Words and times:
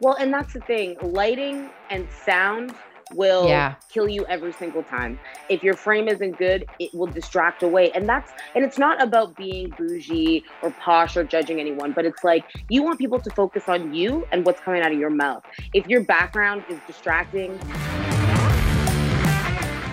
Well, 0.00 0.14
and 0.14 0.32
that's 0.32 0.52
the 0.52 0.60
thing 0.60 0.96
lighting 1.00 1.68
and 1.90 2.06
sound 2.24 2.72
will 3.14 3.46
Yeah. 3.48 3.74
kill 3.90 4.08
you 4.08 4.24
every 4.26 4.52
single 4.52 4.82
time. 4.82 5.18
If 5.48 5.62
your 5.62 5.74
frame 5.74 6.08
isn't 6.08 6.38
good, 6.38 6.66
it 6.78 6.92
will 6.92 7.06
distract 7.06 7.62
away. 7.62 7.90
And 7.92 8.06
that's 8.08 8.30
and 8.54 8.64
it's 8.64 8.78
not 8.78 9.00
about 9.02 9.34
being 9.36 9.72
bougie 9.78 10.44
or 10.62 10.70
posh 10.72 11.16
or 11.16 11.24
judging 11.24 11.60
anyone, 11.60 11.92
but 11.92 12.04
it's 12.04 12.22
like 12.24 12.44
you 12.68 12.82
want 12.82 12.98
people 12.98 13.18
to 13.20 13.30
focus 13.30 13.68
on 13.68 13.94
you 13.94 14.26
and 14.32 14.44
what's 14.44 14.60
coming 14.60 14.82
out 14.82 14.92
of 14.92 14.98
your 14.98 15.08
mouth. 15.08 15.42
If 15.72 15.86
your 15.86 16.02
background 16.02 16.64
is 16.68 16.78
distracting, 16.86 17.58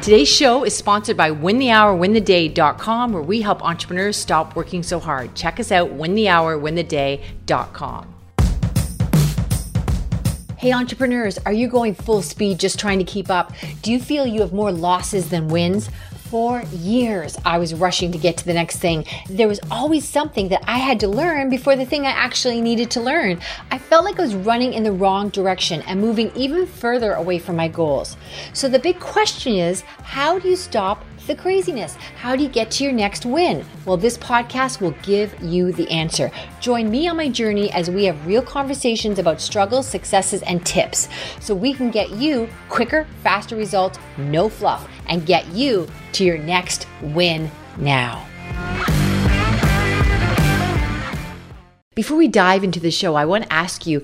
Today's 0.02 0.28
show 0.28 0.66
is 0.66 0.76
sponsored 0.76 1.16
by 1.16 1.32
winthehourwintheday.com, 1.32 3.14
where 3.14 3.22
we 3.22 3.42
help 3.42 3.64
entrepreneurs 3.64 4.18
stop 4.18 4.54
working 4.54 4.84
so 4.84 5.00
hard. 5.00 5.34
Check 5.34 5.62
us 5.62 5.72
out, 5.72 5.98
winthehourwintheday.com. 5.98 8.13
Hey, 10.64 10.72
entrepreneurs, 10.72 11.38
are 11.40 11.52
you 11.52 11.68
going 11.68 11.94
full 11.94 12.22
speed 12.22 12.58
just 12.58 12.80
trying 12.80 12.98
to 13.00 13.04
keep 13.04 13.30
up? 13.30 13.52
Do 13.82 13.92
you 13.92 14.00
feel 14.00 14.26
you 14.26 14.40
have 14.40 14.54
more 14.54 14.72
losses 14.72 15.28
than 15.28 15.50
wins? 15.50 15.90
For 16.30 16.64
years, 16.72 17.38
I 17.44 17.58
was 17.58 17.74
rushing 17.74 18.14
to 18.14 18.18
get 18.18 18.38
to 18.38 18.46
the 18.46 18.54
next 18.54 18.78
thing. 18.78 19.06
There 19.30 19.50
was 19.50 19.60
always 19.70 20.08
something 20.08 20.48
that 20.48 20.64
I 20.66 20.78
had 20.78 21.02
to 21.02 21.10
learn 21.10 21.50
before 21.50 21.76
the 21.76 21.86
thing 21.86 22.06
I 22.06 22.12
actually 22.12 22.62
needed 22.62 22.90
to 22.92 23.02
learn. 23.02 23.42
I 23.72 23.78
felt 23.78 24.06
like 24.06 24.18
I 24.18 24.22
was 24.22 24.36
running 24.36 24.72
in 24.72 24.84
the 24.84 24.94
wrong 24.94 25.28
direction 25.28 25.82
and 25.82 26.00
moving 26.00 26.32
even 26.34 26.66
further 26.66 27.12
away 27.12 27.40
from 27.40 27.58
my 27.58 27.68
goals. 27.68 28.16
So, 28.54 28.70
the 28.70 28.80
big 28.80 29.02
question 29.02 29.56
is 29.56 29.82
how 30.02 30.40
do 30.40 30.48
you 30.48 30.56
stop 30.56 31.04
the 31.28 31.36
craziness? 31.36 31.96
How 32.18 32.36
do 32.36 32.44
you 32.44 32.50
get 32.50 32.72
to 32.72 32.84
your 32.84 32.94
next 32.94 33.26
win? 33.26 33.66
Well, 33.86 33.98
this 33.98 34.18
podcast 34.18 34.82
will 34.82 34.96
give 35.04 35.42
you 35.42 35.72
the 35.72 35.90
answer. 35.90 36.32
Join 36.60 36.90
me 36.90 37.08
on 37.08 37.18
my 37.18 37.30
journey 37.30 37.72
as 37.72 37.90
we 37.90 38.06
have 38.06 38.26
real 38.28 38.42
conversations 38.42 39.20
about 39.20 39.40
struggles, 39.40 39.88
successes, 39.88 40.42
and 40.44 40.66
tips 40.66 41.08
so 41.40 41.56
we 41.56 41.74
can 41.74 41.92
get 41.92 42.12
you 42.12 42.50
quicker, 42.70 43.08
faster 43.24 43.56
results, 43.56 44.00
no 44.18 44.50
fluff, 44.50 44.88
and 45.08 45.26
get 45.26 45.48
you 45.48 45.88
to 46.14 46.24
your 46.24 46.38
next 46.38 46.88
win 47.02 47.50
now. 47.78 48.28
Before 51.96 52.18
we 52.18 52.28
dive 52.28 52.64
into 52.64 52.80
the 52.80 52.90
show, 52.90 53.14
I 53.14 53.26
want 53.26 53.44
to 53.44 53.54
ask 53.54 53.86
you 53.86 54.02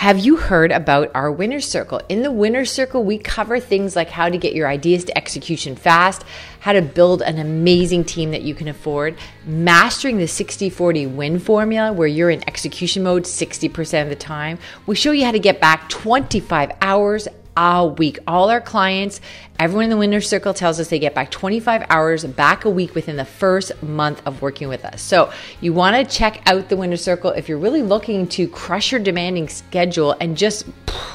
have 0.00 0.18
you 0.18 0.34
heard 0.38 0.72
about 0.72 1.10
our 1.14 1.30
winner 1.30 1.60
circle? 1.60 2.00
In 2.08 2.22
the 2.22 2.32
winner 2.32 2.64
circle, 2.64 3.04
we 3.04 3.18
cover 3.18 3.60
things 3.60 3.94
like 3.94 4.08
how 4.08 4.30
to 4.30 4.38
get 4.38 4.54
your 4.54 4.66
ideas 4.66 5.04
to 5.04 5.18
execution 5.18 5.76
fast, 5.76 6.24
how 6.60 6.72
to 6.72 6.80
build 6.80 7.20
an 7.20 7.36
amazing 7.36 8.04
team 8.04 8.30
that 8.30 8.40
you 8.40 8.54
can 8.54 8.66
afford, 8.66 9.18
mastering 9.44 10.16
the 10.16 10.26
60 10.26 10.70
40 10.70 11.06
win 11.08 11.38
formula 11.38 11.92
where 11.92 12.08
you're 12.08 12.30
in 12.30 12.42
execution 12.48 13.02
mode 13.02 13.24
60% 13.24 14.02
of 14.02 14.08
the 14.08 14.16
time. 14.16 14.58
We 14.86 14.94
show 14.94 15.12
you 15.12 15.26
how 15.26 15.32
to 15.32 15.38
get 15.38 15.60
back 15.60 15.90
25 15.90 16.72
hours 16.80 17.28
a 17.56 17.86
week. 17.86 18.18
All 18.26 18.50
our 18.50 18.60
clients, 18.60 19.20
everyone 19.58 19.84
in 19.84 19.90
the 19.90 19.96
winner 19.96 20.20
circle 20.20 20.54
tells 20.54 20.80
us 20.80 20.88
they 20.88 20.98
get 20.98 21.14
back 21.14 21.30
25 21.30 21.86
hours 21.88 22.24
back 22.24 22.64
a 22.64 22.70
week 22.70 22.94
within 22.94 23.16
the 23.16 23.24
first 23.24 23.82
month 23.82 24.22
of 24.26 24.42
working 24.42 24.68
with 24.68 24.84
us. 24.84 25.02
So 25.02 25.32
you 25.60 25.72
want 25.72 25.96
to 25.96 26.16
check 26.16 26.42
out 26.46 26.68
the 26.68 26.76
winner 26.76 26.96
circle 26.96 27.30
if 27.30 27.48
you're 27.48 27.58
really 27.58 27.82
looking 27.82 28.26
to 28.28 28.48
crush 28.48 28.92
your 28.92 29.00
demanding 29.00 29.48
schedule 29.48 30.16
and 30.20 30.36
just 30.36 30.66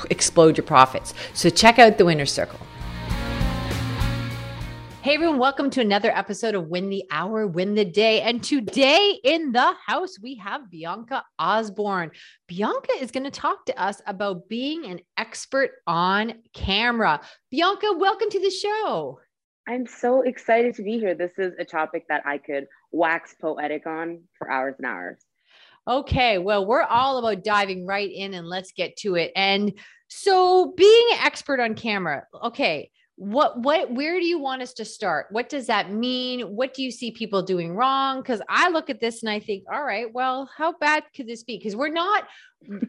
explode 0.09 0.57
your 0.57 0.65
profits. 0.65 1.13
So 1.33 1.49
check 1.49 1.79
out 1.79 1.97
the 1.97 2.05
winner 2.05 2.25
circle. 2.25 2.59
Hey 5.05 5.13
everyone, 5.13 5.37
welcome 5.37 5.69
to 5.69 5.81
another 5.81 6.09
episode 6.09 6.55
of 6.55 6.69
Win 6.69 6.89
the 6.89 7.03
Hour, 7.11 7.45
Win 7.45 7.75
the 7.75 7.85
Day. 7.85 8.21
And 8.21 8.43
today 8.43 9.19
in 9.23 9.51
the 9.51 9.75
house, 9.85 10.17
we 10.19 10.33
have 10.37 10.71
Bianca 10.71 11.23
Osborne. 11.37 12.09
Bianca 12.47 12.91
is 12.99 13.11
going 13.11 13.25
to 13.25 13.29
talk 13.29 13.67
to 13.67 13.79
us 13.79 14.01
about 14.07 14.49
being 14.49 14.83
an 14.87 15.01
expert 15.15 15.73
on 15.85 16.33
camera. 16.55 17.21
Bianca, 17.51 17.93
welcome 17.95 18.31
to 18.31 18.39
the 18.39 18.49
show. 18.49 19.19
I'm 19.67 19.85
so 19.85 20.23
excited 20.23 20.73
to 20.73 20.81
be 20.81 20.97
here. 20.97 21.13
This 21.13 21.33
is 21.37 21.53
a 21.59 21.65
topic 21.65 22.05
that 22.09 22.25
I 22.25 22.39
could 22.39 22.65
wax 22.91 23.35
poetic 23.39 23.85
on 23.85 24.23
for 24.39 24.49
hours 24.49 24.73
and 24.79 24.87
hours. 24.87 25.19
Okay, 25.87 26.39
well, 26.39 26.65
we're 26.65 26.81
all 26.81 27.19
about 27.19 27.43
diving 27.43 27.85
right 27.85 28.11
in 28.11 28.33
and 28.33 28.47
let's 28.47 28.71
get 28.71 28.97
to 28.97 29.13
it. 29.13 29.31
And 29.35 29.71
so, 30.07 30.73
being 30.75 31.07
an 31.11 31.19
expert 31.21 31.59
on 31.59 31.75
camera, 31.75 32.25
okay, 32.43 32.89
what 33.17 33.59
what 33.61 33.91
where 33.91 34.19
do 34.19 34.25
you 34.25 34.39
want 34.39 34.61
us 34.61 34.73
to 34.73 34.85
start? 34.85 35.27
What 35.29 35.47
does 35.47 35.67
that 35.67 35.91
mean? 35.91 36.41
What 36.41 36.73
do 36.73 36.83
you 36.83 36.91
see 36.91 37.11
people 37.11 37.41
doing 37.41 37.73
wrong? 37.73 38.21
Because 38.21 38.41
i 38.49 38.69
look 38.69 38.89
at 38.89 38.99
this 38.99 39.23
and 39.23 39.29
i 39.29 39.39
think 39.39 39.63
all 39.71 39.83
right 39.83 40.13
well 40.13 40.49
how 40.55 40.73
bad 40.77 41.03
could 41.15 41.27
this 41.27 41.43
be? 41.43 41.57
Because 41.57 41.75
we're 41.75 41.87
not 41.87 42.25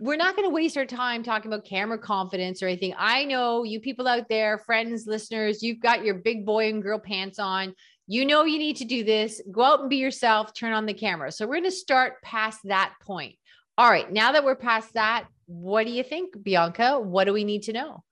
we're 0.00 0.16
not 0.16 0.34
going 0.34 0.48
to 0.48 0.54
waste 0.54 0.76
our 0.76 0.86
time 0.86 1.22
talking 1.22 1.52
about 1.52 1.64
camera 1.64 1.98
confidence 1.98 2.62
or 2.62 2.66
anything. 2.66 2.94
I 2.98 3.24
know 3.24 3.62
you 3.62 3.78
people 3.78 4.08
out 4.08 4.28
there 4.28 4.58
friends 4.58 5.06
listeners 5.06 5.62
you've 5.62 5.80
got 5.80 6.04
your 6.04 6.16
big 6.16 6.44
boy 6.44 6.68
and 6.70 6.82
girl 6.82 6.98
pants 6.98 7.38
on. 7.38 7.74
You 8.08 8.24
know 8.24 8.44
you 8.44 8.58
need 8.58 8.76
to 8.76 8.84
do 8.84 9.04
this. 9.04 9.40
Go 9.52 9.62
out 9.62 9.80
and 9.80 9.90
be 9.90 9.96
yourself. 9.96 10.54
Turn 10.54 10.72
on 10.72 10.86
the 10.86 10.94
camera. 10.94 11.30
So 11.32 11.44
we're 11.44 11.54
going 11.54 11.64
to 11.64 11.72
start 11.72 12.22
past 12.22 12.60
that 12.64 12.94
point. 13.02 13.34
All 13.78 13.90
right 13.90 14.10
now 14.10 14.32
that 14.32 14.44
we're 14.44 14.56
past 14.56 14.94
that 14.94 15.26
what 15.46 15.86
do 15.86 15.92
you 15.92 16.02
think 16.02 16.42
bianca? 16.42 16.98
What 16.98 17.24
do 17.24 17.32
we 17.32 17.44
need 17.44 17.64
to 17.64 17.72
know 17.72 18.02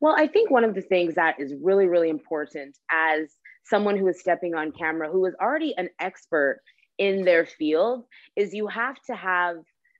Well, 0.00 0.14
I 0.16 0.28
think 0.28 0.50
one 0.50 0.64
of 0.64 0.74
the 0.74 0.82
things 0.82 1.14
that 1.16 1.40
is 1.40 1.52
really, 1.62 1.86
really 1.86 2.08
important 2.08 2.78
as 2.90 3.34
someone 3.64 3.96
who 3.96 4.06
is 4.08 4.20
stepping 4.20 4.54
on 4.54 4.72
camera, 4.72 5.10
who 5.10 5.24
is 5.26 5.34
already 5.40 5.74
an 5.76 5.90
expert 6.00 6.60
in 6.98 7.24
their 7.24 7.46
field, 7.46 8.04
is 8.36 8.54
you 8.54 8.68
have 8.68 8.96
to 9.06 9.14
have 9.14 9.56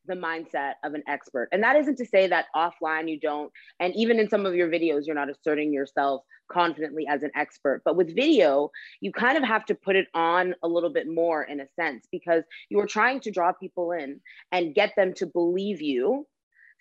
the 0.07 0.15
mindset 0.15 0.75
of 0.85 0.95
an 0.95 1.03
expert. 1.07 1.49
And 1.53 1.63
that 1.63 1.77
isn't 1.77 1.97
to 1.99 2.07
say 2.07 2.29
that 2.29 2.47
offline 2.57 3.11
you 3.11 3.21
don't, 3.21 3.53
and 3.79 3.95
even 3.95 4.19
in 4.19 4.29
some 4.29 4.47
of 4.47 4.55
your 4.55 4.69
videos, 4.69 5.03
you're 5.05 5.15
not 5.15 5.29
asserting 5.29 5.73
yourself 5.73 6.23
confidently 6.51 7.07
as 7.07 7.23
an 7.23 7.31
expert. 7.37 7.83
But 7.85 7.97
with 7.97 8.17
video, 8.17 8.71
you 9.01 9.13
kind 9.13 9.37
of 9.37 9.45
have 9.45 9.67
to 9.67 9.75
put 9.75 9.97
it 9.97 10.07
on 10.15 10.55
a 10.63 10.69
little 10.69 10.91
bit 10.91 11.07
more 11.07 11.43
in 11.43 11.61
a 11.61 11.67
sense 11.79 12.07
because 12.11 12.45
you 12.71 12.81
are 12.81 12.87
trying 12.87 13.21
to 13.21 13.31
draw 13.31 13.53
people 13.53 13.93
in 13.93 14.21
and 14.51 14.75
get 14.75 14.95
them 14.97 15.13
to 15.15 15.27
believe 15.27 15.83
you 15.83 16.27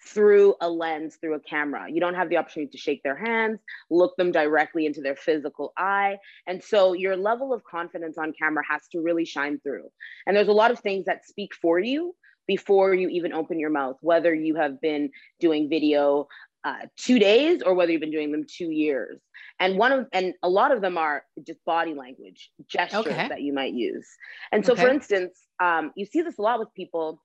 through 0.06 0.56
a 0.62 0.70
lens, 0.70 1.18
through 1.20 1.36
a 1.36 1.40
camera. 1.40 1.88
You 1.90 2.00
don't 2.00 2.14
have 2.14 2.30
the 2.30 2.38
opportunity 2.38 2.72
to 2.72 2.78
shake 2.78 3.04
their 3.04 3.16
hands, 3.16 3.60
look 3.90 4.16
them 4.16 4.32
directly 4.32 4.86
into 4.86 5.02
their 5.02 5.16
physical 5.16 5.74
eye. 5.78 6.18
And 6.46 6.64
so 6.64 6.94
your 6.94 7.16
level 7.16 7.54
of 7.54 7.64
confidence 7.64 8.18
on 8.18 8.34
camera 8.40 8.64
has 8.70 8.88
to 8.92 9.02
really 9.02 9.26
shine 9.26 9.60
through. 9.60 9.90
And 10.26 10.36
there's 10.36 10.48
a 10.48 10.54
lot 10.54 10.72
of 10.72 10.80
things 10.80 11.06
that 11.06 11.26
speak 11.26 11.54
for 11.56 11.80
you 11.80 12.16
before 12.48 12.94
you 12.94 13.10
even 13.10 13.34
open 13.34 13.60
your 13.60 13.70
mouth, 13.70 13.98
whether 14.02 14.34
you 14.34 14.56
have 14.56 14.80
been 14.80 15.10
doing 15.40 15.70
video 15.70 16.28
uh, 16.64 16.86
two 16.98 17.20
days 17.20 17.62
or 17.62 17.74
whether 17.74 17.92
you've 17.92 18.02
been 18.02 18.12
doing 18.12 18.32
them 18.32 18.44
two 18.48 18.72
years. 18.72 19.20
And 19.60 19.78
one 19.78 19.92
of 19.92 20.08
and 20.12 20.34
a 20.44 20.50
lot 20.50 20.72
of 20.72 20.82
them 20.82 20.98
are 20.98 21.24
just 21.46 21.64
body 21.66 21.94
language, 21.94 22.52
gestures 22.68 23.08
Okay. 23.08 23.28
that 23.28 23.42
you 23.42 23.54
might 23.54 23.74
use. 23.74 24.08
And 24.52 24.66
so, 24.66 24.76
for 24.76 24.88
instance, 24.88 25.40
um, 25.62 25.92
you 25.96 26.06
see 26.06 26.22
this 26.22 26.38
a 26.38 26.42
lot 26.42 26.60
with 26.60 26.74
people 26.74 27.22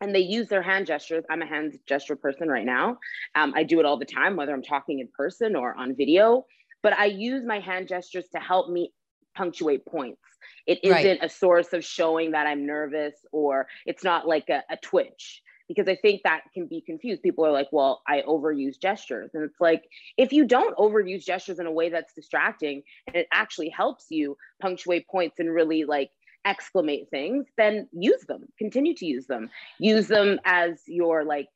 and 0.00 0.14
they 0.14 0.20
use 0.20 0.48
their 0.48 0.62
hand 0.62 0.86
gestures. 0.86 1.24
I'm 1.30 1.42
a 1.42 1.46
hand 1.46 1.78
gesture 1.86 2.16
person 2.16 2.48
right 2.48 2.64
now. 2.64 2.98
Um, 3.34 3.52
I 3.56 3.62
do 3.64 3.80
it 3.80 3.86
all 3.86 3.98
the 3.98 4.04
time, 4.04 4.36
whether 4.36 4.52
I'm 4.52 4.62
talking 4.62 5.00
in 5.00 5.08
person 5.08 5.56
or 5.56 5.74
on 5.74 5.94
video. 5.96 6.46
But 6.82 6.92
I 6.92 7.06
use 7.06 7.44
my 7.44 7.58
hand 7.60 7.88
gestures 7.88 8.26
to 8.34 8.38
help 8.38 8.70
me 8.70 8.92
punctuate 9.36 9.84
points. 9.86 10.20
It 10.66 10.80
Right. 10.84 11.04
isn't 11.04 11.24
a 11.24 11.28
source 11.28 11.72
of 11.72 11.84
showing 11.84 12.32
that 12.32 12.46
I'm 12.46 12.66
nervous 12.66 13.14
or 13.32 13.66
it's 13.86 14.04
not 14.04 14.26
like 14.28 14.48
a, 14.48 14.62
a 14.70 14.76
twitch 14.76 15.42
because 15.66 15.86
I 15.88 15.96
think 15.96 16.22
that 16.24 16.42
can 16.54 16.66
be 16.66 16.80
confused. 16.80 17.22
People 17.22 17.44
are 17.44 17.52
like, 17.52 17.68
well, 17.72 18.02
I 18.06 18.22
overuse 18.22 18.80
gestures. 18.80 19.30
And 19.34 19.44
it's 19.44 19.60
like, 19.60 19.84
if 20.16 20.32
you 20.32 20.46
don't 20.46 20.76
overuse 20.76 21.24
gestures 21.24 21.58
in 21.58 21.66
a 21.66 21.72
way 21.72 21.90
that's 21.90 22.14
distracting 22.14 22.82
and 23.06 23.16
it 23.16 23.28
actually 23.32 23.68
helps 23.68 24.06
you 24.08 24.36
punctuate 24.62 25.06
points 25.08 25.38
and 25.38 25.52
really 25.52 25.84
like 25.84 26.10
exclamate 26.44 27.08
things, 27.10 27.46
then 27.56 27.88
use 27.92 28.24
them, 28.26 28.44
continue 28.58 28.94
to 28.94 29.06
use 29.06 29.26
them, 29.26 29.50
use 29.78 30.08
them 30.08 30.38
as 30.44 30.82
your 30.86 31.24
like 31.24 31.48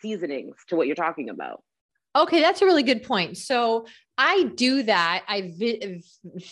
seasonings 0.00 0.56
to 0.68 0.76
what 0.76 0.86
you're 0.86 0.96
talking 0.96 1.28
about. 1.28 1.62
Okay, 2.16 2.40
that's 2.40 2.62
a 2.62 2.64
really 2.64 2.82
good 2.82 3.02
point. 3.02 3.36
So 3.36 3.86
I 4.20 4.50
do 4.56 4.82
that. 4.82 5.22
I 5.28 5.52
vi- 5.56 6.02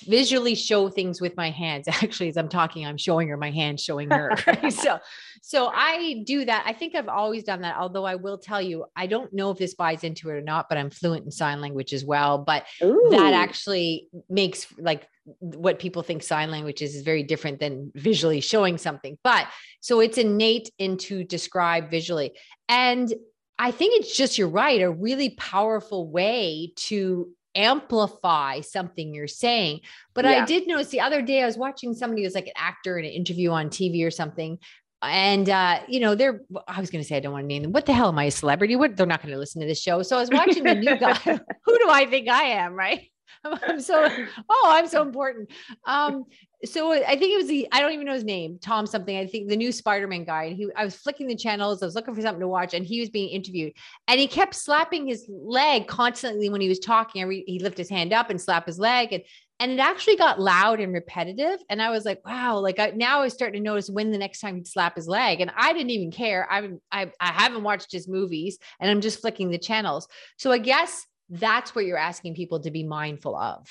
visually 0.07 0.55
show 0.55 0.89
things 0.89 1.21
with 1.21 1.37
my 1.37 1.51
hands. 1.51 1.89
Actually, 1.89 2.29
as 2.29 2.37
I'm 2.37 2.49
talking, 2.49 2.87
I'm 2.87 2.97
showing 2.97 3.29
her 3.29 3.37
my 3.37 3.51
hands, 3.51 3.83
showing 3.83 4.09
her. 4.11 4.37
right? 4.47 4.73
so, 4.73 5.01
so 5.43 5.73
I 5.75 6.23
do 6.25 6.45
that. 6.45 6.63
I 6.65 6.73
think 6.73 6.95
I've 6.95 7.09
always 7.09 7.43
done 7.43 7.63
that. 7.63 7.77
Although 7.77 8.05
I 8.05 8.15
will 8.15 8.39
tell 8.39 8.63
you, 8.63 8.85
I 8.95 9.09
don't 9.09 9.33
know 9.33 9.51
if 9.51 9.59
this 9.59 9.75
buys 9.75 10.05
into 10.05 10.31
it 10.31 10.35
or 10.35 10.41
not. 10.41 10.69
But 10.69 10.79
I'm 10.79 10.91
fluent 10.91 11.25
in 11.25 11.33
sign 11.33 11.61
language 11.61 11.93
as 11.93 12.05
well. 12.05 12.39
But 12.39 12.67
Ooh. 12.85 13.09
that 13.11 13.35
actually 13.35 14.09
makes 14.31 14.69
like 14.79 15.09
what 15.41 15.81
people 15.81 16.05
think 16.05 16.23
sign 16.23 16.53
language 16.53 16.83
is 16.83 16.95
is 16.95 17.03
very 17.03 17.25
different 17.25 17.59
than 17.59 17.91
visually 17.97 18.41
showing 18.41 18.79
something. 18.79 19.19
But 19.25 19.49
so 19.81 19.99
it's 19.99 20.19
innate 20.19 20.71
into 20.79 21.25
describe 21.25 21.91
visually. 21.91 22.33
And 22.69 23.13
I 23.59 23.71
think 23.71 24.01
it's 24.01 24.17
just, 24.17 24.39
you're 24.39 24.49
right, 24.49 24.83
a 24.83 24.91
really 24.91 25.31
powerful 25.31 26.11
way 26.11 26.73
to 26.77 27.31
amplify 27.55 28.61
something 28.61 29.15
you're 29.15 29.27
saying. 29.27 29.81
But 30.15 30.27
I 30.27 30.45
did 30.45 30.69
notice 30.69 30.89
the 30.89 31.01
other 31.01 31.23
day, 31.23 31.43
I 31.43 31.47
was 31.47 31.57
watching 31.57 31.95
somebody 31.95 32.23
who 32.23 32.27
was 32.27 32.35
like 32.35 32.47
an 32.47 32.53
actor 32.57 32.99
in 32.99 33.05
an 33.05 33.11
interview 33.11 33.51
on 33.51 33.71
TV 33.71 34.07
or 34.07 34.11
something. 34.11 34.59
and 35.03 35.49
uh, 35.49 35.81
you 35.89 36.01
know, 36.01 36.15
they're 36.15 36.43
I 36.69 36.81
was 36.81 36.91
gonna 36.91 37.05
say 37.05 37.17
I 37.17 37.21
don't 37.21 37.33
want 37.33 37.45
to 37.45 37.49
name 37.49 37.63
them. 37.63 37.73
What 37.73 37.87
the 37.87 37.93
hell 37.93 38.09
am 38.09 38.19
I 38.19 38.25
a 38.25 38.31
celebrity? 38.31 38.77
What 38.77 38.97
they're 38.97 39.07
not 39.07 39.23
gonna 39.23 39.39
listen 39.39 39.61
to 39.61 39.67
this 39.67 39.81
show. 39.81 40.03
So 40.03 40.17
I 40.17 40.21
was 40.21 40.31
watching 40.31 40.65
the 40.65 40.75
new 40.75 40.97
guy. 40.99 41.15
Who 41.65 41.79
do 41.79 41.89
I 41.89 42.07
think 42.07 42.29
I 42.29 42.43
am, 42.45 42.75
right? 42.75 43.11
I'm 43.45 43.81
so 43.81 44.09
oh, 44.49 44.65
I'm 44.69 44.89
so 44.89 45.03
important. 45.03 45.51
Um, 45.87 46.25
so 46.65 46.93
I 46.93 47.17
think 47.17 47.35
it 47.35 47.37
was 47.37 47.49
the 47.49 47.69
I 47.71 47.81
don't 47.81 47.93
even 47.93 48.07
know 48.07 48.15
his 48.15 48.25
name, 48.25 48.59
Tom 48.61 48.87
something. 48.87 49.17
I 49.17 49.27
think 49.27 49.49
the 49.49 49.57
new 49.57 49.73
Spider-Man 49.73 50.25
guy. 50.25 50.45
And 50.45 50.57
he 50.57 50.69
I 50.77 50.85
was 50.85 50.95
flicking 50.95 51.27
the 51.27 51.37
channels, 51.37 51.83
I 51.83 51.87
was 51.87 51.95
looking 51.95 52.15
for 52.15 52.23
something 52.23 52.41
to 52.41 52.49
watch, 52.49 52.75
and 52.75 52.85
he 52.85 53.01
was 53.01 53.11
being 53.11 53.29
interviewed. 53.29 53.73
And 54.09 54.19
he 54.19 54.27
kept 54.27 54.55
slapping 54.55 55.07
his 55.07 55.27
leg 55.29 55.87
constantly 55.87 56.49
when 56.49 56.61
he 56.61 56.69
was 56.69 56.79
talking. 56.79 57.23
Every 57.23 57.45
he 57.47 57.59
lift 57.59 57.79
his 57.79 57.91
hand 57.91 58.13
up 58.13 58.31
and 58.31 58.41
slap 58.41 58.67
his 58.67 58.79
leg. 58.79 59.13
And 59.13 59.23
and 59.59 59.73
it 59.73 59.79
actually 59.79 60.17
got 60.17 60.39
loud 60.39 60.81
and 60.81 60.93
repetitive. 60.93 61.61
And 61.71 61.81
I 61.81 61.91
was 61.91 62.05
like, 62.05 62.25
wow, 62.27 62.59
like 62.59 62.79
I, 62.79 62.91
now 62.91 63.21
I 63.21 63.25
was 63.25 63.33
starting 63.33 63.63
to 63.63 63.65
notice 63.65 63.89
when 63.89 64.11
the 64.11 64.19
next 64.19 64.41
time 64.41 64.57
he'd 64.57 64.67
slap 64.67 64.97
his 64.97 65.09
leg. 65.09 65.41
And 65.41 65.51
I 65.57 65.73
didn't 65.73 65.91
even 65.91 66.11
care. 66.11 66.47
I'm, 66.51 66.81
I, 66.93 67.11
I 67.21 67.29
haven't 67.29 67.63
watched 67.63 67.91
his 67.91 68.07
movies 68.07 68.59
and 68.81 68.91
I'm 68.91 69.01
just 69.01 69.21
flicking 69.21 69.51
the 69.51 69.59
channels. 69.59 70.09
So 70.37 70.53
I 70.53 70.59
guess 70.59 71.07
that's 71.29 71.75
what 71.75 71.87
you're 71.87 71.99
asking 71.99 72.35
people 72.35 72.61
to 72.61 72.71
be 72.71 72.83
mindful 72.83 73.37
of. 73.37 73.69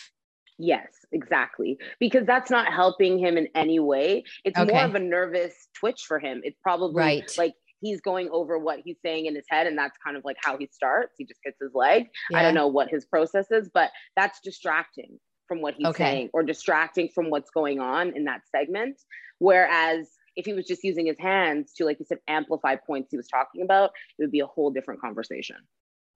Yes, 0.58 0.88
exactly. 1.12 1.78
Because 2.00 2.26
that's 2.26 2.50
not 2.50 2.72
helping 2.72 3.20
him 3.20 3.38
in 3.38 3.48
any 3.56 3.80
way. 3.80 4.24
It's 4.44 4.58
okay. 4.58 4.72
more 4.72 4.84
of 4.84 4.96
a 4.96 5.00
nervous 5.00 5.54
twitch 5.78 6.04
for 6.08 6.20
him. 6.20 6.42
It's 6.44 6.58
probably 6.62 6.96
right. 6.96 7.32
like 7.38 7.54
he's 7.82 8.02
going 8.02 8.30
over 8.32 8.58
what 8.58 8.80
he's 8.84 8.98
saying 9.06 9.26
in 9.26 9.36
his 9.36 9.46
head 9.50 9.68
and 9.68 9.78
that's 9.78 9.98
kind 10.04 10.16
of 10.16 10.24
like 10.24 10.38
how 10.44 10.58
he 10.58 10.68
starts. 10.72 11.14
He 11.18 11.26
just 11.26 11.40
hits 11.44 11.58
his 11.62 11.72
leg. 11.74 12.08
Yeah. 12.30 12.40
I 12.40 12.42
don't 12.42 12.54
know 12.54 12.68
what 12.68 12.90
his 12.90 13.06
process 13.06 13.48
is, 13.52 13.70
but 13.74 13.92
that's 14.16 14.40
distracting 14.42 15.20
from 15.48 15.62
what 15.62 15.76
he's 15.76 15.88
okay. 15.88 16.04
saying 16.04 16.30
or 16.34 16.42
distracting 16.42 17.10
from 17.14 17.30
what's 17.30 17.52
going 17.52 17.80
on 17.80 18.16
in 18.16 18.24
that 18.26 18.42
segment. 18.50 19.00
Whereas 19.40 20.10
if 20.36 20.46
he 20.46 20.54
was 20.54 20.66
just 20.66 20.84
using 20.84 21.06
his 21.06 21.20
hands 21.20 21.74
to, 21.74 21.86
like 21.86 22.00
you 22.00 22.06
said, 22.06 22.20
amplify 22.28 22.76
points 22.76 23.10
he 23.12 23.18
was 23.18 23.28
talking 23.28 23.62
about, 23.62 23.92
it 24.18 24.24
would 24.24 24.32
be 24.32 24.40
a 24.40 24.48
whole 24.48 24.72
different 24.72 25.02
conversation. 25.02 25.58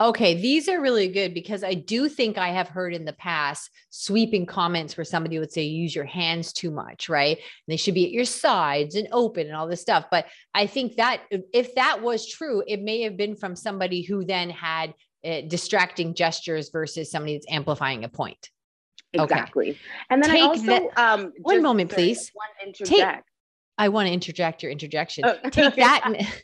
Okay, 0.02 0.34
these 0.34 0.70
are 0.70 0.80
really 0.80 1.10
good 1.10 1.34
because 1.34 1.62
I 1.62 1.74
do 1.74 2.08
think 2.08 2.38
I 2.38 2.50
have 2.50 2.70
heard 2.70 2.94
in 2.94 3.04
the 3.04 3.14
past 3.14 3.70
sweeping 3.90 4.46
comments 4.46 4.96
where 4.96 5.04
somebody 5.04 5.40
would 5.40 5.52
say 5.52 5.64
use 5.64 5.94
your 5.94 6.06
hands 6.06 6.54
too 6.54 6.72
much, 6.72 7.10
right? 7.10 7.36
And 7.36 7.44
they 7.68 7.76
should 7.76 7.96
be 7.96 8.06
at 8.06 8.12
your 8.12 8.24
sides 8.24 8.96
and 8.96 9.10
open 9.12 9.48
and 9.48 9.56
all 9.58 9.68
this 9.68 9.82
stuff. 9.82 10.06
But 10.10 10.28
I 10.56 10.68
think 10.68 10.96
that 10.96 11.24
if 11.32 11.76
that 11.76 12.02
was 12.02 12.26
true, 12.30 12.64
it 12.66 12.82
may 12.82 13.02
have 13.02 13.18
been 13.18 13.36
from 13.36 13.58
somebody 13.58 14.02
who 14.02 14.24
then 14.24 14.50
had 14.50 14.94
uh, 15.26 15.42
distracting 15.48 16.14
gestures 16.14 16.70
versus 16.70 17.12
somebody 17.12 17.34
that's 17.34 17.48
amplifying 17.50 18.06
a 18.06 18.10
point. 18.10 18.50
Exactly. 19.12 19.72
Okay. 19.72 19.80
And 20.10 20.24
then 20.24 20.30
Take 20.32 20.42
I 20.42 20.46
also 20.46 20.66
that, 20.66 20.98
um 20.98 21.34
one 21.42 21.62
moment, 21.62 21.92
please. 21.92 22.32
One. 22.34 22.74
Take, 22.74 23.04
I 23.78 23.90
want 23.90 24.08
to 24.08 24.14
interject 24.14 24.64
your 24.64 24.72
interjection. 24.72 25.26
Oh. 25.26 25.50
Take 25.50 25.76
that. 25.76 26.26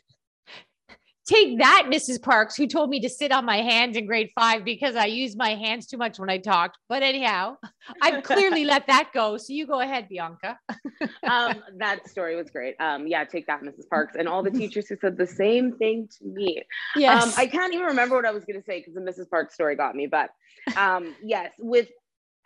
Take 1.26 1.58
that, 1.58 1.88
Mrs. 1.90 2.22
Parks, 2.22 2.54
who 2.54 2.68
told 2.68 2.88
me 2.88 3.00
to 3.00 3.08
sit 3.08 3.32
on 3.32 3.44
my 3.44 3.56
hands 3.56 3.96
in 3.96 4.06
grade 4.06 4.30
five 4.38 4.64
because 4.64 4.94
I 4.94 5.06
used 5.06 5.36
my 5.36 5.56
hands 5.56 5.86
too 5.86 5.96
much 5.96 6.20
when 6.20 6.30
I 6.30 6.38
talked. 6.38 6.78
But 6.88 7.02
anyhow, 7.02 7.56
I've 8.00 8.22
clearly 8.22 8.64
let 8.64 8.86
that 8.86 9.10
go. 9.12 9.36
So 9.36 9.52
you 9.52 9.66
go 9.66 9.80
ahead, 9.80 10.08
Bianca. 10.08 10.56
um, 11.28 11.64
that 11.78 12.08
story 12.08 12.36
was 12.36 12.48
great. 12.50 12.76
Um, 12.78 13.08
yeah, 13.08 13.24
take 13.24 13.48
that, 13.48 13.62
Mrs. 13.62 13.88
Parks, 13.90 14.14
and 14.16 14.28
all 14.28 14.44
the 14.44 14.50
teachers 14.62 14.88
who 14.88 14.96
said 15.00 15.16
the 15.16 15.26
same 15.26 15.72
thing 15.72 16.08
to 16.18 16.28
me. 16.28 16.62
Yes. 16.94 17.24
Um, 17.24 17.32
I 17.36 17.48
can't 17.48 17.74
even 17.74 17.86
remember 17.86 18.14
what 18.14 18.24
I 18.24 18.30
was 18.30 18.44
going 18.44 18.60
to 18.60 18.64
say 18.64 18.78
because 18.78 18.94
the 18.94 19.00
Mrs. 19.00 19.28
Parks 19.28 19.54
story 19.54 19.74
got 19.74 19.96
me. 19.96 20.06
But 20.06 20.30
um, 20.76 21.12
yes, 21.24 21.50
with 21.58 21.88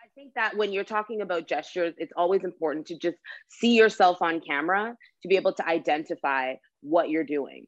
I 0.03 0.07
think 0.15 0.33
that 0.37 0.57
when 0.57 0.73
you're 0.73 0.85
talking 0.85 1.21
about 1.21 1.47
gestures, 1.47 1.95
it's 1.99 2.13
always 2.17 2.45
important 2.45 2.87
to 2.87 2.99
just 2.99 3.19
see 3.49 3.77
yourself 3.77 4.23
on 4.23 4.41
camera 4.41 4.97
to 5.23 5.29
be 5.29 5.37
able 5.37 5.53
to 5.53 5.69
identify 5.69 6.55
what 6.81 7.11
you're 7.11 7.25
doing. 7.25 7.67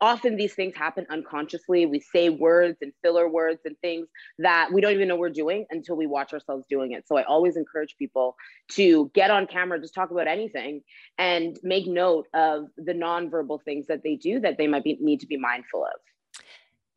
Often 0.00 0.36
these 0.36 0.54
things 0.54 0.76
happen 0.76 1.06
unconsciously. 1.10 1.84
We 1.86 1.98
say 2.00 2.28
words 2.28 2.78
and 2.82 2.92
filler 3.02 3.28
words 3.28 3.60
and 3.64 3.76
things 3.80 4.06
that 4.38 4.70
we 4.72 4.80
don't 4.80 4.92
even 4.92 5.08
know 5.08 5.16
we're 5.16 5.28
doing 5.28 5.66
until 5.70 5.96
we 5.96 6.06
watch 6.06 6.32
ourselves 6.32 6.64
doing 6.70 6.92
it. 6.92 7.08
So 7.08 7.16
I 7.16 7.24
always 7.24 7.56
encourage 7.56 7.96
people 7.98 8.36
to 8.72 9.10
get 9.14 9.30
on 9.30 9.46
camera, 9.46 9.80
just 9.80 9.94
talk 9.94 10.12
about 10.12 10.28
anything, 10.28 10.82
and 11.18 11.58
make 11.62 11.86
note 11.86 12.26
of 12.32 12.66
the 12.76 12.92
nonverbal 12.92 13.62
things 13.64 13.88
that 13.88 14.02
they 14.04 14.14
do 14.14 14.38
that 14.40 14.56
they 14.56 14.68
might 14.68 14.84
be, 14.84 14.96
need 15.00 15.20
to 15.20 15.26
be 15.26 15.36
mindful 15.36 15.84
of. 15.84 16.44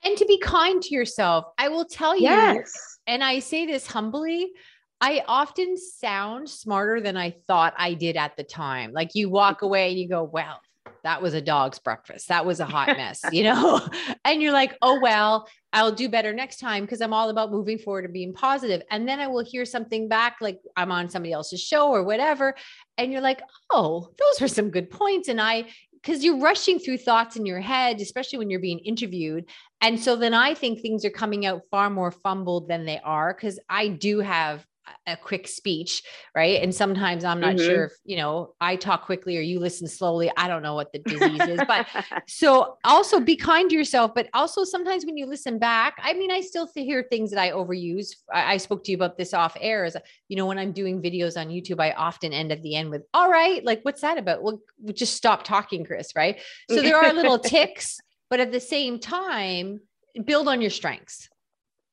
And 0.03 0.18
to 0.18 0.25
be 0.25 0.39
kind 0.39 0.81
to 0.81 0.95
yourself. 0.95 1.45
I 1.57 1.69
will 1.69 1.86
tell 1.86 2.15
you, 2.15 2.24
yes. 2.24 3.00
and 3.07 3.24
I 3.24 3.39
say 3.39 3.65
this 3.65 3.86
humbly, 3.88 4.51
I 5.00 5.24
often 5.27 5.77
sound 5.77 6.48
smarter 6.48 7.01
than 7.01 7.18
I 7.18 7.31
thought 7.48 7.74
I 7.77 7.95
did 7.95 8.15
at 8.18 8.38
the 8.38 8.44
time. 8.44 8.94
Like 8.94 9.15
you 9.15 9.30
walk 9.30 9.57
mm-hmm. 9.57 9.65
away 9.65 9.89
and 9.89 10.00
you 10.00 10.07
go, 10.07 10.24
well, 10.24 10.62
that 11.03 11.21
was 11.21 11.33
a 11.33 11.42
dog's 11.42 11.80
breakfast. 11.80 12.27
That 12.27 12.45
was 12.45 12.59
a 12.59 12.65
hot 12.65 12.88
mess, 12.98 13.21
you 13.31 13.44
know? 13.44 13.88
and 14.25 14.42
you're 14.42 14.53
like, 14.53 14.77
oh, 14.81 15.00
well, 15.00 15.48
I'll 15.74 15.92
do 15.92 16.09
better 16.09 16.33
next 16.33 16.59
time 16.59 16.83
because 16.83 17.01
I'm 17.01 17.13
all 17.13 17.30
about 17.30 17.51
moving 17.51 17.77
forward 17.77 18.06
and 18.06 18.13
being 18.13 18.33
positive. 18.33 18.81
And 18.92 19.07
then 19.07 19.19
I 19.19 19.27
will 19.27 19.44
hear 19.44 19.65
something 19.65 20.07
back, 20.07 20.38
like 20.42 20.59
I'm 20.75 20.92
on 20.92 21.09
somebody 21.09 21.31
else's 21.31 21.62
show 21.62 21.89
or 21.89 22.03
whatever. 22.03 22.56
And 22.98 23.12
you're 23.12 23.21
like, 23.21 23.42
oh, 23.71 24.09
those 24.18 24.42
were 24.42 24.48
some 24.48 24.69
good 24.69 24.89
points. 24.89 25.30
And 25.30 25.39
I, 25.39 25.65
because 25.94 26.24
you're 26.24 26.39
rushing 26.39 26.80
through 26.80 26.98
thoughts 26.98 27.36
in 27.36 27.45
your 27.45 27.59
head, 27.59 28.01
especially 28.01 28.39
when 28.39 28.50
you're 28.50 28.59
being 28.59 28.80
interviewed. 28.80 29.45
And 29.81 30.00
so 30.00 30.15
then 30.15 30.33
I 30.33 30.53
think 30.56 30.81
things 30.81 31.06
are 31.06 31.12
coming 31.12 31.45
out 31.45 31.62
far 31.69 31.89
more 31.89 32.12
fumbled 32.12 32.68
than 32.68 32.86
they 32.86 33.00
are 33.00 33.33
because 33.33 33.59
I 33.69 33.88
do 33.88 34.19
have 34.19 34.65
a 35.07 35.17
quick 35.17 35.47
speech, 35.47 36.03
right? 36.35 36.61
And 36.61 36.73
sometimes 36.73 37.23
I'm 37.23 37.39
not 37.39 37.55
mm-hmm. 37.55 37.65
sure 37.65 37.85
if, 37.85 37.93
you 38.03 38.17
know, 38.17 38.53
I 38.61 38.75
talk 38.75 39.05
quickly 39.05 39.38
or 39.38 39.41
you 39.41 39.59
listen 39.59 39.88
slowly. 39.88 40.31
I 40.38 40.47
don't 40.47 40.61
know 40.61 40.75
what 40.75 40.91
the 40.91 40.99
disease 40.99 41.41
is. 41.47 41.61
But 41.67 41.88
so 42.27 42.77
also 42.83 43.19
be 43.19 43.35
kind 43.35 43.69
to 43.69 43.75
yourself. 43.75 44.11
But 44.13 44.29
also 44.33 44.63
sometimes 44.63 45.05
when 45.05 45.17
you 45.17 45.25
listen 45.25 45.59
back, 45.59 45.95
I 46.01 46.13
mean, 46.13 46.31
I 46.31 46.41
still 46.41 46.69
hear 46.73 47.03
things 47.09 47.31
that 47.31 47.39
I 47.39 47.51
overuse. 47.51 48.09
I, 48.33 48.53
I 48.53 48.57
spoke 48.57 48.83
to 48.85 48.91
you 48.91 48.97
about 48.97 49.17
this 49.17 49.33
off 49.33 49.55
air. 49.59 49.85
As 49.85 49.95
you 50.27 50.38
know, 50.38 50.45
when 50.45 50.57
I'm 50.57 50.71
doing 50.71 51.01
videos 51.01 51.39
on 51.39 51.47
YouTube, 51.47 51.79
I 51.79 51.91
often 51.91 52.33
end 52.33 52.51
at 52.51 52.61
the 52.61 52.75
end 52.75 52.89
with, 52.89 53.03
all 53.13 53.29
right, 53.29 53.63
like, 53.63 53.81
what's 53.83 54.01
that 54.01 54.17
about? 54.17 54.43
Well, 54.43 54.61
just 54.93 55.15
stop 55.15 55.43
talking, 55.43 55.85
Chris, 55.85 56.11
right? 56.15 56.39
So 56.69 56.81
there 56.81 56.97
are 56.97 57.13
little 57.13 57.39
ticks, 57.39 57.99
but 58.29 58.39
at 58.39 58.51
the 58.51 58.59
same 58.59 58.99
time, 58.99 59.79
build 60.25 60.47
on 60.47 60.61
your 60.61 60.69
strengths. 60.69 61.29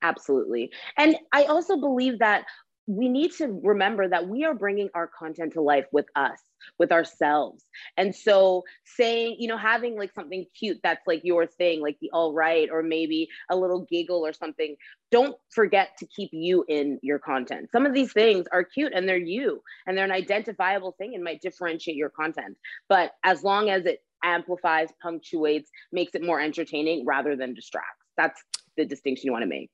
Absolutely. 0.03 0.71
And 0.97 1.17
I 1.33 1.45
also 1.45 1.77
believe 1.77 2.21
that 2.21 2.45
we 2.89 3.09
need 3.09 3.33
to 3.33 3.61
remember 3.63 4.09
that 4.09 4.27
we 4.27 4.45
are 4.45 4.55
bringing 4.55 4.89
our 4.95 5.07
content 5.07 5.53
to 5.53 5.61
life 5.61 5.85
with 5.93 6.07
us 6.17 6.41
with 6.79 6.91
ourselves. 6.91 7.65
And 7.97 8.15
so 8.15 8.65
saying 8.97 9.37
you 9.39 9.47
know 9.47 9.59
having 9.59 9.97
like 9.97 10.13
something 10.15 10.47
cute 10.59 10.81
that's 10.83 11.07
like 11.07 11.21
your 11.23 11.47
thing 11.47 11.81
like 11.81 11.99
the 12.01 12.11
all 12.13 12.33
right 12.33 12.69
or 12.73 12.83
maybe 12.83 13.29
a 13.51 13.57
little 13.57 13.87
giggle 13.91 14.27
or 14.27 14.33
something 14.33 14.75
don't 15.11 15.37
forget 15.51 15.91
to 15.99 16.07
keep 16.07 16.31
you 16.33 16.65
in 16.69 16.99
your 17.03 17.19
content. 17.19 17.71
Some 17.71 17.87
of 17.87 17.95
these 17.95 18.13
things 18.13 18.47
are 18.53 18.65
cute 18.65 18.93
and 18.95 19.09
they're 19.09 19.17
you 19.17 19.63
and 19.87 19.97
they're 19.97 20.05
an 20.05 20.11
identifiable 20.11 20.93
thing 20.99 21.15
and 21.15 21.23
might 21.23 21.41
differentiate 21.43 21.97
your 21.97 22.11
content. 22.11 22.57
But 22.89 23.13
as 23.23 23.45
long 23.45 23.71
as 23.71 23.85
it 23.85 24.03
amplifies 24.25 24.89
punctuates 25.03 25.71
makes 25.93 26.15
it 26.15 26.25
more 26.25 26.41
entertaining 26.41 27.05
rather 27.07 27.37
than 27.37 27.55
distracts. 27.55 28.05
That's 28.17 28.43
the 28.77 28.85
distinction 28.85 29.27
you 29.27 29.33
want 29.33 29.43
to 29.43 29.49
make. 29.49 29.71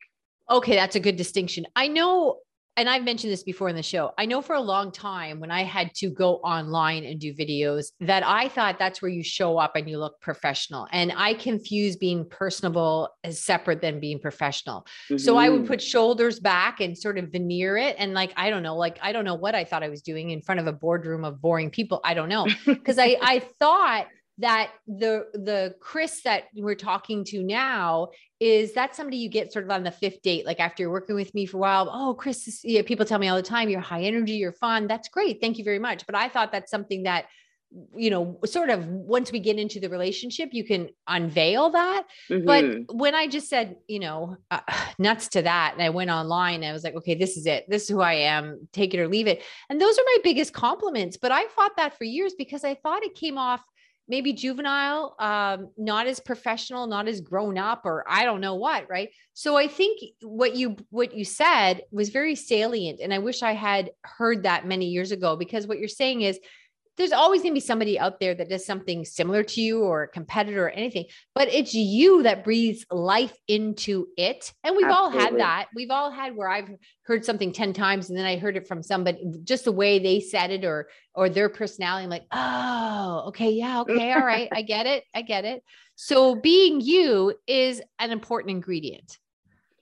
Okay, 0.51 0.75
that's 0.75 0.97
a 0.97 1.01
good 1.01 1.17
distinction. 1.17 1.67
I 1.75 1.89
know 1.89 2.41
and 2.77 2.89
I've 2.89 3.05
mentioned 3.05 3.33
this 3.33 3.43
before 3.43 3.69
in 3.69 3.77
the 3.77 3.83
show. 3.83 4.13
I 4.19 4.27
know 4.27 4.43
for 4.43 4.55
a 4.55 4.61
long 4.61 4.91
time 4.91 5.39
when 5.39 5.51
I 5.51 5.63
had 5.63 5.95
to 5.97 6.11
go 6.11 6.37
online 6.37 7.05
and 7.05 7.21
do 7.21 7.33
videos 7.33 7.93
that 8.01 8.27
I 8.27 8.49
thought 8.49 8.79
that's 8.79 9.01
where 9.01 9.11
you 9.11 9.23
show 9.23 9.59
up 9.59 9.77
and 9.77 9.89
you 9.89 9.99
look 9.99 10.21
professional. 10.21 10.89
And 10.91 11.13
I 11.17 11.35
confuse 11.35 11.97
being 11.97 12.29
personable 12.29 13.11
as 13.23 13.41
separate 13.41 13.81
than 13.81 14.01
being 14.01 14.19
professional. 14.19 14.87
Mm-hmm. 15.09 15.19
So 15.19 15.37
I 15.37 15.49
would 15.51 15.61
mm-hmm. 15.61 15.69
put 15.69 15.83
shoulders 15.83 16.41
back 16.41 16.81
and 16.81 16.99
sort 16.99 17.19
of 17.19 17.31
veneer 17.31 17.77
it. 17.77 17.95
And 17.99 18.13
like, 18.13 18.33
I 18.37 18.51
don't 18.51 18.63
know, 18.63 18.77
like, 18.77 18.99
I 19.01 19.13
don't 19.13 19.25
know 19.25 19.37
what 19.37 19.55
I 19.55 19.65
thought 19.65 19.83
I 19.83 19.89
was 19.89 20.03
doing 20.03 20.31
in 20.31 20.43
front 20.43 20.61
of 20.61 20.67
a 20.67 20.73
boardroom 20.73 21.25
of 21.25 21.41
boring 21.41 21.71
people. 21.71 22.01
I 22.05 22.15
don't 22.15 22.29
know. 22.29 22.47
Cause 22.85 22.99
I, 22.99 23.17
I 23.23 23.39
thought 23.61 24.07
that 24.39 24.73
the 24.87 25.27
the 25.35 25.75
Chris 25.81 26.23
that 26.23 26.45
we're 26.57 26.75
talking 26.75 27.25
to 27.25 27.43
now 27.43 28.09
is 28.41 28.75
that 28.75 28.97
somebody 28.97 29.17
you 29.17 29.29
get 29.29 29.53
sort 29.53 29.65
of 29.65 29.71
on 29.71 29.85
the 29.85 29.91
fifth 29.91 30.23
date, 30.23 30.45
like 30.45 30.61
after 30.61 30.83
you're 30.83 30.91
working 30.91 31.15
with 31.15 31.33
me 31.35 31.47
for 31.47 31.59
a 31.59 31.61
while. 31.61 31.89
Oh, 31.93 32.15
Chris, 32.15 32.61
yeah, 32.65 32.83
people 32.83 33.07
tell 33.07 33.19
me 33.19 33.29
all 33.29 33.37
the 33.37 33.43
time, 33.43 33.69
you're 33.69 33.81
high 33.81 34.03
energy, 34.03 34.33
you're 34.33 34.53
fun. 34.53 34.87
That's 34.87 35.09
great. 35.09 35.41
Thank 35.41 35.59
you 35.59 35.65
very 35.65 35.79
much. 35.79 36.05
But 36.07 36.17
I 36.17 36.29
thought 36.29 36.51
that's 36.51 36.71
something 36.71 37.05
that 37.05 37.27
you 37.97 38.11
know 38.11 38.39
sort 38.45 38.71
of 38.71 38.87
once 38.87 39.33
we 39.33 39.41
get 39.41 39.59
into 39.59 39.81
the 39.81 39.89
relationship 39.89 40.51
you 40.53 40.63
can 40.63 40.89
unveil 41.09 41.71
that 41.71 42.05
mm-hmm. 42.31 42.45
but 42.47 42.95
when 42.95 43.15
i 43.17 43.27
just 43.27 43.49
said 43.49 43.77
you 43.89 43.99
know 43.99 44.37
uh, 44.51 44.61
nuts 44.99 45.29
to 45.29 45.43
that 45.43 45.73
and 45.75 45.83
i 45.83 45.91
went 45.91 46.09
online 46.09 46.57
and 46.63 46.67
i 46.67 46.73
was 46.73 46.85
like 46.85 46.95
okay 46.95 47.17
this 47.17 47.37
is 47.37 47.47
it 47.47 47.65
this 47.69 47.83
is 47.83 47.89
who 47.89 48.01
i 48.01 48.13
am 48.13 48.69
take 48.73 48.95
it 48.95 49.01
or 49.01 49.09
leave 49.09 49.27
it 49.27 49.43
and 49.69 49.81
those 49.81 49.99
are 49.99 50.05
my 50.07 50.19
biggest 50.23 50.53
compliments 50.53 51.17
but 51.17 51.33
i 51.33 51.47
fought 51.49 51.77
that 51.77 51.97
for 51.99 52.05
years 52.05 52.35
because 52.39 52.63
i 52.63 52.75
thought 52.75 53.03
it 53.03 53.15
came 53.17 53.37
off 53.37 53.61
maybe 54.09 54.33
juvenile, 54.33 55.15
um, 55.19 55.71
not 55.77 56.07
as 56.07 56.21
professional, 56.21 56.87
not 56.87 57.09
as 57.09 57.21
grown 57.21 57.57
up, 57.57 57.83
or 57.85 58.05
I 58.09 58.25
don't 58.25 58.41
know 58.41 58.55
what, 58.55 58.89
right? 58.89 59.09
So 59.33 59.57
I 59.57 59.67
think 59.67 60.01
what 60.23 60.55
you 60.55 60.77
what 60.91 61.15
you 61.15 61.25
said 61.25 61.83
was 61.91 62.11
very 62.11 62.35
salient, 62.35 63.01
and 63.01 63.13
I 63.13 63.19
wish 63.19 63.43
I 63.43 63.53
had 63.53 63.91
heard 64.03 64.43
that 64.43 64.67
many 64.67 64.87
years 64.87 65.13
ago 65.13 65.37
because 65.37 65.67
what 65.67 65.79
you're 65.79 65.89
saying 65.89 66.23
is 66.23 66.39
there's 66.97 67.13
always 67.13 67.43
going 67.43 67.53
to 67.53 67.61
be 67.61 67.61
somebody 67.61 67.99
out 67.99 68.21
there 68.21 68.35
that 68.35 68.49
does 68.49 68.65
something 68.65 69.05
similar 69.05 69.43
to 69.43 69.61
you 69.61 69.81
or 69.81 70.05
a 70.05 70.09
competitor 70.09 70.67
or 70.67 70.71
anything, 70.71 71.07
but 71.35 71.49
it's 71.49 71.75
you 71.75 72.23
that 72.23 72.45
breathes 72.45 72.85
life 72.91 73.37
into 73.49 74.07
it. 74.17 74.53
And 74.63 74.77
we've 74.77 74.87
Absolutely. 74.87 75.19
all 75.19 75.25
had 75.25 75.39
that. 75.39 75.67
We've 75.75 75.91
all 75.91 76.11
had 76.11 76.37
where 76.37 76.49
I've 76.49 76.71
heard 77.03 77.25
something 77.25 77.53
10 77.53 77.73
times 77.73 78.09
and 78.09 78.19
then 78.19 78.27
I 78.27 78.37
heard 78.37 78.57
it 78.57 78.69
from 78.69 78.83
somebody, 78.83 79.25
just 79.43 79.65
the 79.65 79.73
way 79.73 79.99
they 79.99 80.21
said 80.21 80.51
it 80.51 80.65
or, 80.65 80.89
or 81.15 81.29
their 81.29 81.49
personality. 81.49 82.05
I'm 82.05 82.11
like, 82.11 82.27
oh, 82.31 83.25
okay. 83.29 83.51
Yeah. 83.51 83.81
Okay. 83.81 84.13
All 84.13 84.25
right. 84.25 84.49
I 84.53 84.63
get 84.63 84.87
it. 84.87 85.05
I 85.15 85.23
get 85.23 85.45
it. 85.45 85.63
So 85.97 86.35
being 86.35 86.81
you 86.81 87.35
is 87.47 87.83
an 87.99 88.11
important 88.11 88.51
ingredient 88.51 89.19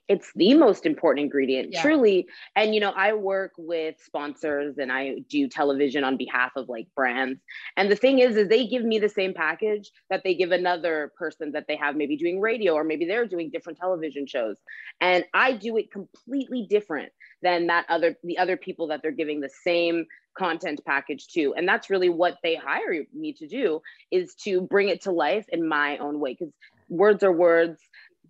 it's 0.09 0.33
the 0.35 0.55
most 0.55 0.85
important 0.85 1.25
ingredient 1.25 1.71
yeah. 1.73 1.83
truly. 1.83 2.27
And 2.57 2.75
you 2.75 2.81
know 2.81 2.91
i 2.91 3.13
work 3.13 3.53
with 3.57 3.97
sponsors 4.05 4.79
and 4.79 4.93
i 4.93 5.17
do 5.29 5.49
television 5.49 6.05
on 6.05 6.17
behalf 6.17 6.53
of 6.57 6.69
like 6.69 6.87
brands. 6.95 7.41
And 7.77 7.91
the 7.91 7.97
thing 7.97 8.19
is 8.19 8.37
is 8.37 8.49
they 8.49 8.67
give 8.67 8.85
me 8.85 8.99
the 8.99 9.09
same 9.09 9.35
package 9.35 9.91
that 10.11 10.23
they 10.25 10.35
give 10.35 10.53
another 10.53 11.13
person 11.17 11.53
that 11.53 11.65
they 11.69 11.77
have 11.77 11.97
maybe 11.97 12.17
doing 12.17 12.41
radio 12.41 12.75
or 12.75 12.85
maybe 12.85 13.07
they're 13.07 13.27
doing 13.27 13.51
different 13.51 13.79
television 13.79 14.27
shows. 14.27 14.57
And 15.01 15.25
i 15.35 15.53
do 15.53 15.77
it 15.77 15.91
completely 15.91 16.67
different 16.69 17.13
than 17.43 17.67
that 17.69 17.87
other 17.89 18.17
the 18.25 18.39
other 18.39 18.57
people 18.57 18.89
that 18.89 19.01
they're 19.03 19.13
giving 19.13 19.41
the 19.41 19.51
same 19.65 20.07
content 20.37 20.81
package 20.87 21.27
to. 21.29 21.55
And 21.57 21.69
that's 21.69 21.91
really 21.91 22.09
what 22.09 22.39
they 22.43 22.55
hire 22.55 23.05
me 23.15 23.33
to 23.35 23.47
do 23.47 23.81
is 24.11 24.35
to 24.45 24.63
bring 24.63 24.89
it 24.89 25.03
to 25.03 25.13
life 25.13 25.45
in 25.51 25.69
my 25.69 25.99
own 25.99 26.21
way. 26.21 26.37
Because 26.39 26.55
words 26.89 27.23
are 27.23 27.33
words 27.33 27.81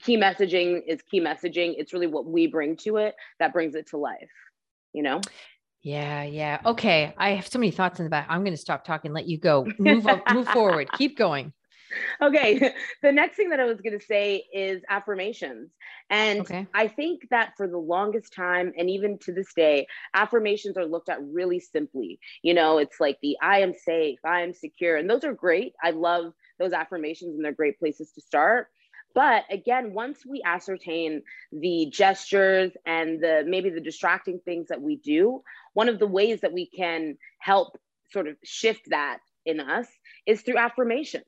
key 0.02 0.16
messaging 0.16 0.82
is 0.87 1.00
key 1.02 1.21
messaging. 1.21 1.75
It's 1.78 1.92
really 1.92 2.06
what 2.06 2.26
we 2.26 2.47
bring 2.47 2.76
to 2.78 2.97
it 2.97 3.14
that 3.38 3.52
brings 3.52 3.75
it 3.75 3.88
to 3.88 3.97
life, 3.97 4.30
you 4.92 5.02
know? 5.02 5.21
Yeah, 5.82 6.23
yeah. 6.23 6.61
Okay. 6.64 7.12
I 7.16 7.30
have 7.30 7.47
so 7.47 7.59
many 7.59 7.73
thoughts 7.73 7.99
in 7.99 8.04
the 8.04 8.11
back. 8.11 8.26
I'm 8.28 8.42
going 8.42 8.52
to 8.52 8.61
stop 8.61 8.85
talking, 8.85 9.12
let 9.12 9.26
you 9.26 9.38
go. 9.38 9.66
Move 9.78 10.06
up, 10.06 10.23
move 10.32 10.49
forward. 10.52 10.88
Keep 10.92 11.18
going. 11.18 11.52
Okay. 12.21 12.73
The 13.02 13.11
next 13.11 13.37
thing 13.37 13.50
that 13.50 13.59
I 13.59 13.64
was 13.64 13.80
going 13.80 13.99
to 13.99 14.04
say 14.04 14.44
is 14.54 14.80
affirmations. 14.88 15.73
And 16.09 16.42
okay. 16.42 16.68
I 16.73 16.87
think 16.87 17.26
that 17.30 17.54
for 17.56 17.66
the 17.66 17.78
longest 17.78 18.32
time, 18.32 18.73
and 18.78 18.88
even 18.88 19.18
to 19.23 19.32
this 19.32 19.52
day, 19.54 19.88
affirmations 20.14 20.76
are 20.76 20.87
looked 20.87 21.09
at 21.09 21.18
really 21.21 21.59
simply. 21.59 22.21
You 22.42 22.54
know, 22.54 22.78
it's 22.78 23.00
like 23.00 23.18
the 23.23 23.37
I 23.42 23.59
am 23.59 23.75
safe, 23.75 24.21
I 24.25 24.42
am 24.42 24.54
secure. 24.54 24.97
And 24.97 25.11
those 25.11 25.25
are 25.25 25.35
great. 25.35 25.73
I 25.82 25.90
love 25.90 26.32
those 26.61 26.73
affirmations 26.73 27.35
and 27.35 27.44
they're 27.44 27.52
great 27.52 27.80
places 27.80 28.12
to 28.12 28.21
start. 28.21 28.68
But 29.14 29.45
again, 29.50 29.92
once 29.92 30.25
we 30.26 30.42
ascertain 30.45 31.23
the 31.52 31.88
gestures 31.90 32.73
and 32.87 33.23
the 33.23 33.45
maybe 33.47 33.71
the 33.71 33.81
distracting 33.81 34.40
things 34.45 34.69
that 34.69 34.81
we 34.81 34.97
do, 34.97 35.42
one 35.75 35.88
of 35.88 35.99
the 35.99 36.07
ways 36.07 36.40
that 36.40 36.52
we 36.52 36.66
can 36.66 37.16
help 37.38 37.78
sort 38.11 38.28
of 38.28 38.37
shift 38.45 38.90
that 38.90 39.19
in 39.45 39.61
us 39.61 39.87
is 40.26 40.42
through 40.42 40.59
affirmations. 40.59 41.25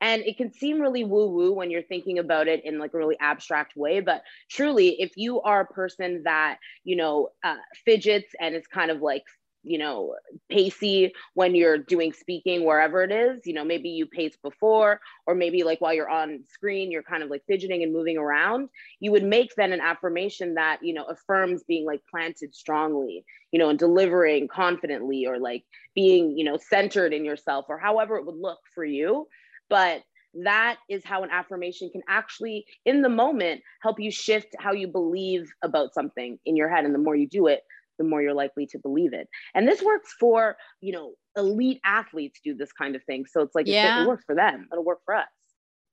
And 0.00 0.22
it 0.22 0.36
can 0.36 0.52
seem 0.52 0.80
really 0.80 1.02
woo 1.02 1.28
woo 1.30 1.52
when 1.52 1.70
you're 1.70 1.82
thinking 1.82 2.18
about 2.18 2.46
it 2.46 2.64
in 2.64 2.78
like 2.78 2.94
a 2.94 2.98
really 2.98 3.16
abstract 3.20 3.76
way. 3.76 4.00
But 4.00 4.22
truly, 4.48 5.00
if 5.00 5.16
you 5.16 5.40
are 5.40 5.62
a 5.62 5.66
person 5.66 6.22
that, 6.24 6.58
you 6.84 6.96
know, 6.96 7.30
uh, 7.42 7.56
fidgets 7.84 8.32
and 8.40 8.54
is 8.54 8.66
kind 8.68 8.92
of 8.92 9.02
like 9.02 9.24
you 9.68 9.78
know, 9.78 10.14
pacey 10.50 11.12
when 11.34 11.54
you're 11.54 11.78
doing 11.78 12.12
speaking 12.12 12.64
wherever 12.64 13.02
it 13.02 13.12
is. 13.12 13.46
You 13.46 13.54
know, 13.54 13.64
maybe 13.64 13.90
you 13.90 14.06
pace 14.06 14.36
before, 14.42 15.00
or 15.26 15.34
maybe 15.34 15.62
like 15.62 15.80
while 15.80 15.94
you're 15.94 16.08
on 16.08 16.44
screen, 16.48 16.90
you're 16.90 17.02
kind 17.02 17.22
of 17.22 17.30
like 17.30 17.42
fidgeting 17.46 17.82
and 17.82 17.92
moving 17.92 18.18
around. 18.18 18.68
You 19.00 19.12
would 19.12 19.24
make 19.24 19.54
then 19.56 19.72
an 19.72 19.80
affirmation 19.80 20.54
that, 20.54 20.78
you 20.82 20.94
know, 20.94 21.04
affirms 21.04 21.62
being 21.64 21.84
like 21.84 22.00
planted 22.10 22.54
strongly, 22.54 23.24
you 23.52 23.58
know, 23.58 23.68
and 23.68 23.78
delivering 23.78 24.48
confidently 24.48 25.26
or 25.26 25.38
like 25.38 25.64
being, 25.94 26.36
you 26.36 26.44
know, 26.44 26.56
centered 26.56 27.12
in 27.12 27.24
yourself 27.24 27.66
or 27.68 27.78
however 27.78 28.16
it 28.16 28.26
would 28.26 28.36
look 28.36 28.60
for 28.74 28.84
you. 28.84 29.28
But 29.68 30.02
that 30.44 30.76
is 30.88 31.04
how 31.04 31.22
an 31.22 31.30
affirmation 31.30 31.90
can 31.90 32.02
actually 32.08 32.66
in 32.84 33.02
the 33.02 33.08
moment 33.08 33.62
help 33.82 33.98
you 33.98 34.10
shift 34.10 34.54
how 34.58 34.72
you 34.72 34.86
believe 34.86 35.50
about 35.62 35.94
something 35.94 36.38
in 36.44 36.56
your 36.56 36.68
head 36.68 36.84
and 36.84 36.94
the 36.94 36.98
more 36.98 37.16
you 37.16 37.26
do 37.26 37.46
it 37.46 37.62
the 37.98 38.04
more 38.04 38.22
you're 38.22 38.34
likely 38.34 38.66
to 38.66 38.78
believe 38.78 39.12
it. 39.12 39.28
And 39.54 39.66
this 39.66 39.82
works 39.82 40.14
for, 40.18 40.56
you 40.80 40.92
know, 40.92 41.14
elite 41.36 41.80
athletes 41.84 42.40
do 42.42 42.54
this 42.54 42.72
kind 42.72 42.96
of 42.96 43.02
thing. 43.04 43.24
So 43.26 43.42
it's 43.42 43.54
like, 43.54 43.66
yeah. 43.66 44.00
it, 44.00 44.02
it 44.02 44.08
works 44.08 44.24
for 44.24 44.34
them. 44.34 44.68
It'll 44.72 44.84
work 44.84 45.00
for 45.04 45.14
us. 45.14 45.26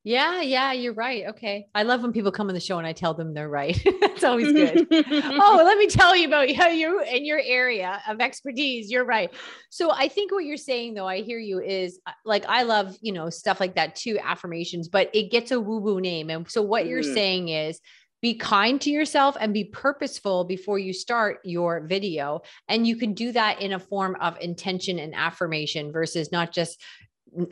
Yeah, 0.06 0.42
yeah, 0.42 0.72
you're 0.72 0.94
right. 0.94 1.26
Okay. 1.30 1.66
I 1.74 1.82
love 1.82 2.04
when 2.04 2.14
people 2.14 2.32
come 2.32 2.48
on 2.48 2.54
the 2.54 2.60
show 2.60 2.78
and 2.78 2.86
I 2.86 2.94
tell 2.94 3.16
them 3.16 3.34
they're 3.34 3.50
right. 3.50 3.76
it's 3.86 4.24
always 4.24 4.52
good. 4.52 4.86
oh, 4.92 5.62
let 5.66 5.80
me 5.80 5.88
tell 5.88 6.16
you 6.16 6.28
about 6.28 6.52
how 6.56 6.68
you 6.68 7.02
in 7.02 7.26
your 7.26 7.42
area 7.44 8.00
of 8.08 8.22
expertise. 8.22 8.92
You're 8.92 9.04
right. 9.04 9.34
So 9.72 9.92
I 9.92 10.08
think 10.08 10.32
what 10.32 10.46
you're 10.46 10.58
saying 10.58 10.94
though, 10.94 11.08
I 11.08 11.24
hear 11.24 11.40
you 11.40 11.60
is 11.60 12.00
uh, 12.06 12.12
like 12.24 12.46
I 12.48 12.62
love, 12.62 12.96
you 13.02 13.14
know, 13.14 13.32
stuff 13.32 13.60
like 13.60 13.74
that 13.76 13.96
too, 13.96 14.20
affirmations, 14.24 14.90
but 14.90 15.10
it 15.12 15.32
gets 15.32 15.50
a 15.50 15.60
woo-woo 15.60 16.00
name. 16.00 16.30
And 16.30 16.48
so 16.52 16.62
what 16.62 16.86
mm. 16.86 16.90
you're 16.90 17.02
saying 17.02 17.50
is 17.50 17.82
be 18.26 18.34
kind 18.34 18.82
to 18.82 18.90
yourself 18.90 19.38
and 19.40 19.54
be 19.54 19.66
purposeful 19.66 20.46
before 20.46 20.80
you 20.80 20.92
start 20.92 21.42
your 21.44 21.82
video. 21.82 22.42
And 22.68 22.88
you 22.88 22.96
can 22.96 23.14
do 23.14 23.32
that 23.34 23.62
in 23.62 23.74
a 23.74 23.78
form 23.80 24.18
of 24.20 24.36
intention 24.42 24.98
and 24.98 25.14
affirmation 25.14 25.92
versus 25.92 26.32
not 26.32 26.52
just 26.52 26.82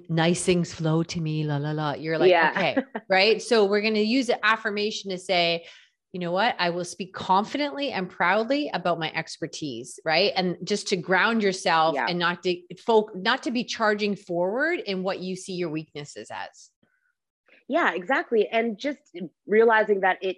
nice 0.09 0.43
things 0.43 0.73
flow 0.73 1.03
to 1.03 1.21
me, 1.21 1.43
la, 1.43 1.57
la, 1.57 1.73
la. 1.73 1.93
You're 1.93 2.17
like, 2.17 2.31
yeah. 2.31 2.53
okay, 2.55 2.77
right? 3.07 3.39
So 3.39 3.65
we're 3.65 3.81
going 3.81 3.93
to 3.93 4.01
use 4.01 4.29
an 4.29 4.39
affirmation 4.41 5.11
to 5.11 5.19
say, 5.19 5.65
you 6.11 6.19
know 6.19 6.31
what? 6.31 6.55
I 6.57 6.71
will 6.71 6.85
speak 6.85 7.13
confidently 7.13 7.91
and 7.91 8.09
proudly 8.09 8.71
about 8.73 8.97
my 8.97 9.11
expertise, 9.13 9.99
right? 10.03 10.33
And 10.35 10.57
just 10.63 10.87
to 10.87 10.95
ground 10.95 11.43
yourself 11.43 11.93
yeah. 11.93 12.07
and 12.09 12.17
not 12.17 12.41
to 12.43 12.59
folk, 12.83 13.15
not 13.15 13.43
to 13.43 13.51
be 13.51 13.63
charging 13.63 14.15
forward 14.15 14.79
in 14.79 15.03
what 15.03 15.19
you 15.19 15.35
see 15.35 15.53
your 15.53 15.69
weaknesses 15.69 16.29
as. 16.31 16.71
Yeah, 17.67 17.93
exactly. 17.93 18.47
And 18.47 18.77
just 18.77 18.99
realizing 19.47 20.01
that 20.01 20.17
it 20.21 20.37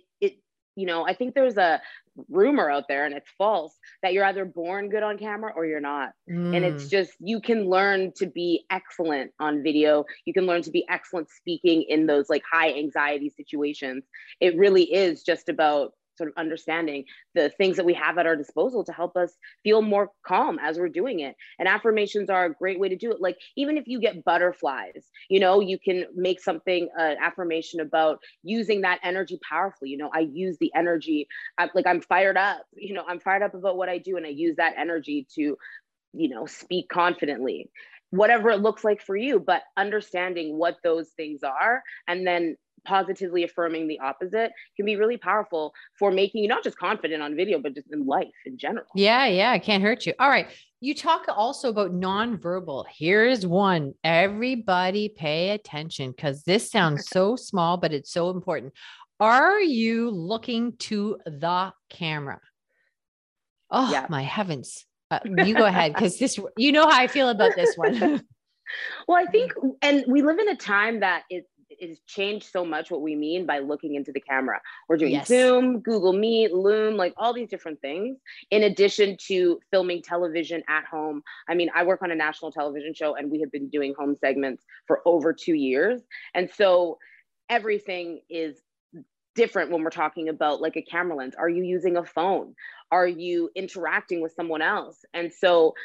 you 0.76 0.86
know, 0.86 1.06
I 1.08 1.14
think 1.14 1.34
there's 1.34 1.58
a 1.58 1.82
rumor 2.30 2.70
out 2.70 2.88
there 2.88 3.06
and 3.06 3.14
it's 3.14 3.30
false 3.38 3.78
that 4.02 4.14
you're 4.14 4.26
either 4.26 4.46
born 4.46 4.90
good 4.90 5.04
on 5.04 5.18
camera 5.18 5.52
or 5.56 5.66
you're 5.66 5.82
not. 5.82 6.12
Mm. 6.30 6.56
And 6.56 6.66
it's 6.66 6.86
mm. 6.86 6.90
just, 6.90 7.14
you 7.20 7.42
can 7.42 7.70
learn 7.70 8.14
to 8.18 8.26
be 8.26 8.66
excellent 8.70 9.32
on 9.40 9.64
video. 9.64 10.06
You 10.26 10.34
can 10.34 10.46
learn 10.46 10.62
to 10.64 10.72
be 10.72 10.86
excellent 10.90 11.30
speaking 11.30 11.84
in 11.84 12.06
those 12.06 12.30
like 12.30 12.44
high 12.50 12.74
anxiety 12.74 13.30
situations. 13.36 14.04
It 14.40 14.58
really 14.58 14.84
is 14.94 15.24
just 15.24 15.50
about 15.50 15.94
sort 16.18 16.30
of 16.30 16.36
understanding 16.38 17.06
the 17.34 17.50
things 17.58 17.78
that 17.78 17.86
we 17.86 17.94
have 17.94 18.18
at 18.18 18.26
our 18.26 18.36
disposal 18.36 18.84
to 18.84 18.94
help 18.94 19.16
us 19.16 19.34
feel 19.64 19.82
more 19.82 20.12
calm 20.26 20.60
as 20.60 20.78
we're 20.78 20.90
doing 20.90 21.20
it. 21.20 21.36
And 21.60 21.68
affirmations 21.68 22.30
are 22.30 22.46
a 22.46 22.54
great 22.54 22.80
way 22.80 22.90
to 22.90 22.96
do 22.96 23.12
it. 23.12 23.22
Like 23.22 23.38
even 23.56 23.78
if 23.78 23.88
you 23.88 24.00
get 24.00 24.24
butterflies, 24.24 25.10
you 25.30 25.40
know, 25.40 25.60
you 25.60 25.78
can 25.80 26.06
make 26.16 26.42
something 26.42 26.90
an 26.98 27.18
uh, 27.18 27.26
affirmation 27.26 27.80
about 27.80 28.20
using 28.44 28.82
that 28.82 29.00
energy 29.04 29.40
powerfully. 29.48 29.90
You 29.90 29.98
know, 29.98 30.12
I 30.14 30.20
use 30.20 30.58
the 30.60 30.72
energy, 30.76 31.28
I, 31.58 31.70
like 31.74 31.88
I'm 31.88 32.02
fired 32.02 32.38
up. 32.38 32.64
You 32.76 32.94
know, 32.94 33.04
I'm 33.08 33.20
fired 33.20 33.44
up 33.44 33.54
about 33.54 33.78
what 33.78 33.90
I 33.90 33.98
do, 33.98 34.18
and 34.18 34.26
I 34.26 34.30
use 34.30 34.56
that 34.58 34.76
energy 34.78 35.28
to, 35.36 35.58
you 36.14 36.30
know, 36.30 36.46
speak 36.46 36.90
confidently 36.90 37.70
whatever 38.12 38.50
it 38.50 38.62
looks 38.62 38.84
like 38.84 39.02
for 39.02 39.18
you, 39.18 39.40
but 39.40 39.64
understanding 39.76 40.58
what 40.58 40.78
those 40.84 41.10
things 41.18 41.44
are 41.44 41.84
and 42.08 42.26
then 42.26 42.56
positively 42.86 43.44
affirming 43.44 43.88
the 43.88 44.00
opposite 44.00 44.52
can 44.76 44.86
be 44.86 44.96
really 44.96 45.18
powerful 45.18 45.74
for 45.98 46.12
making 46.12 46.42
you 46.42 46.48
not 46.48 46.64
just 46.64 46.78
confident 46.78 47.22
on 47.22 47.36
video, 47.36 47.60
but 47.60 47.74
just 47.74 47.92
in 47.92 48.06
life 48.06 48.28
in 48.46 48.58
general. 48.58 48.86
Yeah, 48.96 49.26
yeah, 49.26 49.54
it 49.54 49.64
can't 49.64 49.84
hurt 49.84 50.06
you. 50.06 50.14
All 50.20 50.30
right. 50.30 50.48
You 50.82 50.94
talk 50.94 51.26
also 51.28 51.70
about 51.70 51.94
nonverbal. 51.94 52.86
Here's 52.96 53.46
one. 53.46 53.94
Everybody 54.04 55.10
pay 55.10 55.52
attention 55.52 56.12
because 56.12 56.44
this 56.44 56.70
sounds 56.70 57.08
so 57.12 57.36
small, 57.36 57.78
but 57.78 57.94
it's 57.94 58.12
so 58.12 58.30
important. 58.30 58.74
Are 59.20 59.60
you 59.60 60.12
looking 60.12 60.76
to 60.78 61.18
the 61.26 61.74
camera? 61.90 62.40
Oh, 63.72 63.92
yeah. 63.92 64.06
my 64.10 64.22
heavens. 64.22 64.86
Uh, 65.10 65.20
you 65.26 65.56
go 65.56 65.66
ahead 65.66 65.94
because 65.94 66.18
this, 66.18 66.40
you 66.58 66.72
know 66.72 66.88
how 66.88 67.00
I 67.00 67.08
feel 67.08 67.30
about 67.30 67.56
this 67.56 67.76
one. 67.76 68.00
well, 69.08 69.18
I 69.18 69.26
think, 69.26 69.54
and 69.82 70.04
we 70.08 70.22
live 70.22 70.40
in 70.40 70.50
a 70.50 70.56
time 70.56 71.00
that 71.00 71.24
it, 71.80 71.90
has 71.90 72.00
changed 72.08 72.52
so 72.52 72.66
much 72.66 72.92
what 72.92 73.02
we 73.02 73.16
mean 73.16 73.46
by 73.46 73.60
looking 73.60 73.96
into 73.96 74.12
the 74.12 74.20
camera. 74.20 74.62
We're 74.88 74.98
doing 74.98 75.14
yes. 75.14 75.28
Zoom, 75.28 75.80
Google 75.80 76.14
Meet, 76.14 76.54
Loom, 76.54 76.96
like 76.96 77.14
all 77.18 77.34
these 77.34 77.50
different 77.50 77.82
things, 77.82 78.18
in 78.52 78.64
addition 78.64 79.18
to 79.28 79.60
filming 79.72 80.02
television 80.02 80.64
at 80.68 80.86
home. 80.86 81.22
I 81.48 81.56
mean, 81.56 81.70
I 81.76 81.84
work 81.84 82.02
on 82.02 82.12
a 82.12 82.16
national 82.16 82.52
television 82.52 82.94
show 82.94 83.16
and 83.16 83.32
we 83.32 83.40
have 83.42 83.52
been 83.52 83.70
doing 83.70 83.94
home 83.98 84.16
segments 84.20 84.64
for 84.88 85.02
over 85.06 85.34
two 85.34 85.56
years. 85.56 86.02
And 86.34 86.50
so 86.50 86.98
everything 87.50 88.22
is 88.30 88.62
different 89.36 89.70
when 89.70 89.84
we're 89.84 89.90
talking 89.90 90.30
about 90.30 90.62
like 90.62 90.78
a 90.78 90.82
camera 90.82 91.16
lens. 91.16 91.36
Are 91.38 91.50
you 91.50 91.64
using 91.64 91.98
a 91.98 92.06
phone? 92.06 92.56
Are 92.92 93.08
you 93.08 93.50
interacting 93.56 94.22
with 94.22 94.34
someone 94.34 94.62
else? 94.62 95.04
And 95.14 95.32
so 95.32 95.76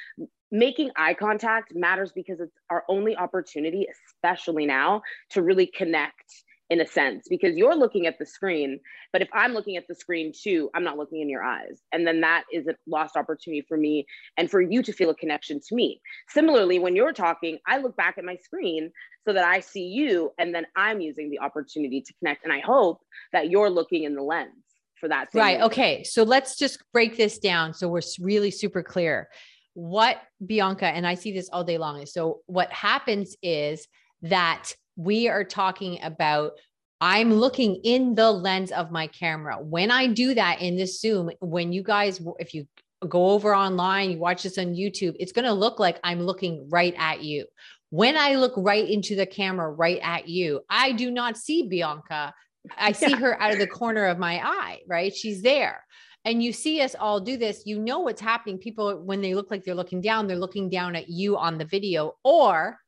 making 0.51 0.91
eye 0.97 1.15
contact 1.15 1.75
matters 1.75 2.13
because 2.13 2.41
it's 2.41 2.57
our 2.71 2.85
only 2.89 3.17
opportunity, 3.17 3.87
especially 4.07 4.67
now, 4.67 5.03
to 5.31 5.43
really 5.43 5.67
connect 5.67 6.45
in 6.71 6.81
a 6.81 6.87
sense 6.87 7.27
because 7.29 7.57
you're 7.57 7.75
looking 7.75 8.07
at 8.07 8.19
the 8.19 8.25
screen 8.25 8.79
but 9.13 9.21
if 9.21 9.29
i'm 9.33 9.53
looking 9.53 9.77
at 9.77 9.87
the 9.89 9.95
screen 9.95 10.33
too 10.33 10.71
i'm 10.73 10.85
not 10.85 10.97
looking 10.97 11.21
in 11.21 11.29
your 11.29 11.43
eyes. 11.43 11.83
And 11.93 12.07
then 12.07 12.21
that 12.21 12.45
is 12.53 12.69
a 12.69 12.77
lost 12.87 13.17
opportunity 13.17 13.65
for 13.69 13.77
me 13.77 14.07
and 14.37 14.49
for 14.49 14.61
you 14.61 14.83
to 14.85 14.93
feel 14.93 15.11
a 15.11 15.15
connection 15.15 15.61
to 15.69 15.75
me. 15.75 16.01
Similarly 16.29 16.79
when 16.79 16.95
you're 16.95 17.13
talking 17.13 17.59
i 17.67 17.79
look 17.79 17.97
back 17.97 18.17
at 18.19 18.25
my 18.25 18.37
screen 18.37 18.93
so 19.27 19.33
that 19.33 19.45
i 19.45 19.61
see 19.61 19.83
you 19.83 20.31
and 20.39 20.55
then 20.55 20.65
i'm 20.77 21.01
using 21.01 21.29
the 21.29 21.41
opportunity 21.41 22.01
to 22.01 22.15
connect. 22.21 22.45
And 22.45 22.53
i 22.53 22.61
hope 22.61 23.01
that 23.33 23.51
you're 23.51 23.71
looking 23.71 24.05
in 24.05 24.15
the 24.15 24.23
lens 24.23 24.53
for 25.01 25.09
that 25.09 25.29
right 25.35 25.55
reason. 25.55 25.63
okay. 25.65 26.05
So 26.05 26.23
let's 26.23 26.57
just 26.57 26.83
break 26.93 27.17
this 27.17 27.39
down 27.39 27.75
so 27.75 27.89
we're 27.89 28.03
really 28.21 28.53
super 28.53 28.83
clear 28.83 29.29
what 29.75 30.21
bianca 30.45 30.87
and 30.87 31.07
i 31.07 31.15
see 31.15 31.33
this 31.33 31.49
all 31.53 31.65
day 31.65 31.79
long 31.79 32.01
is 32.01 32.13
so 32.13 32.41
what 32.47 32.71
happens 32.73 33.37
is 33.43 33.87
that 34.23 34.73
we 34.97 35.29
are 35.29 35.45
talking 35.45 35.99
about 36.03 36.53
I'm 37.01 37.33
looking 37.33 37.77
in 37.77 38.15
the 38.15 38.31
lens 38.31 38.73
of 38.73 38.91
my 38.91 39.07
camera. 39.07 39.57
When 39.59 39.91
I 39.91 40.07
do 40.07 40.35
that 40.35 40.61
in 40.61 40.77
this 40.77 41.01
Zoom, 41.01 41.31
when 41.41 41.73
you 41.73 41.83
guys, 41.83 42.21
if 42.39 42.53
you 42.53 42.67
go 43.09 43.31
over 43.31 43.55
online, 43.55 44.11
you 44.11 44.19
watch 44.19 44.43
this 44.43 44.59
on 44.59 44.75
YouTube, 44.75 45.17
it's 45.19 45.33
going 45.33 45.47
to 45.47 45.53
look 45.53 45.81
like 45.81 45.99
I'm 46.05 46.21
looking 46.21 46.69
right 46.69 46.95
at 46.99 47.23
you. 47.23 47.47
When 47.89 48.19
I 48.19 48.35
look 48.35 48.53
right 48.57 48.87
into 48.87 49.17
the 49.17 49.25
camera, 49.25 49.71
right 49.71 49.99
at 50.03 50.29
you, 50.29 50.61
I 50.69 50.93
do 50.93 51.11
not 51.11 51.39
see 51.39 51.67
Bianca. 51.67 52.35
I 52.77 52.93
see 52.93 53.11
yeah. 53.11 53.17
her 53.17 53.43
out 53.43 53.53
of 53.53 53.59
the 53.59 53.67
corner 53.67 54.05
of 54.05 54.19
my 54.19 54.39
eye, 54.45 54.81
right? 54.87 55.15
She's 55.15 55.41
there 55.41 55.83
and 56.25 56.43
you 56.43 56.53
see 56.53 56.81
us 56.83 56.95
all 56.99 57.19
do 57.21 57.37
this, 57.37 57.63
you 57.65 57.79
know 57.79 58.01
what's 58.01 58.21
happening. 58.21 58.59
People, 58.59 59.03
when 59.03 59.21
they 59.21 59.35
look 59.35 59.51
like 59.51 59.65
they're 59.65 59.75
looking 59.75 60.01
down, 60.01 60.27
they're 60.27 60.37
looking 60.37 60.69
down 60.69 60.95
at 60.95 61.09
you 61.09 61.39
on 61.39 61.57
the 61.57 61.65
video, 61.65 62.15
or 62.25 62.79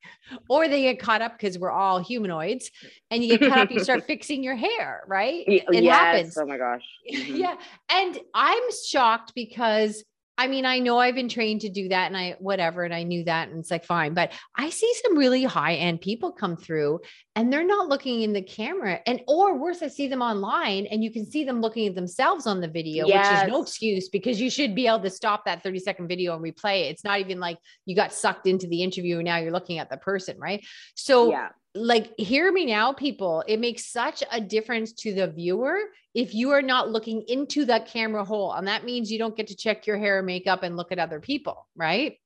or 0.49 0.69
they 0.69 0.83
get 0.83 0.99
caught 0.99 1.23
up 1.23 1.33
because 1.39 1.59
we're 1.59 1.71
all 1.71 1.99
humanoids 1.99 2.71
and 3.11 3.25
you 3.25 3.39
get 3.39 3.49
caught 3.49 3.59
up, 3.61 3.71
you 3.71 3.83
start 3.83 4.05
fixing 4.07 4.43
your 4.43 4.57
hair, 4.57 5.03
right? 5.07 5.45
It 5.47 5.65
yes. 5.71 5.95
happens. 5.95 6.39
Oh 6.39 6.47
my 6.47 6.59
gosh. 6.59 6.83
Mm-hmm. 7.13 7.37
yeah. 7.37 7.57
And 7.91 8.19
I'm 8.33 8.63
shocked 8.87 9.33
because 9.35 10.05
I 10.43 10.49
mean, 10.49 10.67
I 10.67 10.81
know 10.81 10.99
I've 10.99 11.15
been 11.15 11.29
trained 11.29 11.61
to 11.61 11.69
do 11.69 11.89
that 11.91 12.09
and 12.09 12.17
I 12.17 12.35
whatever, 12.41 12.83
and 12.83 12.93
I 12.93 13.05
knew 13.05 13.23
that, 13.27 13.49
and 13.49 13.61
it's 13.61 13.71
like 13.71 13.85
fine. 13.85 14.13
But 14.13 14.33
I 14.57 14.71
see 14.71 14.93
some 15.01 15.17
really 15.17 15.45
high 15.45 15.75
end 15.75 16.01
people 16.01 16.33
come 16.33 16.57
through 16.57 16.99
and 17.37 17.53
they're 17.53 17.65
not 17.65 17.87
looking 17.87 18.23
in 18.23 18.33
the 18.33 18.43
camera. 18.43 18.99
And 19.07 19.21
or 19.29 19.57
worse, 19.57 19.83
I 19.83 19.87
see 19.87 20.09
them 20.09 20.21
online 20.21 20.87
and 20.87 21.05
you 21.05 21.13
can 21.13 21.25
see 21.25 21.45
them 21.45 21.61
looking 21.61 21.87
at 21.87 21.95
themselves 21.95 22.49
on 22.49 22.61
the 22.61 22.67
video, 22.67 23.07
yes. 23.07 23.31
which 23.31 23.45
is 23.45 23.53
no 23.53 23.63
excuse 23.63 24.09
because 24.09 24.41
you 24.41 24.51
should 24.51 24.75
be 24.75 24.89
able 24.89 24.99
to 25.03 25.11
stop 25.11 25.45
that 25.45 25.63
30 25.63 25.79
second 25.79 26.09
video 26.09 26.35
and 26.35 26.43
replay 26.43 26.87
it. 26.87 26.91
It's 26.91 27.05
not 27.05 27.21
even 27.21 27.39
like 27.39 27.59
you 27.87 27.95
got 27.95 28.13
sucked 28.13 28.49
into 28.49 28.67
the 28.67 28.83
interview 28.83 29.19
and 29.19 29.25
now 29.25 29.37
you're 29.37 29.53
looking 29.53 29.79
at 29.79 29.91
the 29.91 29.97
person, 29.97 30.41
right? 30.41 30.67
So 30.97 31.31
yeah 31.31 31.51
like 31.75 32.13
hear 32.19 32.53
me 32.53 32.67
now 32.67 32.93
people. 32.93 33.43
It 33.47 33.61
makes 33.61 33.87
such 33.87 34.23
a 34.31 34.41
difference 34.41 34.93
to 34.95 35.15
the 35.15 35.27
viewer 35.29 35.79
if 36.15 36.35
you 36.35 36.51
are 36.51 36.63
not 36.63 36.91
looking 36.91 37.23
into 37.29 37.65
that 37.65 37.87
camera 37.87 38.25
hole 38.25 38.53
and 38.53 38.67
that 38.69 38.85
means 38.85 39.11
you 39.11 39.19
don't 39.19 39.37
get 39.37 39.47
to 39.47 39.57
check 39.57 39.87
your 39.87 39.99
hair 39.99 40.19
and 40.19 40.27
makeup 40.27 40.63
and 40.63 40.77
look 40.77 40.93
at 40.93 40.99
other 40.99 41.21
people 41.21 41.67
right? 41.77 42.19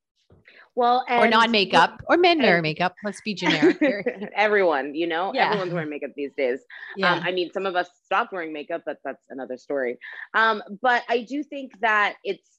Well 0.74 1.04
or 1.08 1.26
non-makeup 1.28 2.02
or 2.06 2.18
men 2.18 2.38
wear 2.42 2.60
makeup. 2.60 2.94
Let's 3.02 3.22
be 3.22 3.32
generic 3.32 3.78
everyone 4.36 4.94
you 4.94 5.06
know? 5.06 5.32
Yeah. 5.32 5.46
everyone's 5.46 5.72
wearing 5.72 5.88
makeup 5.88 6.10
these 6.16 6.32
days. 6.36 6.60
Yeah. 6.96 7.14
Um, 7.14 7.22
i 7.24 7.32
mean 7.32 7.50
some 7.52 7.64
of 7.64 7.76
us 7.76 7.88
stopped 8.04 8.32
wearing 8.32 8.52
makeup 8.52 8.82
but 8.84 8.98
that's 9.04 9.22
another 9.30 9.56
story. 9.56 9.98
Um, 10.34 10.62
but 10.82 11.04
i 11.08 11.22
do 11.22 11.42
think 11.42 11.78
that 11.80 12.16
it's 12.24 12.55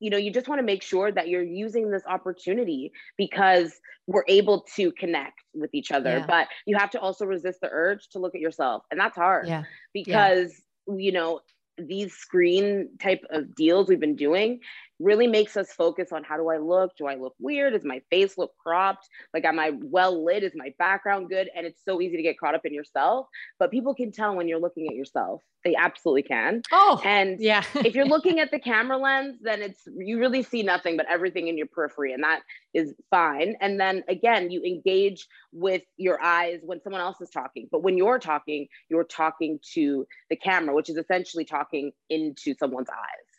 you 0.00 0.10
know 0.10 0.16
you 0.16 0.32
just 0.32 0.48
want 0.48 0.58
to 0.58 0.64
make 0.64 0.82
sure 0.82 1.12
that 1.12 1.28
you're 1.28 1.42
using 1.42 1.90
this 1.90 2.02
opportunity 2.06 2.90
because 3.16 3.80
we're 4.06 4.24
able 4.26 4.62
to 4.74 4.90
connect 4.92 5.40
with 5.54 5.70
each 5.72 5.92
other 5.92 6.18
yeah. 6.18 6.26
but 6.26 6.48
you 6.66 6.76
have 6.76 6.90
to 6.90 6.98
also 7.00 7.24
resist 7.24 7.60
the 7.60 7.68
urge 7.70 8.08
to 8.08 8.18
look 8.18 8.34
at 8.34 8.40
yourself 8.40 8.82
and 8.90 8.98
that's 8.98 9.16
hard 9.16 9.46
yeah. 9.46 9.62
because 9.92 10.60
yeah. 10.88 10.94
you 10.96 11.12
know 11.12 11.40
these 11.78 12.12
screen 12.14 12.90
type 13.00 13.24
of 13.30 13.54
deals 13.54 13.88
we've 13.88 14.00
been 14.00 14.16
doing 14.16 14.60
really 15.00 15.26
makes 15.26 15.56
us 15.56 15.72
focus 15.72 16.12
on 16.12 16.22
how 16.22 16.36
do 16.36 16.48
I 16.48 16.58
look? 16.58 16.96
Do 16.96 17.06
I 17.06 17.16
look 17.16 17.34
weird? 17.40 17.72
Does 17.72 17.84
my 17.84 18.02
face 18.10 18.36
look 18.38 18.52
cropped? 18.58 19.08
Like, 19.34 19.44
am 19.44 19.58
I 19.58 19.72
well 19.80 20.24
lit? 20.24 20.44
Is 20.44 20.52
my 20.54 20.72
background 20.78 21.28
good? 21.28 21.48
And 21.56 21.66
it's 21.66 21.80
so 21.84 22.00
easy 22.00 22.16
to 22.16 22.22
get 22.22 22.38
caught 22.38 22.54
up 22.54 22.66
in 22.66 22.74
yourself, 22.74 23.26
but 23.58 23.70
people 23.70 23.94
can 23.94 24.12
tell 24.12 24.36
when 24.36 24.46
you're 24.46 24.60
looking 24.60 24.86
at 24.88 24.94
yourself. 24.94 25.42
They 25.64 25.74
absolutely 25.74 26.22
can. 26.22 26.62
Oh, 26.72 27.00
and 27.04 27.38
yeah. 27.38 27.62
if 27.76 27.94
you're 27.94 28.06
looking 28.06 28.40
at 28.40 28.50
the 28.50 28.58
camera 28.58 28.96
lens, 28.96 29.38
then 29.42 29.60
it's 29.60 29.80
you 29.94 30.18
really 30.18 30.42
see 30.42 30.62
nothing 30.62 30.96
but 30.96 31.06
everything 31.10 31.48
in 31.48 31.58
your 31.58 31.66
periphery, 31.66 32.12
and 32.12 32.22
that 32.22 32.40
is 32.72 32.94
fine. 33.10 33.56
And 33.60 33.78
then 33.78 34.02
again, 34.08 34.50
you 34.50 34.62
engage 34.62 35.26
with 35.52 35.82
your 35.96 36.22
eyes 36.22 36.60
when 36.62 36.80
someone 36.82 37.02
else 37.02 37.20
is 37.20 37.30
talking, 37.30 37.68
but 37.70 37.82
when 37.82 37.98
you're 37.98 38.18
talking, 38.18 38.68
you're 38.88 39.04
talking 39.04 39.58
to 39.74 40.06
the 40.30 40.36
camera, 40.36 40.74
which 40.74 40.88
is 40.88 40.96
essentially 40.96 41.44
talking 41.44 41.92
into 42.08 42.54
someone's 42.54 42.88
eyes. 42.88 43.29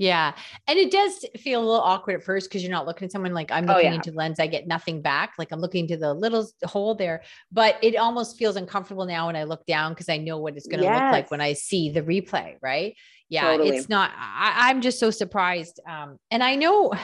Yeah. 0.00 0.32
And 0.66 0.78
it 0.78 0.90
does 0.90 1.26
feel 1.36 1.60
a 1.60 1.62
little 1.62 1.82
awkward 1.82 2.14
at 2.14 2.24
first 2.24 2.48
because 2.48 2.62
you're 2.62 2.72
not 2.72 2.86
looking 2.86 3.04
at 3.04 3.12
someone 3.12 3.34
like 3.34 3.52
I'm 3.52 3.68
oh, 3.68 3.74
looking 3.74 3.88
oh, 3.88 3.90
yeah. 3.90 3.96
into 3.96 4.12
the 4.12 4.16
lens, 4.16 4.40
I 4.40 4.46
get 4.46 4.66
nothing 4.66 5.02
back. 5.02 5.34
Like 5.38 5.52
I'm 5.52 5.60
looking 5.60 5.86
to 5.88 5.98
the 5.98 6.14
little 6.14 6.48
hole 6.64 6.94
there, 6.94 7.22
but 7.52 7.76
it 7.82 7.96
almost 7.96 8.38
feels 8.38 8.56
uncomfortable 8.56 9.04
now 9.04 9.26
when 9.26 9.36
I 9.36 9.44
look 9.44 9.66
down 9.66 9.92
because 9.92 10.08
I 10.08 10.16
know 10.16 10.38
what 10.38 10.56
it's 10.56 10.66
going 10.66 10.80
to 10.80 10.86
yes. 10.86 11.02
look 11.02 11.12
like 11.12 11.30
when 11.30 11.42
I 11.42 11.52
see 11.52 11.90
the 11.90 12.00
replay. 12.00 12.56
Right. 12.62 12.96
Yeah. 13.28 13.42
Totally. 13.42 13.76
It's 13.76 13.90
not, 13.90 14.10
I, 14.16 14.70
I'm 14.70 14.80
just 14.80 14.98
so 14.98 15.10
surprised. 15.10 15.80
Um, 15.86 16.18
and 16.30 16.42
I 16.42 16.56
know, 16.56 16.94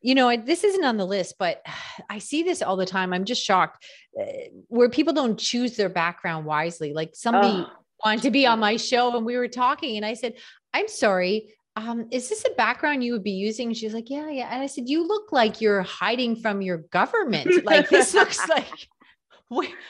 you 0.00 0.14
know, 0.14 0.34
this 0.34 0.64
isn't 0.64 0.82
on 0.82 0.96
the 0.96 1.06
list, 1.06 1.34
but 1.38 1.60
I 2.08 2.20
see 2.20 2.42
this 2.42 2.62
all 2.62 2.78
the 2.78 2.86
time. 2.86 3.12
I'm 3.12 3.26
just 3.26 3.44
shocked 3.44 3.84
uh, 4.18 4.24
where 4.68 4.88
people 4.88 5.12
don't 5.12 5.38
choose 5.38 5.76
their 5.76 5.90
background 5.90 6.46
wisely. 6.46 6.94
Like 6.94 7.10
somebody 7.12 7.66
oh. 7.66 7.70
wanted 8.02 8.22
to 8.22 8.30
be 8.30 8.46
on 8.46 8.60
my 8.60 8.78
show 8.78 9.14
and 9.14 9.26
we 9.26 9.36
were 9.36 9.46
talking 9.46 9.98
and 9.98 10.06
I 10.06 10.14
said, 10.14 10.36
I'm 10.72 10.88
sorry 10.88 11.50
um, 11.76 12.06
is 12.10 12.28
this 12.28 12.44
a 12.44 12.54
background 12.54 13.02
you 13.02 13.12
would 13.12 13.24
be 13.24 13.32
using? 13.32 13.68
And 13.68 13.76
she's 13.76 13.94
like, 13.94 14.08
yeah, 14.08 14.30
yeah. 14.30 14.48
And 14.52 14.62
I 14.62 14.66
said, 14.66 14.88
you 14.88 15.06
look 15.06 15.32
like 15.32 15.60
you're 15.60 15.82
hiding 15.82 16.36
from 16.36 16.62
your 16.62 16.78
government. 16.78 17.64
Like 17.64 17.88
this 17.88 18.14
looks 18.14 18.48
like 18.48 18.88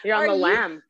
you're 0.04 0.16
on 0.16 0.28
the 0.28 0.34
you? 0.34 0.40
lam. 0.40 0.82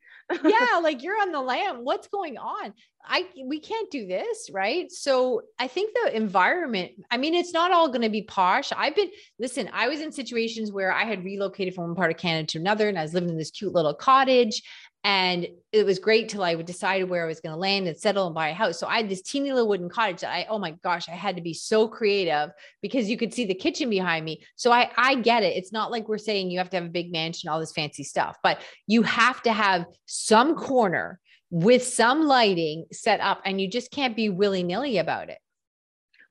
yeah, 0.43 0.79
like 0.83 1.03
you're 1.03 1.19
on 1.21 1.31
the 1.31 1.41
lam. 1.41 1.83
What's 1.83 2.07
going 2.07 2.37
on? 2.37 2.73
I 3.07 3.27
we 3.45 3.59
can't 3.59 3.91
do 3.91 4.07
this, 4.07 4.49
right? 4.51 4.91
So 4.91 5.41
I 5.59 5.67
think 5.67 5.93
the 5.93 6.15
environment, 6.15 6.93
I 7.11 7.17
mean, 7.17 7.35
it's 7.35 7.53
not 7.53 7.71
all 7.71 7.87
going 7.89 8.01
to 8.01 8.09
be 8.09 8.23
posh. 8.23 8.71
I've 8.75 8.95
been 8.95 9.11
listen, 9.37 9.69
I 9.73 9.87
was 9.87 10.01
in 10.01 10.11
situations 10.11 10.71
where 10.71 10.91
I 10.91 11.03
had 11.03 11.23
relocated 11.23 11.75
from 11.75 11.85
one 11.85 11.95
part 11.95 12.11
of 12.11 12.17
Canada 12.17 12.47
to 12.47 12.59
another, 12.59 12.89
and 12.89 12.97
I 12.97 13.03
was 13.03 13.13
living 13.13 13.29
in 13.29 13.37
this 13.37 13.51
cute 13.51 13.73
little 13.73 13.93
cottage. 13.93 14.63
And 15.05 15.45
it 15.71 15.85
was 15.85 15.99
great 15.99 16.29
till 16.29 16.43
I 16.43 16.55
decided 16.55 17.11
where 17.11 17.23
I 17.23 17.27
was 17.27 17.39
going 17.39 17.53
to 17.53 17.59
land 17.59 17.87
and 17.87 17.95
settle 17.95 18.25
and 18.25 18.33
buy 18.33 18.49
a 18.49 18.53
house. 18.55 18.79
So 18.79 18.87
I 18.87 18.97
had 18.97 19.07
this 19.07 19.21
teeny 19.21 19.51
little 19.53 19.67
wooden 19.67 19.87
cottage 19.87 20.21
that 20.21 20.33
I, 20.33 20.47
oh 20.49 20.57
my 20.57 20.71
gosh, 20.83 21.07
I 21.07 21.11
had 21.11 21.35
to 21.35 21.43
be 21.43 21.53
so 21.53 21.87
creative 21.87 22.49
because 22.81 23.07
you 23.07 23.15
could 23.15 23.31
see 23.31 23.45
the 23.45 23.53
kitchen 23.53 23.87
behind 23.87 24.25
me. 24.25 24.43
So 24.55 24.71
I, 24.71 24.89
I 24.97 25.13
get 25.13 25.43
it. 25.43 25.55
It's 25.55 25.71
not 25.71 25.91
like 25.91 26.07
we're 26.09 26.17
saying 26.17 26.49
you 26.49 26.57
have 26.57 26.71
to 26.71 26.77
have 26.77 26.87
a 26.87 26.89
big 26.89 27.11
mansion, 27.11 27.49
all 27.49 27.59
this 27.59 27.71
fancy 27.71 28.03
stuff, 28.03 28.35
but 28.41 28.59
you 28.87 29.03
have 29.03 29.43
to 29.43 29.53
have 29.53 29.85
some 30.07 30.55
corner 30.55 31.19
with 31.51 31.83
some 31.83 32.23
lighting 32.23 32.85
set 32.91 33.19
up 33.19 33.41
and 33.45 33.61
you 33.61 33.69
just 33.69 33.91
can't 33.91 34.15
be 34.15 34.29
willy 34.29 34.63
nilly 34.63 34.97
about 34.97 35.29
it. 35.29 35.37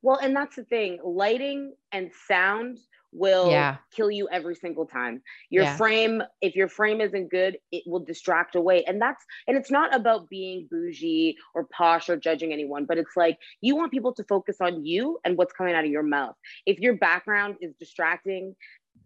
Well, 0.02 0.18
and 0.20 0.34
that's 0.34 0.56
the 0.56 0.64
thing 0.64 0.98
lighting 1.04 1.74
and 1.92 2.10
sound 2.26 2.80
will 3.14 3.50
yeah. 3.50 3.77
kill 3.94 4.11
you 4.11 4.29
every 4.31 4.55
single 4.55 4.85
time. 4.85 5.22
Your 5.48 5.64
yeah. 5.64 5.77
frame, 5.77 6.22
if 6.42 6.55
your 6.55 6.68
frame 6.68 7.00
isn't 7.00 7.31
good, 7.31 7.57
it 7.72 7.85
will 7.87 8.00
distract 8.00 8.57
away. 8.57 8.85
And 8.85 9.00
that's, 9.00 9.24
and 9.46 9.57
it's 9.57 9.70
not 9.70 9.94
about 9.94 10.29
being 10.29 10.68
bougie 10.70 11.37
or 11.55 11.66
posh 11.66 12.09
or 12.11 12.16
judging 12.16 12.53
anyone, 12.53 12.85
but 12.85 12.98
it's 12.98 13.16
like 13.16 13.38
you 13.61 13.77
want 13.77 13.92
people 13.92 14.12
to 14.14 14.24
focus 14.24 14.57
on 14.61 14.85
you 14.85 15.18
and 15.24 15.38
what's 15.38 15.53
coming 15.53 15.74
out 15.74 15.85
of 15.85 15.90
your 15.90 16.03
mouth. 16.03 16.35
If 16.66 16.81
your 16.81 16.96
background 16.96 17.57
is 17.61 17.74
distracting, 17.79 18.55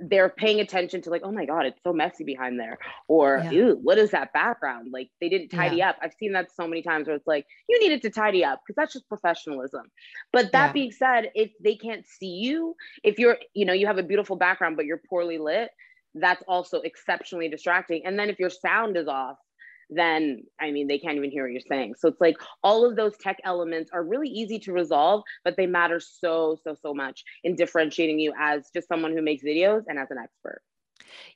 they're 0.00 0.28
paying 0.28 0.60
attention 0.60 1.02
to 1.02 1.10
like, 1.10 1.22
oh 1.24 1.32
my 1.32 1.44
God, 1.44 1.66
it's 1.66 1.82
so 1.82 1.92
messy 1.92 2.24
behind 2.24 2.58
there. 2.58 2.78
Or, 3.08 3.40
yeah. 3.44 3.50
ew, 3.50 3.78
what 3.82 3.98
is 3.98 4.10
that 4.12 4.32
background? 4.32 4.90
Like 4.92 5.10
they 5.20 5.28
didn't 5.28 5.48
tidy 5.48 5.78
yeah. 5.78 5.90
up. 5.90 5.96
I've 6.00 6.14
seen 6.18 6.32
that 6.32 6.50
so 6.54 6.66
many 6.68 6.82
times 6.82 7.06
where 7.06 7.16
it's 7.16 7.26
like, 7.26 7.46
you 7.68 7.80
needed 7.80 8.02
to 8.02 8.10
tidy 8.10 8.44
up 8.44 8.60
because 8.64 8.76
that's 8.76 8.92
just 8.92 9.08
professionalism. 9.08 9.90
But 10.32 10.52
that 10.52 10.68
yeah. 10.68 10.72
being 10.72 10.92
said, 10.92 11.30
if 11.34 11.50
they 11.62 11.74
can't 11.74 12.06
see 12.06 12.26
you, 12.26 12.76
if 13.02 13.18
you're, 13.18 13.38
you 13.54 13.64
know, 13.64 13.72
you 13.72 13.86
have 13.86 13.98
a 13.98 14.02
beautiful 14.02 14.36
background, 14.36 14.76
but 14.76 14.86
you're 14.86 15.00
poorly 15.08 15.38
lit, 15.38 15.70
that's 16.14 16.42
also 16.48 16.80
exceptionally 16.80 17.48
distracting. 17.48 18.02
And 18.06 18.18
then 18.18 18.30
if 18.30 18.38
your 18.38 18.50
sound 18.50 18.96
is 18.96 19.08
off, 19.08 19.36
then 19.90 20.42
I 20.60 20.70
mean, 20.70 20.86
they 20.86 20.98
can't 20.98 21.16
even 21.16 21.30
hear 21.30 21.44
what 21.44 21.52
you're 21.52 21.60
saying. 21.60 21.94
So 21.98 22.08
it's 22.08 22.20
like 22.20 22.36
all 22.62 22.84
of 22.84 22.96
those 22.96 23.16
tech 23.18 23.38
elements 23.44 23.90
are 23.92 24.02
really 24.02 24.28
easy 24.28 24.58
to 24.60 24.72
resolve, 24.72 25.22
but 25.44 25.56
they 25.56 25.66
matter 25.66 26.00
so, 26.00 26.58
so, 26.62 26.76
so 26.80 26.94
much 26.94 27.24
in 27.44 27.54
differentiating 27.54 28.18
you 28.18 28.32
as 28.38 28.68
just 28.74 28.88
someone 28.88 29.12
who 29.12 29.22
makes 29.22 29.42
videos 29.42 29.84
and 29.88 29.98
as 29.98 30.10
an 30.10 30.18
expert. 30.18 30.62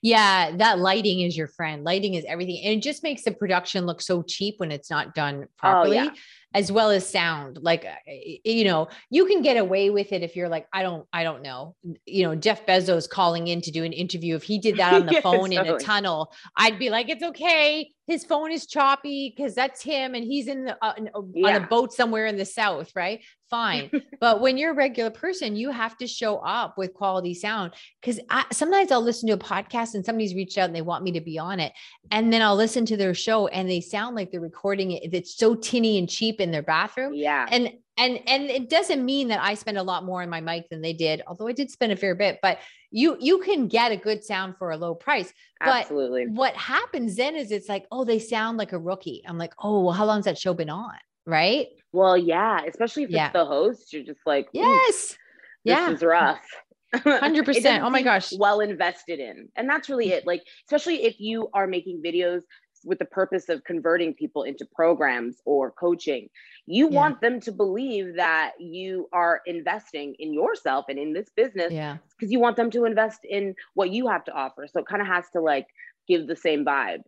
Yeah, 0.03 0.57
that 0.57 0.79
lighting 0.81 1.21
is 1.21 1.37
your 1.37 1.47
friend. 1.47 1.85
Lighting 1.85 2.15
is 2.15 2.25
everything. 2.27 2.61
And 2.65 2.79
it 2.79 2.83
just 2.83 3.03
makes 3.03 3.23
the 3.23 3.33
production 3.33 3.87
look 3.87 4.03
so 4.03 4.23
cheap 4.23 4.57
when 4.59 4.73
it's 4.73 4.91
not 4.91 5.15
done 5.15 5.47
properly. 5.57 5.99
Oh, 5.99 6.03
yeah. 6.03 6.11
As 6.55 6.71
well 6.71 6.91
as 6.91 7.09
sound 7.09 7.59
like 7.63 7.85
uh, 7.85 8.13
you 8.45 8.65
know 8.65 8.89
you 9.11 9.27
can 9.27 9.43
get 9.43 9.57
away 9.57 9.91
with 9.91 10.13
it 10.13 10.23
if 10.23 10.37
you're 10.37 10.49
like 10.49 10.67
i 10.73 10.83
don't 10.83 11.07
i 11.13 11.23
don't 11.23 11.43
know 11.43 11.75
you 12.07 12.23
know 12.23 12.35
jeff 12.35 12.65
bezos 12.67 13.09
calling 13.09 13.49
in 13.49 13.61
to 13.61 13.71
do 13.71 13.85
an 13.85 13.93
interview 13.93 14.35
if 14.35 14.43
he 14.43 14.59
did 14.59 14.77
that 14.77 14.95
on 14.95 15.07
the 15.07 15.13
yes, 15.13 15.23
phone 15.23 15.51
totally. 15.51 15.57
in 15.57 15.67
a 15.75 15.79
tunnel 15.79 16.33
i'd 16.57 16.79
be 16.79 16.91
like 16.91 17.09
it's 17.09 17.23
okay 17.23 17.91
his 18.07 18.25
phone 18.25 18.51
is 18.51 18.67
choppy 18.67 19.33
because 19.35 19.55
that's 19.55 19.83
him 19.83 20.15
and 20.15 20.25
he's 20.25 20.49
in 20.49 20.65
the 20.65 20.77
uh, 20.85 20.93
yeah. 21.35 21.49
on 21.49 21.63
a 21.63 21.67
boat 21.67 21.93
somewhere 21.93 22.27
in 22.27 22.37
the 22.37 22.45
south 22.45 22.91
right 22.95 23.21
fine 23.53 23.91
but 24.21 24.41
when 24.41 24.57
you're 24.57 24.73
a 24.73 24.75
regular 24.75 25.11
person 25.11 25.55
you 25.55 25.71
have 25.71 25.97
to 25.99 26.07
show 26.07 26.39
up 26.39 26.79
with 26.79 26.95
quality 26.95 27.35
sound 27.35 27.73
because 28.01 28.19
sometimes 28.51 28.91
i'll 28.91 29.03
listen 29.03 29.29
to 29.29 29.35
a 29.35 29.39
podcast 29.39 29.95
and 29.95 30.05
somebody's 30.05 30.35
reached 30.35 30.57
out 30.57 30.65
and 30.65 30.75
they 30.75 30.81
want 30.81 31.05
me 31.05 31.13
to 31.13 31.21
be 31.21 31.39
on 31.39 31.61
it 31.61 31.73
and 32.11 32.33
then 32.33 32.41
i'll 32.41 32.57
listen 32.57 32.87
to 32.87 32.97
their 32.97 33.13
show 33.13 33.47
and 33.49 33.69
they 33.69 33.81
sound 33.81 34.17
like 34.17 34.31
they're 34.31 34.41
recording 34.41 34.93
it 34.93 35.13
it's 35.13 35.37
so 35.37 35.55
tinny 35.55 35.99
and 35.99 36.09
cheap 36.09 36.41
in 36.41 36.51
their 36.51 36.63
bathroom 36.63 37.13
yeah 37.15 37.47
and 37.51 37.71
and 37.99 38.19
and 38.27 38.45
it 38.45 38.71
doesn't 38.71 39.05
mean 39.05 39.29
that 39.29 39.43
i 39.43 39.53
spend 39.53 39.77
a 39.77 39.83
lot 39.83 40.03
more 40.03 40.23
on 40.23 40.31
my 40.31 40.41
mic 40.41 40.67
than 40.71 40.81
they 40.81 40.95
did 40.95 41.21
although 41.27 41.47
i 41.47 41.53
did 41.53 41.71
spend 41.71 41.93
a 41.93 41.97
fair 41.97 42.15
bit 42.15 42.39
but 42.41 42.59
you 42.93 43.17
you 43.21 43.39
can 43.39 43.67
get 43.67 43.91
a 43.91 43.97
good 43.97 44.23
sound 44.23 44.57
for 44.59 44.71
a 44.71 44.77
low 44.77 44.95
price. 44.95 45.33
But 45.59 45.83
Absolutely. 45.83 46.27
what 46.27 46.55
happens 46.55 47.17
then 47.17 47.35
is 47.35 47.51
it's 47.51 47.69
like, 47.69 47.87
oh, 47.91 48.05
they 48.05 48.19
sound 48.19 48.59
like 48.59 48.73
a 48.73 48.79
rookie. 48.79 49.23
I'm 49.27 49.39
like, 49.39 49.55
oh, 49.59 49.81
well, 49.81 49.95
how 49.95 50.05
long's 50.05 50.27
that 50.27 50.39
show 50.39 50.55
been 50.55 50.71
on? 50.71 50.95
Right. 51.27 51.69
Well, 51.93 52.17
yeah, 52.17 52.61
especially 52.67 53.05
if 53.05 53.11
yeah. 53.11 53.27
it's 53.27 53.33
the 53.35 53.45
host, 53.45 53.93
you're 53.93 54.05
just 54.05 54.21
like, 54.27 54.49
yes, 54.53 55.17
yeah, 55.65 55.87
this 55.91 55.99
is 55.99 56.05
rough. 56.05 56.41
Hundred 56.95 57.47
percent. 57.47 57.85
Oh 57.85 57.91
my 57.91 58.03
gosh. 58.03 58.33
Well 58.37 58.61
invested 58.61 59.19
in, 59.19 59.49
and 59.57 59.69
that's 59.69 59.89
really 59.89 60.11
it. 60.11 60.27
Like, 60.27 60.43
especially 60.69 61.05
if 61.05 61.19
you 61.19 61.49
are 61.55 61.67
making 61.67 62.03
videos 62.05 62.43
with 62.85 62.99
the 62.99 63.05
purpose 63.05 63.49
of 63.49 63.63
converting 63.65 64.15
people 64.15 64.43
into 64.43 64.67
programs 64.75 65.41
or 65.45 65.71
coaching. 65.71 66.29
You 66.67 66.89
yeah. 66.91 66.97
want 66.97 67.21
them 67.21 67.41
to 67.41 67.53
believe 67.53 68.17
that 68.17 68.53
you 68.59 69.09
are 69.13 69.41
investing 69.47 70.15
in 70.19 70.33
yourself 70.33 70.87
and 70.89 70.99
in 70.99 71.13
this 71.13 71.29
business 71.37 71.73
yeah. 71.73 71.99
because 72.19 72.33
you 72.33 72.41
want 72.41 72.57
them 72.57 72.71
to 72.71 72.85
invest 72.85 73.21
in 73.29 73.55
what 73.75 73.91
you 73.91 74.09
have 74.09 74.25
to 74.25 74.33
offer. 74.33 74.67
So 74.67 74.81
it 74.81 74.87
kind 74.87 75.03
of 75.03 75.09
has 75.09 75.25
to 75.33 75.41
like 75.41 75.67
give 76.09 76.27
the 76.27 76.37
same 76.37 76.65
vibe. 76.65 77.03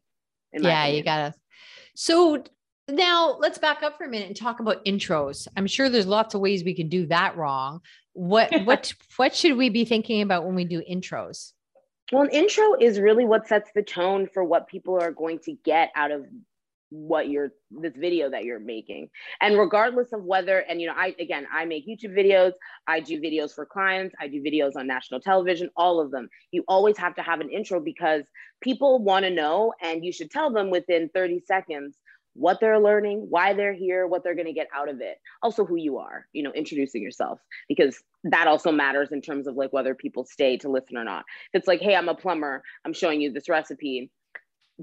Yeah, 0.53 0.87
you 0.87 1.03
gotta. 1.03 1.35
So 1.97 2.45
now 2.89 3.37
let's 3.39 3.59
back 3.59 3.83
up 3.83 3.97
for 3.97 4.05
a 4.05 4.09
minute 4.09 4.29
and 4.29 4.37
talk 4.37 4.61
about 4.61 4.85
intros. 4.85 5.49
I'm 5.57 5.67
sure 5.67 5.89
there's 5.89 6.07
lots 6.07 6.35
of 6.35 6.41
ways 6.41 6.65
we 6.65 6.75
can 6.75 6.89
do 6.89 7.07
that 7.07 7.37
wrong. 7.37 7.81
What 8.13 8.53
what 8.65 8.93
what 9.17 9.35
should 9.35 9.57
we 9.57 9.69
be 9.71 9.85
thinking 9.85 10.23
about 10.23 10.45
when 10.45 10.55
we 10.55 10.65
do 10.65 10.83
intros? 10.91 11.53
Well, 12.13 12.23
an 12.23 12.31
intro 12.31 12.75
is 12.79 13.01
really 13.01 13.25
what 13.25 13.49
sets 13.49 13.71
the 13.75 13.83
tone 13.83 14.29
for 14.33 14.45
what 14.45 14.69
people 14.69 15.01
are 15.01 15.11
going 15.11 15.39
to 15.41 15.57
get 15.65 15.91
out 15.97 16.11
of 16.11 16.27
what 16.91 17.29
you're 17.29 17.51
this 17.71 17.97
video 17.97 18.31
that 18.31 18.45
you're 18.45 18.61
making 18.61 19.09
and 19.41 19.59
regardless 19.59 20.13
of 20.13 20.23
whether 20.23 20.59
and 20.61 20.81
you 20.81 20.87
know 20.87 20.93
i 20.97 21.13
again 21.19 21.45
i 21.53 21.65
make 21.65 21.89
youtube 21.89 22.17
videos 22.17 22.53
i 22.87 23.01
do 23.01 23.21
videos 23.21 23.53
for 23.53 23.67
clients 23.67 24.15
i 24.21 24.29
do 24.29 24.41
videos 24.41 24.77
on 24.77 24.87
national 24.87 25.19
television 25.19 25.69
all 25.77 26.01
of 26.01 26.13
them 26.13 26.29
you 26.53 26.63
always 26.69 26.97
have 26.97 27.13
to 27.13 27.23
have 27.23 27.41
an 27.41 27.51
intro 27.51 27.81
because 27.81 28.23
people 28.61 29.03
want 29.03 29.25
to 29.25 29.31
know 29.31 29.73
and 29.83 30.05
you 30.05 30.13
should 30.13 30.31
tell 30.31 30.53
them 30.53 30.71
within 30.71 31.11
30 31.13 31.41
seconds 31.47 31.97
what 32.35 32.61
they're 32.61 32.79
learning, 32.81 33.27
why 33.29 33.55
they're 33.55 33.73
here, 33.73 34.07
what 34.07 34.23
they're 34.23 34.35
going 34.35 34.47
to 34.47 34.53
get 34.53 34.69
out 34.75 34.89
of 34.89 35.01
it. 35.01 35.19
Also, 35.43 35.65
who 35.65 35.77
you 35.77 35.99
are, 35.99 36.27
you 36.33 36.43
know, 36.43 36.53
introducing 36.53 37.03
yourself, 37.03 37.41
because 37.69 38.03
that 38.25 38.47
also 38.47 38.73
matters 38.73 39.13
in 39.13 39.21
terms 39.21 39.47
of 39.47 39.57
like 39.57 39.73
whether 39.73 39.95
people 39.95 40.25
stay 40.25 40.57
to 40.59 40.69
listen 40.69 40.97
or 40.97 41.05
not. 41.05 41.25
If 41.53 41.61
it's 41.61 41.69
like, 41.69 41.81
hey, 41.81 41.95
I'm 41.95 42.09
a 42.09 42.15
plumber, 42.15 42.63
I'm 42.85 42.93
showing 42.93 43.21
you 43.21 43.33
this 43.33 43.49
recipe, 43.49 44.11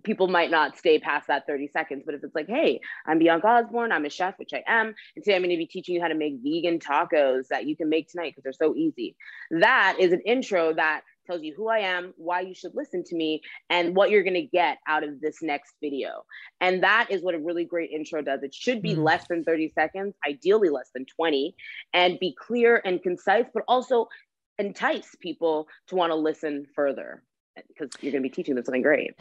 people 0.04 0.28
might 0.28 0.50
not 0.50 0.78
stay 0.78 1.00
past 1.00 1.28
that 1.28 1.46
30 1.48 1.68
seconds. 1.68 2.04
But 2.06 2.16
if 2.16 2.24
it's 2.24 2.36
like, 2.36 2.48
hey, 2.48 2.80
I'm 3.06 3.20
Bianca 3.20 3.48
Osborne, 3.48 3.92
I'm 3.92 4.06
a 4.06 4.10
chef, 4.10 4.36
which 4.38 4.54
I 4.54 4.64
am, 4.68 4.94
and 5.16 5.24
today 5.24 5.36
I'm 5.36 5.42
going 5.42 5.52
to 5.52 5.58
be 5.58 5.66
teaching 5.66 5.96
you 5.96 6.02
how 6.02 6.08
to 6.08 6.16
make 6.16 6.36
vegan 6.42 6.80
tacos 6.80 7.48
that 7.50 7.66
you 7.66 7.76
can 7.76 7.90
make 7.90 8.10
tonight 8.10 8.34
because 8.36 8.44
they're 8.44 8.68
so 8.68 8.76
easy. 8.76 9.16
That 9.52 9.98
is 10.00 10.14
an 10.14 10.22
intro 10.22 10.74
that 10.74 11.02
tells 11.32 11.44
you 11.44 11.54
who 11.56 11.70
I 11.70 11.80
am, 11.80 12.13
why 12.17 12.41
you 12.41 12.54
should 12.54 12.76
listen 12.76 13.04
to 13.06 13.15
me, 13.15 13.41
and 13.70 13.96
what 13.96 14.10
you're 14.10 14.24
going 14.24 14.34
to 14.34 14.41
get 14.41 14.80
out 14.88 15.04
of 15.04 15.22
this 15.22 15.41
next 15.41 15.76
video. 15.82 16.26
And 16.60 16.84
that 16.84 17.08
is 17.10 17.22
what 17.22 17.36
a 17.36 17.39
really 17.39 17.63
great 17.63 17.91
intro 17.91 18.22
does. 18.22 18.44
It 18.44 18.54
should 18.54 18.82
be 18.82 18.96
mm. 18.96 19.04
less 19.04 19.26
than 19.30 19.44
30 19.44 19.70
seconds, 19.70 20.15
ideally 20.28 20.70
less 20.70 20.89
than 20.94 21.06
20, 21.06 21.56
and 21.94 22.20
be 22.20 22.36
clear 22.38 22.82
and 22.84 23.02
concise, 23.02 23.46
but 23.54 23.63
also 23.67 24.08
entice 24.60 25.15
people 25.22 25.67
to 25.88 25.96
want 25.96 26.12
to 26.12 26.15
listen 26.15 26.65
further 26.76 27.24
because 27.67 27.89
you're 28.02 28.12
going 28.12 28.24
to 28.24 28.30
be 28.30 28.34
teaching 28.34 28.56
them 28.56 28.65
something 28.65 28.82
great. 28.82 29.12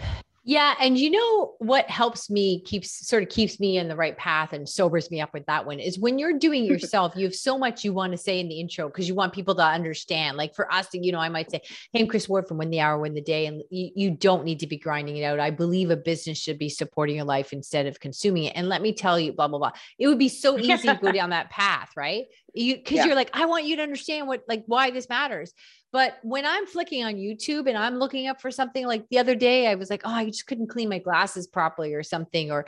Yeah. 0.43 0.75
And 0.81 0.97
you 0.97 1.11
know 1.11 1.55
what 1.59 1.89
helps 1.91 2.31
me 2.31 2.63
keeps 2.63 3.07
sort 3.07 3.23
of 3.23 3.29
keeps 3.29 3.61
me 3.61 3.77
in 3.77 3.89
the 3.89 3.97
right 3.97 4.17
path 4.17 4.55
and 4.55 4.67
sobers 4.67 5.11
me 5.11 5.21
up 5.21 5.35
with 5.35 5.45
that 5.47 5.67
one 5.67 5.79
is 5.79 5.99
when 5.99 6.19
you're 6.19 6.39
doing 6.39 6.65
yourself, 6.71 7.13
you 7.15 7.27
have 7.27 7.35
so 7.35 7.59
much 7.59 7.85
you 7.85 7.93
want 7.93 8.13
to 8.13 8.19
say 8.19 8.41
in 8.41 8.49
the 8.49 8.59
intro 8.59 8.89
because 8.89 9.07
you 9.07 9.15
want 9.15 9.35
people 9.35 9.55
to 9.57 9.63
understand. 9.63 10.39
Like 10.39 10.55
for 10.55 10.73
us, 10.73 10.89
you 10.95 11.13
know, 11.13 11.19
I 11.19 11.29
might 11.29 11.51
say, 11.51 11.61
Hey, 11.93 12.01
I'm 12.01 12.07
Chris 12.07 12.29
Ward 12.29 12.49
from 12.49 12.57
Win 12.57 12.71
the 12.71 12.81
Hour, 12.81 12.99
Win 12.99 13.15
the 13.15 13.21
Day. 13.21 13.47
And 13.47 13.63
you, 13.71 13.91
you 13.95 14.11
don't 14.11 14.45
need 14.45 14.61
to 14.61 14.67
be 14.67 14.79
grinding 14.79 15.19
it 15.19 15.25
out. 15.25 15.41
I 15.41 15.51
believe 15.51 15.91
a 15.91 15.97
business 15.97 16.39
should 16.39 16.59
be 16.59 16.71
supporting 16.71 17.17
your 17.17 17.27
life 17.27 17.53
instead 17.53 17.87
of 17.87 18.01
consuming 18.01 18.45
it. 18.45 18.53
And 18.57 18.69
let 18.69 18.81
me 18.81 18.95
tell 18.95 19.21
you, 19.21 19.33
blah, 19.33 19.49
blah, 19.49 19.59
blah. 19.59 19.73
It 19.99 20.09
would 20.09 20.19
be 20.19 20.31
so 20.31 20.59
easy 20.59 20.89
to 20.89 20.99
go 21.01 21.13
down 21.13 21.31
that 21.31 21.51
path, 21.51 21.91
right? 21.97 22.25
You 22.55 22.77
because 22.77 22.99
yeah. 22.99 23.07
you're 23.07 23.15
like, 23.15 23.31
I 23.33 23.47
want 23.47 23.65
you 23.65 23.77
to 23.77 23.83
understand 23.83 24.27
what 24.27 24.45
like 24.49 24.65
why 24.67 24.91
this 24.91 25.09
matters. 25.09 25.53
But 25.93 26.19
when 26.23 26.47
I'm 26.47 26.67
flicking 26.67 27.05
on 27.05 27.15
YouTube 27.15 27.69
and 27.69 27.77
I'm 27.77 27.97
looking 27.97 28.29
up 28.29 28.41
for 28.41 28.51
something 28.51 28.87
like 28.87 29.09
the 29.11 29.19
other 29.19 29.35
day, 29.35 29.67
I 29.67 29.75
was 29.75 29.91
like, 29.91 30.03
oh, 30.05 30.13
I 30.13 30.27
just 30.27 30.47
couldn't 30.47 30.69
clean 30.69 30.89
my 30.89 30.99
glasses 30.99 31.47
properly 31.49 31.95
or 31.95 32.03
something. 32.03 32.53
Or 32.53 32.67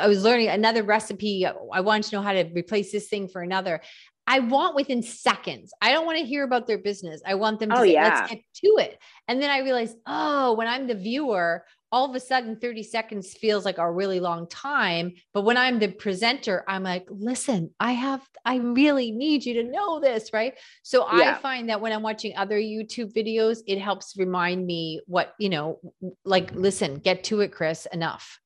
I 0.00 0.06
was 0.06 0.22
learning 0.22 0.48
another 0.48 0.82
recipe. 0.82 1.46
I 1.46 1.80
wanted 1.80 2.04
to 2.04 2.16
know 2.16 2.22
how 2.22 2.32
to 2.32 2.44
replace 2.54 2.90
this 2.90 3.08
thing 3.08 3.28
for 3.28 3.42
another. 3.42 3.82
I 4.26 4.38
want 4.40 4.74
within 4.74 5.02
seconds. 5.02 5.72
I 5.82 5.92
don't 5.92 6.06
want 6.06 6.18
to 6.18 6.24
hear 6.24 6.44
about 6.44 6.66
their 6.66 6.78
business. 6.78 7.20
I 7.26 7.34
want 7.34 7.60
them 7.60 7.68
to 7.68 7.76
oh, 7.76 7.82
say, 7.82 7.92
yeah. 7.92 8.20
let's 8.20 8.30
get 8.30 8.42
to 8.54 8.66
it. 8.78 8.98
And 9.28 9.42
then 9.42 9.50
I 9.50 9.58
realized, 9.58 9.98
oh, 10.06 10.54
when 10.54 10.66
I'm 10.66 10.86
the 10.86 10.94
viewer, 10.94 11.64
all 11.94 12.10
of 12.10 12.14
a 12.16 12.20
sudden 12.20 12.56
30 12.56 12.82
seconds 12.82 13.34
feels 13.34 13.64
like 13.64 13.78
a 13.78 13.88
really 13.88 14.18
long 14.18 14.48
time 14.48 15.12
but 15.32 15.42
when 15.42 15.56
i'm 15.56 15.78
the 15.78 15.86
presenter 15.86 16.64
i'm 16.66 16.82
like 16.82 17.06
listen 17.08 17.70
i 17.78 17.92
have 17.92 18.20
i 18.44 18.56
really 18.56 19.12
need 19.12 19.46
you 19.46 19.54
to 19.54 19.62
know 19.62 20.00
this 20.00 20.32
right 20.32 20.54
so 20.82 21.06
yeah. 21.16 21.30
i 21.30 21.34
find 21.38 21.68
that 21.68 21.80
when 21.80 21.92
i'm 21.92 22.02
watching 22.02 22.36
other 22.36 22.58
youtube 22.58 23.14
videos 23.14 23.58
it 23.68 23.78
helps 23.78 24.16
remind 24.18 24.66
me 24.66 25.00
what 25.06 25.34
you 25.38 25.48
know 25.48 25.78
like 26.24 26.52
listen 26.56 26.96
get 26.96 27.22
to 27.22 27.42
it 27.42 27.52
chris 27.52 27.86
enough 27.92 28.40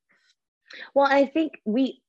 well 0.94 1.06
i 1.11 1.24
think 1.24 1.52
we 1.64 2.02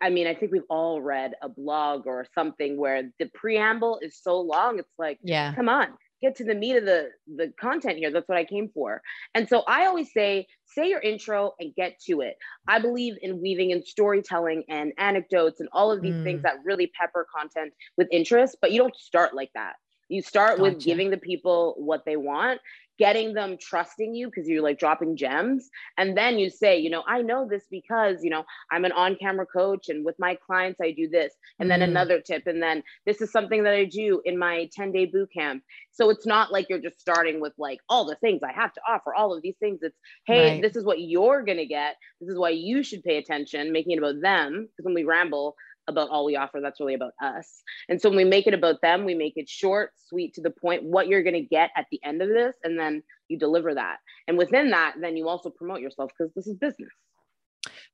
I 0.00 0.08
mean, 0.08 0.26
I 0.26 0.34
think 0.34 0.52
we've 0.52 0.62
all 0.70 1.02
read 1.02 1.34
a 1.42 1.50
blog 1.50 2.06
or 2.06 2.26
something 2.34 2.78
where 2.78 3.10
the 3.18 3.26
preamble 3.34 3.98
is 4.00 4.16
so 4.16 4.40
long. 4.40 4.78
It's 4.78 4.88
like, 4.96 5.18
yeah, 5.22 5.54
come 5.54 5.68
on, 5.68 5.88
get 6.22 6.36
to 6.36 6.44
the 6.44 6.54
meat 6.54 6.76
of 6.76 6.84
the 6.84 7.08
the 7.36 7.52
content 7.60 7.98
here 7.98 8.10
that's 8.10 8.28
what 8.28 8.38
i 8.38 8.44
came 8.44 8.70
for 8.72 9.02
and 9.34 9.48
so 9.48 9.62
i 9.68 9.86
always 9.86 10.12
say 10.12 10.46
say 10.64 10.88
your 10.88 11.00
intro 11.00 11.52
and 11.60 11.74
get 11.74 11.98
to 12.00 12.20
it 12.20 12.36
i 12.68 12.78
believe 12.78 13.14
in 13.22 13.40
weaving 13.40 13.70
in 13.70 13.84
storytelling 13.84 14.62
and 14.68 14.92
anecdotes 14.98 15.60
and 15.60 15.68
all 15.72 15.90
of 15.90 16.02
these 16.02 16.14
mm. 16.14 16.24
things 16.24 16.42
that 16.42 16.54
really 16.64 16.90
pepper 16.98 17.26
content 17.36 17.72
with 17.96 18.08
interest 18.10 18.56
but 18.60 18.72
you 18.72 18.78
don't 18.78 18.96
start 18.96 19.34
like 19.34 19.50
that 19.54 19.74
you 20.08 20.22
start 20.22 20.58
gotcha. 20.58 20.62
with 20.62 20.84
giving 20.84 21.10
the 21.10 21.16
people 21.16 21.74
what 21.78 22.04
they 22.04 22.16
want 22.16 22.60
getting 22.98 23.34
them 23.34 23.56
trusting 23.60 24.14
you 24.14 24.28
because 24.28 24.48
you're 24.48 24.62
like 24.62 24.78
dropping 24.78 25.16
gems. 25.16 25.68
And 25.98 26.16
then 26.16 26.38
you 26.38 26.50
say 26.50 26.78
you 26.78 26.90
know 26.90 27.02
i 27.06 27.22
know 27.22 27.46
this 27.48 27.64
because 27.70 28.22
you 28.22 28.30
know 28.30 28.44
i'm 28.70 28.84
an 28.84 28.92
on-camera 28.92 29.46
coach 29.46 29.88
and 29.88 30.04
with 30.04 30.16
my 30.18 30.36
clients 30.46 30.80
i 30.80 30.90
do 30.92 31.08
this. 31.08 31.32
And 31.58 31.70
then 31.70 31.80
mm. 31.80 31.84
another 31.84 32.20
tip 32.20 32.46
and 32.46 32.62
then 32.62 32.82
this 33.04 33.20
is 33.20 33.30
something 33.30 33.62
that 33.64 33.74
i 33.74 33.84
do 33.84 34.20
in 34.24 34.38
my 34.38 34.68
10 34.74 34.92
day 34.92 35.06
boot 35.06 35.30
camp. 35.32 35.62
So 35.92 36.10
it's 36.10 36.26
not 36.26 36.52
like 36.52 36.66
you're 36.68 36.80
just 36.80 37.00
starting 37.00 37.40
with 37.40 37.52
like 37.58 37.80
all 37.88 38.04
the 38.04 38.16
things 38.16 38.40
i 38.42 38.52
have 38.52 38.72
to 38.74 38.80
offer 38.88 39.14
all 39.14 39.34
of 39.34 39.42
these 39.42 39.56
things. 39.58 39.80
It's 39.82 39.98
hey 40.26 40.52
right. 40.52 40.62
this 40.62 40.76
is 40.76 40.84
what 40.84 41.00
you're 41.00 41.42
going 41.42 41.58
to 41.58 41.66
get. 41.66 41.96
This 42.20 42.30
is 42.30 42.38
why 42.38 42.50
you 42.50 42.82
should 42.82 43.02
pay 43.02 43.18
attention 43.18 43.72
making 43.72 43.92
it 43.92 43.98
about 43.98 44.20
them 44.20 44.68
because 44.76 44.84
when 44.84 44.94
we 44.94 45.04
ramble 45.04 45.56
about 45.88 46.10
all 46.10 46.24
we 46.24 46.36
offer. 46.36 46.60
That's 46.60 46.80
really 46.80 46.94
about 46.94 47.12
us. 47.22 47.62
And 47.88 48.00
so 48.00 48.08
when 48.08 48.16
we 48.16 48.24
make 48.24 48.46
it 48.46 48.54
about 48.54 48.80
them, 48.82 49.04
we 49.04 49.14
make 49.14 49.36
it 49.36 49.48
short, 49.48 49.92
sweet, 50.08 50.34
to 50.34 50.40
the 50.40 50.50
point, 50.50 50.82
what 50.82 51.08
you're 51.08 51.22
going 51.22 51.34
to 51.34 51.40
get 51.40 51.70
at 51.76 51.86
the 51.90 52.00
end 52.04 52.22
of 52.22 52.28
this. 52.28 52.54
And 52.64 52.78
then 52.78 53.02
you 53.28 53.38
deliver 53.38 53.74
that. 53.74 53.98
And 54.28 54.36
within 54.38 54.70
that, 54.70 54.96
then 55.00 55.16
you 55.16 55.28
also 55.28 55.50
promote 55.50 55.80
yourself 55.80 56.10
because 56.16 56.32
this 56.34 56.46
is 56.46 56.56
business. 56.56 56.90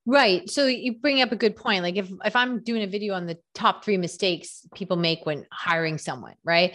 Right. 0.05 0.51
So 0.51 0.67
you 0.67 0.95
bring 0.95 1.23
up 1.23 1.33
a 1.33 1.37
good 1.37 1.57
point. 1.57 1.83
Like 1.83 1.97
if, 1.97 2.11
if 2.25 2.35
I'm 2.35 2.63
doing 2.63 2.83
a 2.83 2.87
video 2.87 3.15
on 3.15 3.27
the 3.27 3.39
top 3.55 3.85
three 3.85 3.97
mistakes 3.97 4.67
people 4.75 4.97
make 4.97 5.25
when 5.25 5.47
hiring 5.53 5.99
someone, 5.99 6.35
right? 6.45 6.75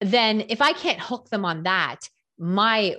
Then 0.00 0.44
if 0.48 0.60
I 0.60 0.72
can't 0.72 1.00
hook 1.00 1.28
them 1.30 1.44
on 1.44 1.62
that, 1.62 2.00
my 2.38 2.96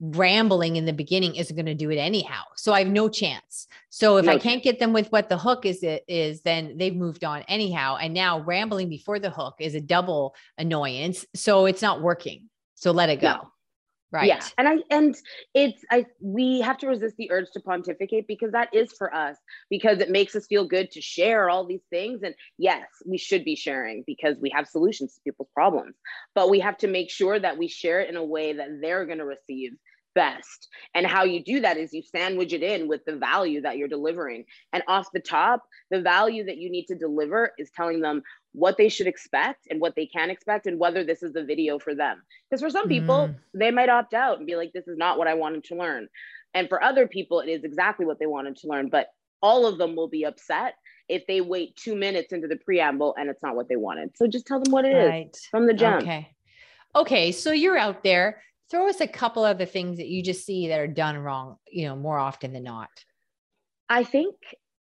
rambling 0.00 0.76
in 0.76 0.84
the 0.84 0.92
beginning 0.92 1.36
isn't 1.36 1.56
going 1.56 1.66
to 1.66 1.74
do 1.74 1.90
it 1.90 1.96
anyhow. 1.96 2.42
So 2.56 2.72
I 2.72 2.80
have 2.80 2.88
no 2.88 3.08
chance. 3.08 3.66
So 3.90 4.16
if 4.16 4.26
no. 4.26 4.32
I 4.32 4.38
can't 4.38 4.62
get 4.62 4.78
them 4.78 4.92
with 4.92 5.10
what 5.12 5.28
the 5.28 5.38
hook 5.38 5.66
is 5.66 5.82
it 5.82 6.04
is 6.08 6.42
then 6.42 6.76
they've 6.76 6.94
moved 6.94 7.24
on 7.24 7.42
anyhow 7.42 7.96
and 8.00 8.12
now 8.14 8.40
rambling 8.40 8.88
before 8.88 9.18
the 9.18 9.30
hook 9.30 9.56
is 9.60 9.74
a 9.74 9.80
double 9.80 10.34
annoyance. 10.58 11.24
So 11.34 11.66
it's 11.66 11.82
not 11.82 12.02
working. 12.02 12.48
So 12.74 12.90
let 12.90 13.08
it 13.08 13.20
go. 13.20 13.32
No. 13.32 13.50
Right. 14.14 14.28
Yeah. 14.28 14.44
And 14.58 14.68
I 14.68 14.76
and 14.92 15.16
it's 15.54 15.84
I 15.90 16.06
we 16.20 16.60
have 16.60 16.78
to 16.78 16.86
resist 16.86 17.16
the 17.16 17.32
urge 17.32 17.50
to 17.54 17.60
pontificate 17.60 18.28
because 18.28 18.52
that 18.52 18.72
is 18.72 18.92
for 18.92 19.12
us 19.12 19.36
because 19.70 19.98
it 19.98 20.08
makes 20.08 20.36
us 20.36 20.46
feel 20.46 20.68
good 20.68 20.92
to 20.92 21.00
share 21.00 21.50
all 21.50 21.66
these 21.66 21.82
things 21.90 22.20
and 22.22 22.32
yes, 22.56 22.86
we 23.04 23.18
should 23.18 23.44
be 23.44 23.56
sharing 23.56 24.04
because 24.06 24.36
we 24.40 24.50
have 24.54 24.68
solutions 24.68 25.14
to 25.14 25.20
people's 25.22 25.48
problems. 25.52 25.96
But 26.32 26.48
we 26.48 26.60
have 26.60 26.76
to 26.78 26.86
make 26.86 27.10
sure 27.10 27.40
that 27.40 27.58
we 27.58 27.66
share 27.66 28.02
it 28.02 28.08
in 28.08 28.14
a 28.14 28.24
way 28.24 28.52
that 28.52 28.80
they're 28.80 29.04
going 29.04 29.18
to 29.18 29.24
receive 29.24 29.72
best. 30.14 30.68
And 30.94 31.04
how 31.04 31.24
you 31.24 31.42
do 31.42 31.60
that 31.62 31.76
is 31.76 31.92
you 31.92 32.02
sandwich 32.02 32.52
it 32.52 32.62
in 32.62 32.86
with 32.86 33.04
the 33.04 33.16
value 33.16 33.62
that 33.62 33.78
you're 33.78 33.88
delivering. 33.88 34.44
And 34.72 34.84
off 34.86 35.08
the 35.12 35.18
top, 35.18 35.64
the 35.90 36.02
value 36.02 36.44
that 36.44 36.58
you 36.58 36.70
need 36.70 36.86
to 36.86 36.94
deliver 36.94 37.50
is 37.58 37.72
telling 37.74 38.00
them 38.00 38.22
what 38.54 38.76
they 38.76 38.88
should 38.88 39.08
expect 39.08 39.66
and 39.68 39.80
what 39.80 39.96
they 39.96 40.06
can 40.06 40.30
expect 40.30 40.66
and 40.66 40.78
whether 40.78 41.02
this 41.04 41.22
is 41.22 41.32
the 41.32 41.44
video 41.44 41.78
for 41.78 41.94
them. 41.94 42.22
Because 42.48 42.62
for 42.62 42.70
some 42.70 42.88
people, 42.88 43.28
mm. 43.28 43.36
they 43.52 43.72
might 43.72 43.88
opt 43.88 44.14
out 44.14 44.38
and 44.38 44.46
be 44.46 44.54
like, 44.54 44.72
this 44.72 44.86
is 44.86 44.96
not 44.96 45.18
what 45.18 45.26
I 45.26 45.34
wanted 45.34 45.64
to 45.64 45.74
learn. 45.74 46.08
And 46.54 46.68
for 46.68 46.82
other 46.82 47.08
people, 47.08 47.40
it 47.40 47.48
is 47.48 47.64
exactly 47.64 48.06
what 48.06 48.20
they 48.20 48.26
wanted 48.26 48.56
to 48.58 48.68
learn. 48.68 48.90
But 48.90 49.08
all 49.42 49.66
of 49.66 49.76
them 49.76 49.96
will 49.96 50.08
be 50.08 50.24
upset 50.24 50.74
if 51.08 51.26
they 51.26 51.40
wait 51.40 51.74
two 51.74 51.96
minutes 51.96 52.32
into 52.32 52.46
the 52.46 52.56
preamble 52.56 53.14
and 53.18 53.28
it's 53.28 53.42
not 53.42 53.56
what 53.56 53.68
they 53.68 53.76
wanted. 53.76 54.16
So 54.16 54.28
just 54.28 54.46
tell 54.46 54.60
them 54.60 54.72
what 54.72 54.84
it 54.84 54.94
right. 54.94 55.30
is 55.34 55.46
from 55.46 55.66
the 55.66 55.74
jump. 55.74 56.02
Okay. 56.02 56.30
Okay. 56.94 57.32
So 57.32 57.50
you're 57.50 57.76
out 57.76 58.04
there. 58.04 58.40
Throw 58.70 58.88
us 58.88 59.00
a 59.00 59.08
couple 59.08 59.44
of 59.44 59.58
the 59.58 59.66
things 59.66 59.98
that 59.98 60.06
you 60.06 60.22
just 60.22 60.46
see 60.46 60.68
that 60.68 60.78
are 60.78 60.86
done 60.86 61.18
wrong, 61.18 61.56
you 61.68 61.86
know, 61.86 61.96
more 61.96 62.18
often 62.18 62.52
than 62.52 62.62
not. 62.62 62.88
I 63.88 64.04
think 64.04 64.36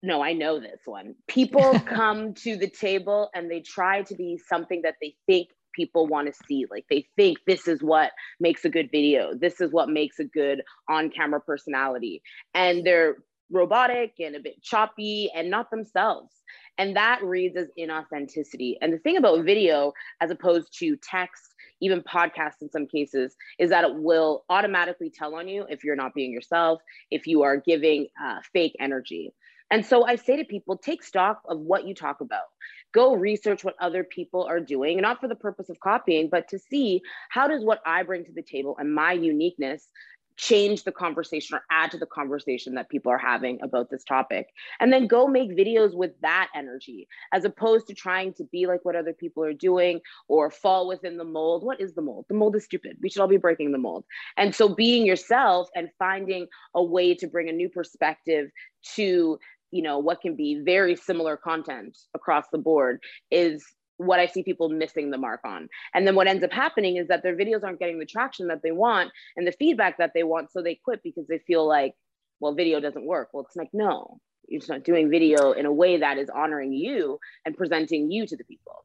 no, 0.04 0.22
I 0.22 0.34
know 0.34 0.60
this 0.60 0.80
one. 0.84 1.14
People 1.28 1.80
come 1.86 2.34
to 2.34 2.56
the 2.56 2.68
table 2.68 3.30
and 3.34 3.50
they 3.50 3.60
try 3.60 4.02
to 4.02 4.14
be 4.14 4.38
something 4.48 4.82
that 4.82 4.96
they 5.00 5.16
think 5.26 5.48
people 5.74 6.06
want 6.06 6.28
to 6.28 6.44
see. 6.46 6.66
Like 6.70 6.84
they 6.90 7.06
think 7.16 7.38
this 7.46 7.66
is 7.66 7.82
what 7.82 8.12
makes 8.38 8.64
a 8.64 8.68
good 8.68 8.90
video. 8.92 9.32
This 9.34 9.60
is 9.60 9.72
what 9.72 9.88
makes 9.88 10.18
a 10.18 10.24
good 10.24 10.62
on 10.88 11.10
camera 11.10 11.40
personality. 11.40 12.22
And 12.52 12.86
they're 12.86 13.16
robotic 13.50 14.12
and 14.18 14.36
a 14.36 14.40
bit 14.40 14.62
choppy 14.62 15.30
and 15.34 15.50
not 15.50 15.70
themselves. 15.70 16.30
And 16.76 16.96
that 16.96 17.22
reads 17.22 17.56
as 17.56 17.68
inauthenticity. 17.78 18.74
And 18.80 18.92
the 18.92 18.98
thing 18.98 19.16
about 19.16 19.44
video, 19.44 19.92
as 20.20 20.30
opposed 20.30 20.76
to 20.78 20.96
text, 20.96 21.54
even 21.80 22.02
podcasts 22.02 22.62
in 22.62 22.70
some 22.70 22.86
cases, 22.86 23.36
is 23.58 23.70
that 23.70 23.84
it 23.84 23.94
will 23.94 24.44
automatically 24.48 25.10
tell 25.10 25.34
on 25.34 25.48
you 25.48 25.66
if 25.68 25.84
you're 25.84 25.96
not 25.96 26.14
being 26.14 26.32
yourself, 26.32 26.80
if 27.10 27.26
you 27.26 27.42
are 27.42 27.56
giving 27.56 28.08
uh, 28.22 28.40
fake 28.52 28.74
energy. 28.80 29.32
And 29.70 29.84
so 29.84 30.04
I 30.04 30.16
say 30.16 30.36
to 30.36 30.44
people, 30.44 30.76
take 30.76 31.02
stock 31.02 31.40
of 31.48 31.58
what 31.58 31.86
you 31.86 31.94
talk 31.94 32.20
about. 32.20 32.44
Go 32.92 33.14
research 33.14 33.64
what 33.64 33.74
other 33.80 34.04
people 34.04 34.44
are 34.44 34.60
doing, 34.60 35.00
not 35.00 35.20
for 35.20 35.28
the 35.28 35.34
purpose 35.34 35.68
of 35.68 35.80
copying, 35.80 36.28
but 36.30 36.48
to 36.48 36.58
see 36.58 37.02
how 37.30 37.48
does 37.48 37.64
what 37.64 37.80
I 37.84 38.02
bring 38.02 38.24
to 38.24 38.32
the 38.32 38.42
table 38.42 38.76
and 38.78 38.94
my 38.94 39.12
uniqueness 39.12 39.88
change 40.36 40.82
the 40.84 40.92
conversation 40.92 41.56
or 41.56 41.62
add 41.70 41.90
to 41.92 41.98
the 41.98 42.06
conversation 42.06 42.74
that 42.74 42.88
people 42.88 43.12
are 43.12 43.18
having 43.18 43.60
about 43.62 43.90
this 43.90 44.04
topic. 44.04 44.48
And 44.80 44.92
then 44.92 45.06
go 45.06 45.26
make 45.26 45.50
videos 45.50 45.94
with 45.94 46.12
that 46.22 46.48
energy 46.54 47.06
as 47.32 47.44
opposed 47.44 47.86
to 47.88 47.94
trying 47.94 48.34
to 48.34 48.44
be 48.44 48.66
like 48.66 48.84
what 48.84 48.96
other 48.96 49.12
people 49.12 49.44
are 49.44 49.52
doing 49.52 50.00
or 50.28 50.50
fall 50.50 50.88
within 50.88 51.16
the 51.16 51.24
mold. 51.24 51.64
What 51.64 51.80
is 51.80 51.94
the 51.94 52.02
mold? 52.02 52.26
The 52.28 52.34
mold 52.34 52.56
is 52.56 52.64
stupid. 52.64 52.96
We 53.00 53.10
should 53.10 53.20
all 53.20 53.28
be 53.28 53.36
breaking 53.36 53.72
the 53.72 53.78
mold. 53.78 54.04
And 54.36 54.54
so 54.54 54.68
being 54.68 55.06
yourself 55.06 55.68
and 55.74 55.88
finding 55.98 56.48
a 56.74 56.82
way 56.82 57.14
to 57.14 57.26
bring 57.26 57.48
a 57.48 57.52
new 57.52 57.68
perspective 57.68 58.50
to 58.96 59.38
you 59.74 59.82
know 59.82 59.98
what 59.98 60.20
can 60.20 60.36
be 60.36 60.62
very 60.64 60.94
similar 60.94 61.36
content 61.36 61.98
across 62.14 62.44
the 62.52 62.58
board 62.58 63.02
is 63.32 63.64
what 63.96 64.20
I 64.20 64.26
see 64.26 64.42
people 64.42 64.68
missing 64.68 65.10
the 65.10 65.18
mark 65.18 65.40
on. 65.44 65.68
And 65.94 66.06
then 66.06 66.14
what 66.14 66.28
ends 66.28 66.44
up 66.44 66.52
happening 66.52 66.96
is 66.96 67.08
that 67.08 67.22
their 67.22 67.36
videos 67.36 67.64
aren't 67.64 67.78
getting 67.80 67.98
the 67.98 68.06
traction 68.06 68.48
that 68.48 68.60
they 68.62 68.72
want 68.72 69.10
and 69.36 69.46
the 69.46 69.52
feedback 69.52 69.98
that 69.98 70.12
they 70.14 70.22
want. 70.22 70.52
So 70.52 70.62
they 70.62 70.78
quit 70.84 71.00
because 71.02 71.26
they 71.28 71.40
feel 71.46 71.66
like, 71.66 71.94
well, 72.40 72.54
video 72.54 72.80
doesn't 72.80 73.06
work. 73.06 73.28
Well, 73.32 73.44
it's 73.44 73.56
like, 73.56 73.70
no, 73.72 74.18
you're 74.48 74.60
just 74.60 74.70
not 74.70 74.84
doing 74.84 75.10
video 75.10 75.52
in 75.52 75.66
a 75.66 75.72
way 75.72 75.98
that 75.98 76.18
is 76.18 76.28
honoring 76.28 76.72
you 76.72 77.18
and 77.44 77.56
presenting 77.56 78.10
you 78.10 78.26
to 78.26 78.36
the 78.36 78.44
people. 78.44 78.84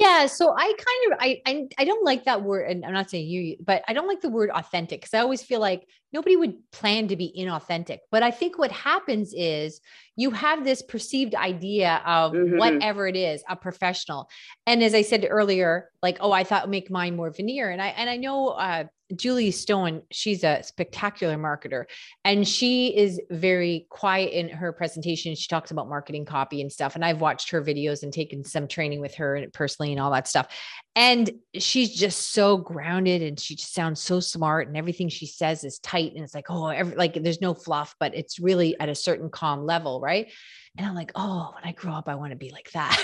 Yeah, 0.00 0.24
so 0.24 0.54
I 0.56 0.64
kind 0.64 1.12
of 1.12 1.18
I, 1.20 1.42
I 1.44 1.68
I 1.76 1.84
don't 1.84 2.06
like 2.06 2.24
that 2.24 2.42
word, 2.42 2.70
and 2.70 2.86
I'm 2.86 2.94
not 2.94 3.10
saying 3.10 3.28
you, 3.28 3.56
but 3.62 3.82
I 3.86 3.92
don't 3.92 4.08
like 4.08 4.22
the 4.22 4.30
word 4.30 4.48
authentic 4.48 5.02
because 5.02 5.12
I 5.12 5.18
always 5.18 5.42
feel 5.42 5.60
like 5.60 5.86
nobody 6.10 6.36
would 6.36 6.54
plan 6.72 7.08
to 7.08 7.16
be 7.16 7.34
inauthentic. 7.38 7.98
But 8.10 8.22
I 8.22 8.30
think 8.30 8.56
what 8.56 8.72
happens 8.72 9.34
is 9.36 9.82
you 10.16 10.30
have 10.30 10.64
this 10.64 10.80
perceived 10.80 11.34
idea 11.34 12.00
of 12.06 12.32
mm-hmm. 12.32 12.56
whatever 12.56 13.08
it 13.08 13.16
is, 13.16 13.44
a 13.46 13.56
professional. 13.56 14.30
And 14.66 14.82
as 14.82 14.94
I 14.94 15.02
said 15.02 15.26
earlier, 15.28 15.90
like, 16.02 16.16
oh, 16.20 16.32
I 16.32 16.44
thought 16.44 16.70
make 16.70 16.90
mine 16.90 17.14
more 17.14 17.30
veneer. 17.30 17.68
And 17.68 17.82
I 17.82 17.88
and 17.88 18.08
I 18.08 18.16
know 18.16 18.48
uh 18.48 18.84
Julie 19.16 19.50
Stone, 19.50 20.02
she's 20.10 20.44
a 20.44 20.62
spectacular 20.62 21.36
marketer 21.36 21.84
and 22.24 22.46
she 22.46 22.96
is 22.96 23.20
very 23.30 23.86
quiet 23.90 24.32
in 24.32 24.48
her 24.48 24.72
presentation. 24.72 25.34
She 25.34 25.48
talks 25.48 25.70
about 25.70 25.88
marketing 25.88 26.24
copy 26.24 26.60
and 26.60 26.70
stuff. 26.70 26.94
And 26.94 27.04
I've 27.04 27.20
watched 27.20 27.50
her 27.50 27.62
videos 27.62 28.02
and 28.02 28.12
taken 28.12 28.44
some 28.44 28.68
training 28.68 29.00
with 29.00 29.14
her 29.16 29.46
personally 29.52 29.92
and 29.92 30.00
all 30.00 30.10
that 30.12 30.28
stuff. 30.28 30.48
And 30.96 31.30
she's 31.54 31.94
just 31.94 32.32
so 32.32 32.56
grounded 32.56 33.22
and 33.22 33.38
she 33.38 33.56
just 33.56 33.74
sounds 33.74 34.00
so 34.00 34.20
smart 34.20 34.68
and 34.68 34.76
everything 34.76 35.08
she 35.08 35.26
says 35.26 35.64
is 35.64 35.78
tight. 35.78 36.12
And 36.14 36.24
it's 36.24 36.34
like, 36.34 36.50
oh, 36.50 36.66
every, 36.68 36.96
like 36.96 37.14
there's 37.14 37.40
no 37.40 37.54
fluff, 37.54 37.94
but 38.00 38.14
it's 38.14 38.38
really 38.38 38.78
at 38.78 38.88
a 38.88 38.94
certain 38.94 39.30
calm 39.30 39.64
level. 39.64 40.00
Right. 40.00 40.30
And 40.76 40.86
I'm 40.86 40.94
like, 40.94 41.12
oh, 41.14 41.52
when 41.54 41.64
I 41.64 41.72
grow 41.72 41.92
up, 41.92 42.08
I 42.08 42.14
want 42.14 42.30
to 42.30 42.36
be 42.36 42.50
like 42.50 42.70
that. 42.72 43.02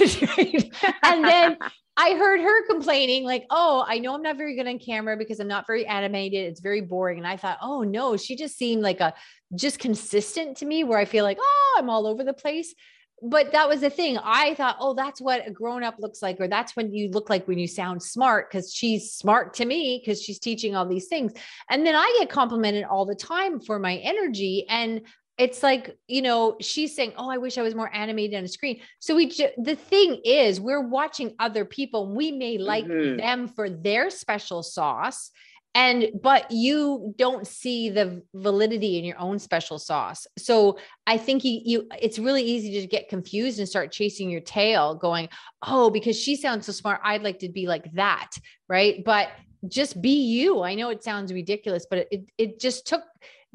and 1.02 1.24
then 1.24 1.58
I 1.96 2.14
heard 2.14 2.40
her 2.40 2.66
complaining, 2.66 3.24
like, 3.24 3.46
oh, 3.48 3.84
I 3.86 3.98
know 3.98 4.14
I'm 4.14 4.22
not 4.22 4.36
very 4.36 4.54
good 4.54 4.66
on 4.66 4.78
camera 4.78 5.16
because 5.16 5.40
I'm 5.40 5.48
not 5.48 5.66
very 5.66 5.86
animated. 5.86 6.46
It's 6.46 6.60
very 6.60 6.82
boring. 6.82 7.18
And 7.18 7.26
I 7.26 7.36
thought, 7.36 7.58
oh 7.62 7.82
no, 7.82 8.16
she 8.16 8.36
just 8.36 8.58
seemed 8.58 8.82
like 8.82 9.00
a 9.00 9.14
just 9.54 9.78
consistent 9.78 10.58
to 10.58 10.66
me 10.66 10.84
where 10.84 10.98
I 10.98 11.06
feel 11.06 11.24
like, 11.24 11.38
oh, 11.40 11.76
I'm 11.78 11.88
all 11.88 12.06
over 12.06 12.22
the 12.22 12.34
place. 12.34 12.74
But 13.22 13.52
that 13.52 13.66
was 13.66 13.80
the 13.80 13.88
thing. 13.88 14.18
I 14.22 14.54
thought, 14.54 14.76
oh, 14.78 14.92
that's 14.92 15.22
what 15.22 15.46
a 15.48 15.50
grown 15.50 15.82
up 15.82 15.96
looks 15.98 16.20
like, 16.20 16.38
or 16.38 16.48
that's 16.48 16.76
when 16.76 16.92
you 16.92 17.08
look 17.10 17.30
like 17.30 17.48
when 17.48 17.58
you 17.58 17.66
sound 17.66 18.02
smart 18.02 18.50
because 18.50 18.74
she's 18.74 19.14
smart 19.14 19.54
to 19.54 19.64
me 19.64 20.02
because 20.04 20.20
she's 20.20 20.38
teaching 20.38 20.76
all 20.76 20.86
these 20.86 21.08
things. 21.08 21.32
And 21.70 21.86
then 21.86 21.94
I 21.94 22.14
get 22.18 22.28
complimented 22.28 22.84
all 22.84 23.06
the 23.06 23.14
time 23.14 23.58
for 23.58 23.78
my 23.78 23.96
energy. 23.96 24.66
And 24.68 25.00
it's 25.38 25.62
like 25.62 25.96
you 26.08 26.22
know 26.22 26.56
she's 26.60 26.94
saying 26.96 27.12
oh 27.16 27.30
i 27.30 27.36
wish 27.36 27.58
i 27.58 27.62
was 27.62 27.74
more 27.74 27.94
animated 27.94 28.36
on 28.36 28.44
a 28.44 28.48
screen. 28.48 28.80
So 29.00 29.14
we 29.14 29.28
ju- 29.28 29.50
the 29.58 29.76
thing 29.76 30.20
is 30.24 30.60
we're 30.60 30.86
watching 30.86 31.34
other 31.38 31.64
people 31.64 32.14
we 32.14 32.32
may 32.32 32.58
like 32.58 32.86
mm-hmm. 32.86 33.18
them 33.18 33.48
for 33.48 33.68
their 33.68 34.10
special 34.10 34.62
sauce 34.62 35.30
and 35.74 36.08
but 36.22 36.50
you 36.50 37.14
don't 37.18 37.46
see 37.46 37.90
the 37.90 38.22
validity 38.34 38.98
in 38.98 39.04
your 39.04 39.18
own 39.18 39.38
special 39.38 39.78
sauce. 39.78 40.26
So 40.38 40.78
i 41.06 41.18
think 41.18 41.44
you, 41.44 41.60
you 41.64 41.88
it's 42.00 42.18
really 42.18 42.42
easy 42.42 42.80
to 42.80 42.86
get 42.86 43.08
confused 43.10 43.58
and 43.58 43.68
start 43.68 43.92
chasing 43.92 44.30
your 44.30 44.40
tail 44.40 44.94
going 44.94 45.28
oh 45.66 45.90
because 45.90 46.18
she 46.18 46.36
sounds 46.36 46.66
so 46.66 46.72
smart 46.72 47.00
i'd 47.04 47.22
like 47.22 47.40
to 47.40 47.48
be 47.48 47.66
like 47.66 47.92
that 47.92 48.30
right? 48.68 49.04
But 49.04 49.28
just 49.68 50.02
be 50.02 50.22
you. 50.22 50.62
I 50.62 50.74
know 50.74 50.90
it 50.90 51.04
sounds 51.04 51.32
ridiculous 51.32 51.86
but 51.88 52.08
it, 52.10 52.24
it 52.38 52.58
just 52.58 52.86
took 52.86 53.02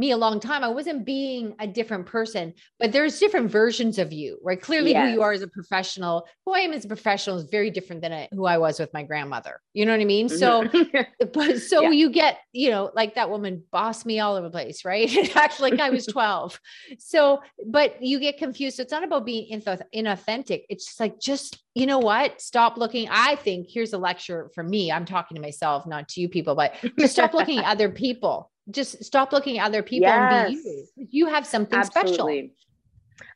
me 0.02 0.12
a 0.12 0.18
long 0.18 0.40
time. 0.40 0.64
I 0.64 0.68
wasn't 0.68 1.06
being 1.06 1.56
a 1.60 1.68
different 1.68 2.08
person, 2.08 2.54
but 2.80 2.92
there's 2.92 3.20
different 3.20 3.52
versions 3.52 4.00
of 4.00 4.12
you, 4.12 4.40
right? 4.44 4.60
Clearly, 4.60 4.92
yes. 4.92 5.08
who 5.08 5.14
you 5.14 5.22
are 5.22 5.32
as 5.32 5.44
a 5.44 5.48
professional, 5.48 6.28
who 6.46 6.54
I 6.54 6.60
am 6.60 6.74
as 6.74 6.84
a 6.84 6.88
professional 6.88 7.38
is 7.38 7.44
very 7.44 7.70
different 7.70 8.02
than 8.02 8.28
who 8.32 8.46
I 8.46 8.58
was 8.58 8.80
with 8.80 8.92
my 8.94 9.04
grandmother. 9.04 9.62
You 9.74 9.86
know 9.86 9.94
what 9.94 10.02
I 10.02 10.06
mean? 10.06 10.28
So, 10.28 10.64
mm-hmm. 10.64 11.26
but 11.34 11.60
so 11.60 11.84
yeah. 11.84 11.92
you 11.92 12.10
get, 12.10 12.40
you 12.52 12.72
know, 12.72 12.92
like 12.96 13.16
that 13.16 13.30
woman 13.30 13.64
bossed 13.72 14.06
me 14.06 14.20
all 14.20 14.36
over 14.36 14.48
the 14.48 14.52
place, 14.52 14.84
right? 14.84 15.10
Actually, 15.36 15.72
like 15.72 15.80
I 15.80 15.92
was 15.92 16.06
12. 16.08 16.60
So, 16.98 17.42
but 17.68 18.02
you 18.02 18.20
get 18.20 18.38
confused. 18.38 18.78
So 18.78 18.82
it's 18.84 18.92
not 18.92 19.04
about 19.04 19.26
being 19.26 19.50
inauthentic. 19.52 20.64
It's 20.68 20.86
just 20.86 21.00
like, 21.00 21.20
just, 21.20 21.62
you 21.76 21.86
know 21.86 22.00
what? 22.00 22.42
Stop 22.42 22.76
looking. 22.76 23.08
I 23.10 23.36
think 23.36 23.68
here's 23.70 23.94
a 23.94 24.00
lecture 24.00 24.50
for 24.56 24.64
me. 24.64 24.92
I'm 24.92 25.06
talking 25.06 25.36
to 25.36 25.42
myself, 25.42 25.86
not 25.86 26.10
to 26.10 26.22
you 26.22 26.28
people, 26.28 26.56
but 26.56 26.76
just 26.98 27.14
stop 27.14 27.34
looking 27.34 27.60
at 27.60 27.66
other 27.66 27.90
people 27.90 28.51
just 28.70 29.04
stop 29.04 29.32
looking 29.32 29.58
at 29.58 29.66
other 29.66 29.84
people 29.84 30.08
yes. 30.08 30.50
and 30.50 30.64
be 30.64 30.70
you. 30.70 31.08
You 31.10 31.28
have 31.28 31.46
something 31.46 31.80
Absolutely. 31.80 32.12
special. 32.14 32.50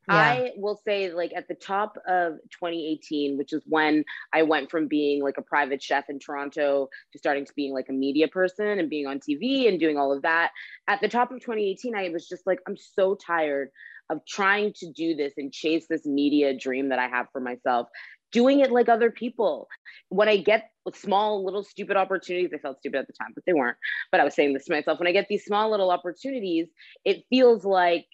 Yeah. 0.08 0.16
I 0.16 0.52
will 0.56 0.80
say, 0.86 1.12
like 1.12 1.34
at 1.36 1.48
the 1.48 1.56
top 1.56 1.98
of 2.08 2.34
2018, 2.52 3.38
which 3.38 3.54
is 3.54 3.64
when 3.66 4.06
I 4.34 4.44
went 4.44 4.70
from 4.70 4.88
being 4.88 5.24
like 5.24 5.38
a 5.38 5.42
private 5.42 5.82
chef 5.82 6.10
in 6.10 6.20
Toronto 6.20 6.90
to 7.12 7.18
starting 7.18 7.46
to 7.46 7.54
being 7.56 7.74
like 7.74 7.90
a 7.90 7.94
media 7.94 8.28
person 8.28 8.80
and 8.80 8.90
being 8.90 9.08
on 9.08 9.20
TV 9.20 9.68
and 9.68 9.80
doing 9.80 9.98
all 9.98 10.14
of 10.14 10.22
that. 10.22 10.52
At 10.88 11.02
the 11.02 11.08
top 11.08 11.32
of 11.32 11.40
2018, 11.40 11.96
I 11.96 12.10
was 12.10 12.28
just 12.28 12.46
like, 12.46 12.60
I'm 12.68 12.78
so 12.78 13.16
tired 13.16 13.70
of 14.12 14.20
trying 14.28 14.74
to 14.74 14.92
do 14.92 15.16
this 15.16 15.34
and 15.38 15.52
chase 15.52 15.88
this 15.90 16.06
media 16.06 16.56
dream 16.56 16.90
that 16.90 17.00
I 17.00 17.08
have 17.08 17.28
for 17.32 17.42
myself 17.42 17.88
doing 18.32 18.60
it 18.60 18.72
like 18.72 18.90
other 18.90 19.12
people. 19.12 19.68
When 20.10 20.30
I 20.30 20.38
get 20.38 20.70
small, 20.94 21.44
little, 21.44 21.64
stupid 21.64 21.98
opportunities, 21.98 22.52
I 22.54 22.60
felt 22.60 22.80
stupid 22.80 23.00
at 23.00 23.08
the 23.08 23.14
time, 23.14 23.32
but 23.34 23.44
they 23.46 23.54
weren't. 23.54 23.78
But 24.12 24.22
I 24.22 24.24
was 24.24 24.36
saying 24.36 24.54
this 24.54 24.66
to 24.66 24.74
myself 24.74 25.00
when 25.00 25.08
I 25.08 25.12
get 25.12 25.28
these 25.30 25.46
small, 25.46 25.72
little 25.72 25.92
opportunities, 25.92 26.68
it 27.04 27.24
feels 27.30 27.66
like 27.66 28.06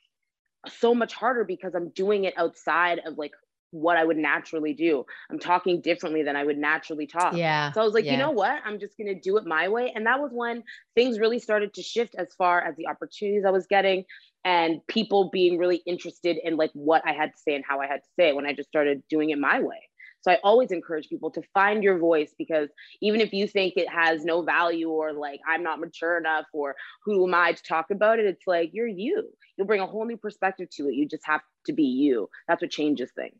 so 0.67 0.93
much 0.93 1.13
harder 1.13 1.43
because 1.43 1.73
I'm 1.75 1.89
doing 1.89 2.25
it 2.25 2.33
outside 2.37 3.01
of 3.05 3.17
like 3.17 3.31
what 3.71 3.97
I 3.97 4.03
would 4.03 4.17
naturally 4.17 4.73
do. 4.73 5.05
I'm 5.29 5.39
talking 5.39 5.81
differently 5.81 6.23
than 6.23 6.35
I 6.35 6.43
would 6.43 6.57
naturally 6.57 7.07
talk. 7.07 7.35
Yeah. 7.35 7.71
So 7.71 7.81
I 7.81 7.85
was 7.85 7.93
like, 7.93 8.05
yeah. 8.05 8.13
you 8.13 8.17
know 8.17 8.31
what? 8.31 8.61
I'm 8.65 8.79
just 8.79 8.97
going 8.97 9.07
to 9.07 9.19
do 9.19 9.37
it 9.37 9.45
my 9.45 9.69
way. 9.69 9.91
And 9.95 10.05
that 10.05 10.19
was 10.19 10.31
when 10.33 10.63
things 10.93 11.19
really 11.19 11.39
started 11.39 11.73
to 11.75 11.81
shift 11.81 12.15
as 12.17 12.33
far 12.37 12.61
as 12.61 12.75
the 12.75 12.87
opportunities 12.87 13.43
I 13.45 13.51
was 13.51 13.65
getting 13.67 14.03
and 14.43 14.85
people 14.87 15.29
being 15.31 15.57
really 15.57 15.81
interested 15.85 16.37
in 16.43 16.57
like 16.57 16.71
what 16.73 17.01
I 17.05 17.13
had 17.13 17.31
to 17.31 17.37
say 17.37 17.55
and 17.55 17.63
how 17.67 17.79
I 17.79 17.87
had 17.87 18.01
to 18.03 18.09
say 18.19 18.29
it 18.29 18.35
when 18.35 18.45
I 18.45 18.53
just 18.53 18.69
started 18.69 19.03
doing 19.09 19.29
it 19.29 19.39
my 19.39 19.61
way. 19.61 19.77
So 20.21 20.31
I 20.31 20.39
always 20.43 20.71
encourage 20.71 21.09
people 21.09 21.31
to 21.31 21.41
find 21.53 21.83
your 21.83 21.97
voice 21.97 22.33
because 22.37 22.69
even 23.01 23.21
if 23.21 23.33
you 23.33 23.47
think 23.47 23.73
it 23.75 23.89
has 23.89 24.23
no 24.23 24.43
value 24.43 24.89
or 24.89 25.13
like 25.13 25.39
I'm 25.47 25.63
not 25.63 25.79
mature 25.79 26.17
enough 26.17 26.45
or 26.53 26.75
who 27.03 27.27
am 27.27 27.33
I 27.33 27.53
to 27.53 27.63
talk 27.63 27.91
about 27.91 28.19
it, 28.19 28.25
it's 28.25 28.47
like 28.47 28.71
you're 28.73 28.87
you. 28.87 29.29
You'll 29.57 29.67
bring 29.67 29.81
a 29.81 29.87
whole 29.87 30.05
new 30.05 30.17
perspective 30.17 30.69
to 30.77 30.87
it. 30.87 30.95
You 30.95 31.07
just 31.07 31.25
have 31.25 31.41
to 31.65 31.73
be 31.73 31.83
you. 31.83 32.29
That's 32.47 32.61
what 32.61 32.71
changes 32.71 33.11
things. 33.15 33.35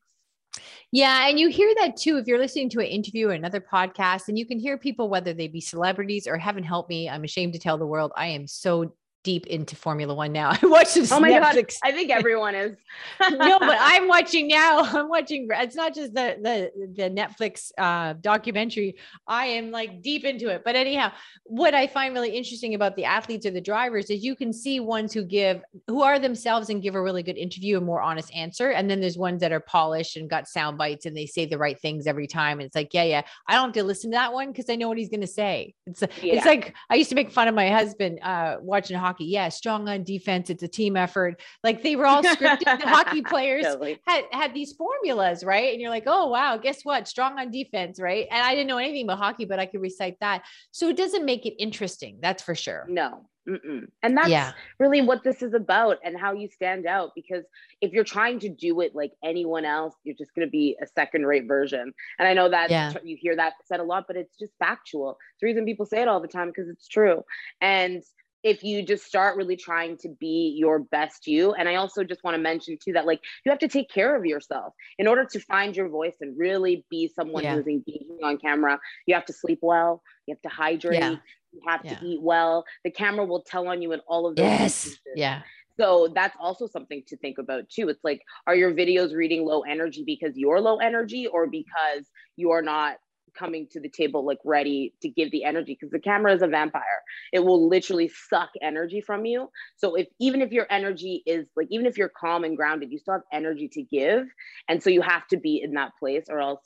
Yeah. 0.92 1.28
And 1.28 1.40
you 1.40 1.50
hear 1.50 1.74
that 1.80 1.96
too 1.96 2.18
if 2.18 2.28
you're 2.28 2.38
listening 2.38 2.70
to 2.72 2.80
an 2.80 2.88
interview 2.88 3.30
or 3.30 3.32
another 3.32 3.62
podcast, 3.62 4.28
and 4.28 4.38
you 4.38 4.46
can 4.46 4.60
hear 4.60 4.78
people, 4.78 5.10
whether 5.10 5.34
they 5.34 5.48
be 5.48 5.62
celebrities 5.62 6.28
or 6.28 6.38
heaven 6.38 6.64
help 6.64 6.90
me, 6.90 7.10
I'm 7.10 7.24
ashamed 7.24 7.54
to 7.54 7.60
tell 7.60 7.78
the 7.78 7.86
world, 7.86 8.12
I 8.16 8.28
am 8.28 8.48
so 8.48 8.94
deep 9.24 9.48
into 9.48 9.76
Formula 9.76 10.14
One 10.14 10.32
now. 10.32 10.50
I 10.62 10.66
watch 10.66 10.94
this. 10.94 11.12
Oh 11.12 11.20
my 11.20 11.32
Netflix. 11.32 11.80
god! 11.82 11.90
I 11.90 11.92
think 11.92 12.12
everyone 12.12 12.56
is. 12.56 12.76
no, 13.32 13.60
but 13.60 13.78
I'm 13.80 14.08
watching 14.08 14.48
now. 14.48 14.80
I'm 14.82 15.10
watching. 15.10 15.48
It's 15.52 15.76
not 15.76 15.94
just 15.94 16.14
the 16.14 16.38
the 16.42 16.88
the 16.96 17.10
Netflix 17.10 17.72
uh, 17.78 18.14
documentary. 18.20 18.96
I 19.28 19.46
am 19.48 19.72
like 19.72 20.02
deep 20.02 20.26
into 20.26 20.50
it. 20.50 20.64
But 20.64 20.76
anyhow, 20.76 21.12
what 21.44 21.74
I 21.74 21.88
find 21.88 22.14
really 22.14 22.32
interesting 22.32 22.76
about 22.76 22.96
the 22.96 23.06
athletes 23.06 23.46
or 23.46 23.52
the 23.52 23.62
drivers 23.62 24.10
is 24.10 24.24
you 24.24 24.36
can 24.36 24.54
see 24.54 24.80
ones 24.80 25.14
who 25.14 25.24
give 25.24 25.62
who 25.88 26.02
are 26.02 26.20
themselves 26.20 26.70
and 26.70 26.82
give 26.82 26.96
a 26.96 27.02
really 27.02 27.24
good 27.24 27.38
interview, 27.38 27.78
a 27.78 27.82
more 27.82 28.02
honest 28.02 28.34
answer, 28.34 28.72
and 28.72 28.90
then 28.90 29.02
there's 29.02 29.18
ones 29.18 29.42
that 29.42 29.52
are 29.52 29.60
polished 29.60 30.18
and 30.18 30.30
got 30.30 30.48
sound 30.48 30.78
bites 30.78 31.06
and 31.06 31.16
they 31.16 31.26
say 31.26 31.46
the 31.46 31.58
right 31.58 31.80
things 31.80 32.08
every 32.08 32.28
time. 32.28 32.60
And 32.60 32.66
it's 32.66 32.76
like, 32.76 32.94
yeah, 32.94 33.04
yeah, 33.04 33.22
I 33.48 33.56
don't 33.56 33.66
have 33.66 33.74
to 33.74 33.84
listen 33.84 34.12
to 34.12 34.16
that 34.16 34.34
one 34.34 34.52
because 34.52 34.70
I 34.70 34.76
know 34.76 34.88
what 34.88 34.98
he's 34.98 35.10
going 35.10 35.22
to 35.22 35.28
say. 35.28 35.74
It's 35.86 36.02
yeah. 36.02 36.36
it's 36.36 36.46
like 36.46 36.76
I 36.90 36.96
used 36.96 37.10
to 37.10 37.16
make 37.16 37.32
fun 37.32 37.48
of 37.48 37.56
my 37.56 37.70
husband 37.70 38.20
uh, 38.22 38.58
watching 38.62 38.98
hockey 38.98 39.11
hockey. 39.12 39.26
Yeah, 39.26 39.50
strong 39.50 39.90
on 39.90 40.04
defense. 40.04 40.50
It's 40.50 40.64
a 40.64 40.68
team 40.68 40.96
effort. 40.96 41.42
Like 41.64 41.84
they 41.84 41.96
were 41.96 42.06
all 42.06 42.24
scripted. 42.24 42.80
the 42.80 42.88
hockey 42.88 43.22
players 43.22 43.66
totally. 43.66 44.00
had 44.08 44.24
had 44.32 44.54
these 44.54 44.74
formulas, 44.74 45.44
right? 45.44 45.72
And 45.74 45.82
you're 45.82 45.90
like, 45.90 46.06
oh 46.08 46.28
wow, 46.28 46.58
guess 46.58 46.84
what? 46.84 47.08
Strong 47.08 47.40
on 47.40 47.52
defense, 47.52 48.00
right? 48.00 48.28
And 48.32 48.42
I 48.42 48.56
didn't 48.56 48.68
know 48.68 48.78
anything 48.78 49.06
about 49.06 49.18
hockey, 49.18 49.46
but 49.46 49.60
I 49.60 49.66
could 49.66 49.82
recite 49.82 50.18
that. 50.22 50.44
So 50.72 50.90
it 50.90 50.98
doesn't 50.98 51.26
make 51.26 51.46
it 51.46 51.62
interesting. 51.62 52.20
That's 52.22 52.42
for 52.42 52.56
sure. 52.56 52.86
No, 52.88 53.26
Mm-mm. 53.50 53.88
And 54.04 54.16
that's 54.16 54.30
yeah. 54.30 54.52
really 54.80 55.02
what 55.02 55.24
this 55.24 55.42
is 55.42 55.54
about 55.54 55.98
and 56.04 56.18
how 56.18 56.34
you 56.34 56.48
stand 56.48 56.86
out. 56.86 57.12
Because 57.16 57.44
if 57.82 57.92
you're 57.92 58.04
trying 58.04 58.40
to 58.40 58.50
do 58.50 58.82
it 58.82 58.96
like 58.96 59.12
anyone 59.24 59.66
else, 59.66 59.96
you're 60.04 60.16
just 60.16 60.34
going 60.36 60.48
to 60.48 60.52
be 60.52 60.78
a 60.82 60.88
second 60.88 61.26
rate 61.26 61.48
version. 61.48 61.94
And 62.20 62.28
I 62.28 62.34
know 62.34 62.50
that 62.50 62.70
yeah. 62.70 62.94
you 63.04 63.18
hear 63.20 63.36
that 63.36 63.54
said 63.66 63.80
a 63.80 63.84
lot, 63.84 64.06
but 64.08 64.16
it's 64.16 64.38
just 64.38 64.54
factual. 64.60 65.18
It's 65.34 65.42
the 65.42 65.48
reason 65.48 65.66
people 65.66 65.86
say 65.86 66.02
it 66.02 66.08
all 66.08 66.22
the 66.22 66.28
time 66.28 66.48
because 66.48 66.70
it's 66.70 66.88
true. 66.88 67.24
And 67.62 68.04
if 68.44 68.64
you 68.64 68.84
just 68.84 69.06
start 69.06 69.38
really 69.38 69.56
trying 69.56 69.98
to 69.98 70.10
be 70.20 70.56
your 70.58 70.80
best 70.80 71.28
you. 71.28 71.54
And 71.54 71.70
I 71.70 71.76
also 71.76 72.04
just 72.04 72.24
want 72.24 72.36
to 72.36 72.42
mention 72.42 72.78
too 72.84 72.94
that 72.94 73.06
like 73.06 73.22
you 73.46 73.52
have 73.52 73.60
to 73.60 73.68
take 73.68 73.90
care 73.90 74.16
of 74.16 74.26
yourself 74.26 74.74
in 74.98 75.08
order 75.08 75.26
to 75.26 75.40
find 75.40 75.76
your 75.76 75.90
voice 75.90 76.16
and 76.22 76.38
really 76.38 76.86
be 76.90 77.12
someone 77.16 77.44
yeah. 77.44 77.56
who's 77.56 77.68
engaging 77.68 78.20
on 78.24 78.38
camera. 78.38 78.80
You 79.06 79.16
have 79.16 79.26
to 79.26 79.34
sleep 79.34 79.60
well, 79.62 80.02
you 80.26 80.36
have 80.36 80.42
to 80.42 80.56
hydrate, 80.56 81.00
yeah. 81.00 81.16
you 81.52 81.62
have 81.68 81.82
yeah. 81.84 81.96
to 81.96 82.06
eat 82.06 82.22
well. 82.22 82.66
The 82.84 82.92
camera 82.92 83.26
will 83.26 83.44
tell 83.44 83.68
on 83.68 83.82
you 83.82 83.92
in 83.92 84.02
all 84.08 84.28
of 84.28 84.36
those. 84.36 84.46
Yes. 84.46 84.84
Pieces. 84.84 85.00
Yeah. 85.16 85.42
So 85.80 86.10
that's 86.14 86.36
also 86.40 86.68
something 86.68 87.02
to 87.08 87.18
think 87.18 87.38
about 87.38 87.70
too. 87.70 87.90
It's 87.90 88.04
like, 88.04 88.22
are 88.46 88.56
your 88.56 88.74
videos 88.74 89.16
reading 89.16 89.46
low 89.46 89.62
energy 89.62 90.04
because 90.06 90.38
you're 90.38 90.60
low 90.60 90.78
energy 90.78 91.28
or 91.28 91.48
because 91.48 92.10
you're 92.36 92.62
not 92.62 92.98
coming 93.38 93.68
to 93.72 93.80
the 93.80 93.90
table 93.90 94.26
like 94.26 94.40
ready 94.46 94.94
to 95.02 95.10
give 95.10 95.32
the 95.32 95.44
energy 95.44 95.78
because 95.80 95.92
the 95.92 96.00
camera 96.00 96.34
is 96.34 96.42
a 96.42 96.48
vampire. 96.48 97.02
It 97.34 97.40
will 97.40 97.68
literally 97.68 98.12
suck 98.30 98.50
energy 98.62 99.02
from 99.02 99.26
you. 99.26 99.50
So 99.78 99.96
if 99.96 100.08
even 100.20 100.42
if 100.42 100.52
your 100.52 100.68
energy 100.70 101.24
is 101.26 101.48
like 101.56 101.68
even 101.70 101.86
if 101.86 101.98
you're 101.98 102.12
calm 102.16 102.44
and 102.44 102.58
grounded 102.58 102.92
you 102.92 103.00
still 103.00 103.16
have 103.16 103.24
energy 103.32 103.70
to 103.74 103.84
give. 103.84 104.28
And 104.68 104.82
so 104.82 104.90
you 104.90 105.02
have 105.02 105.28
to 105.28 105.38
be 105.38 105.62
in 105.64 105.74
that 105.74 105.92
place 106.00 106.26
or 106.30 106.40
else 106.40 106.62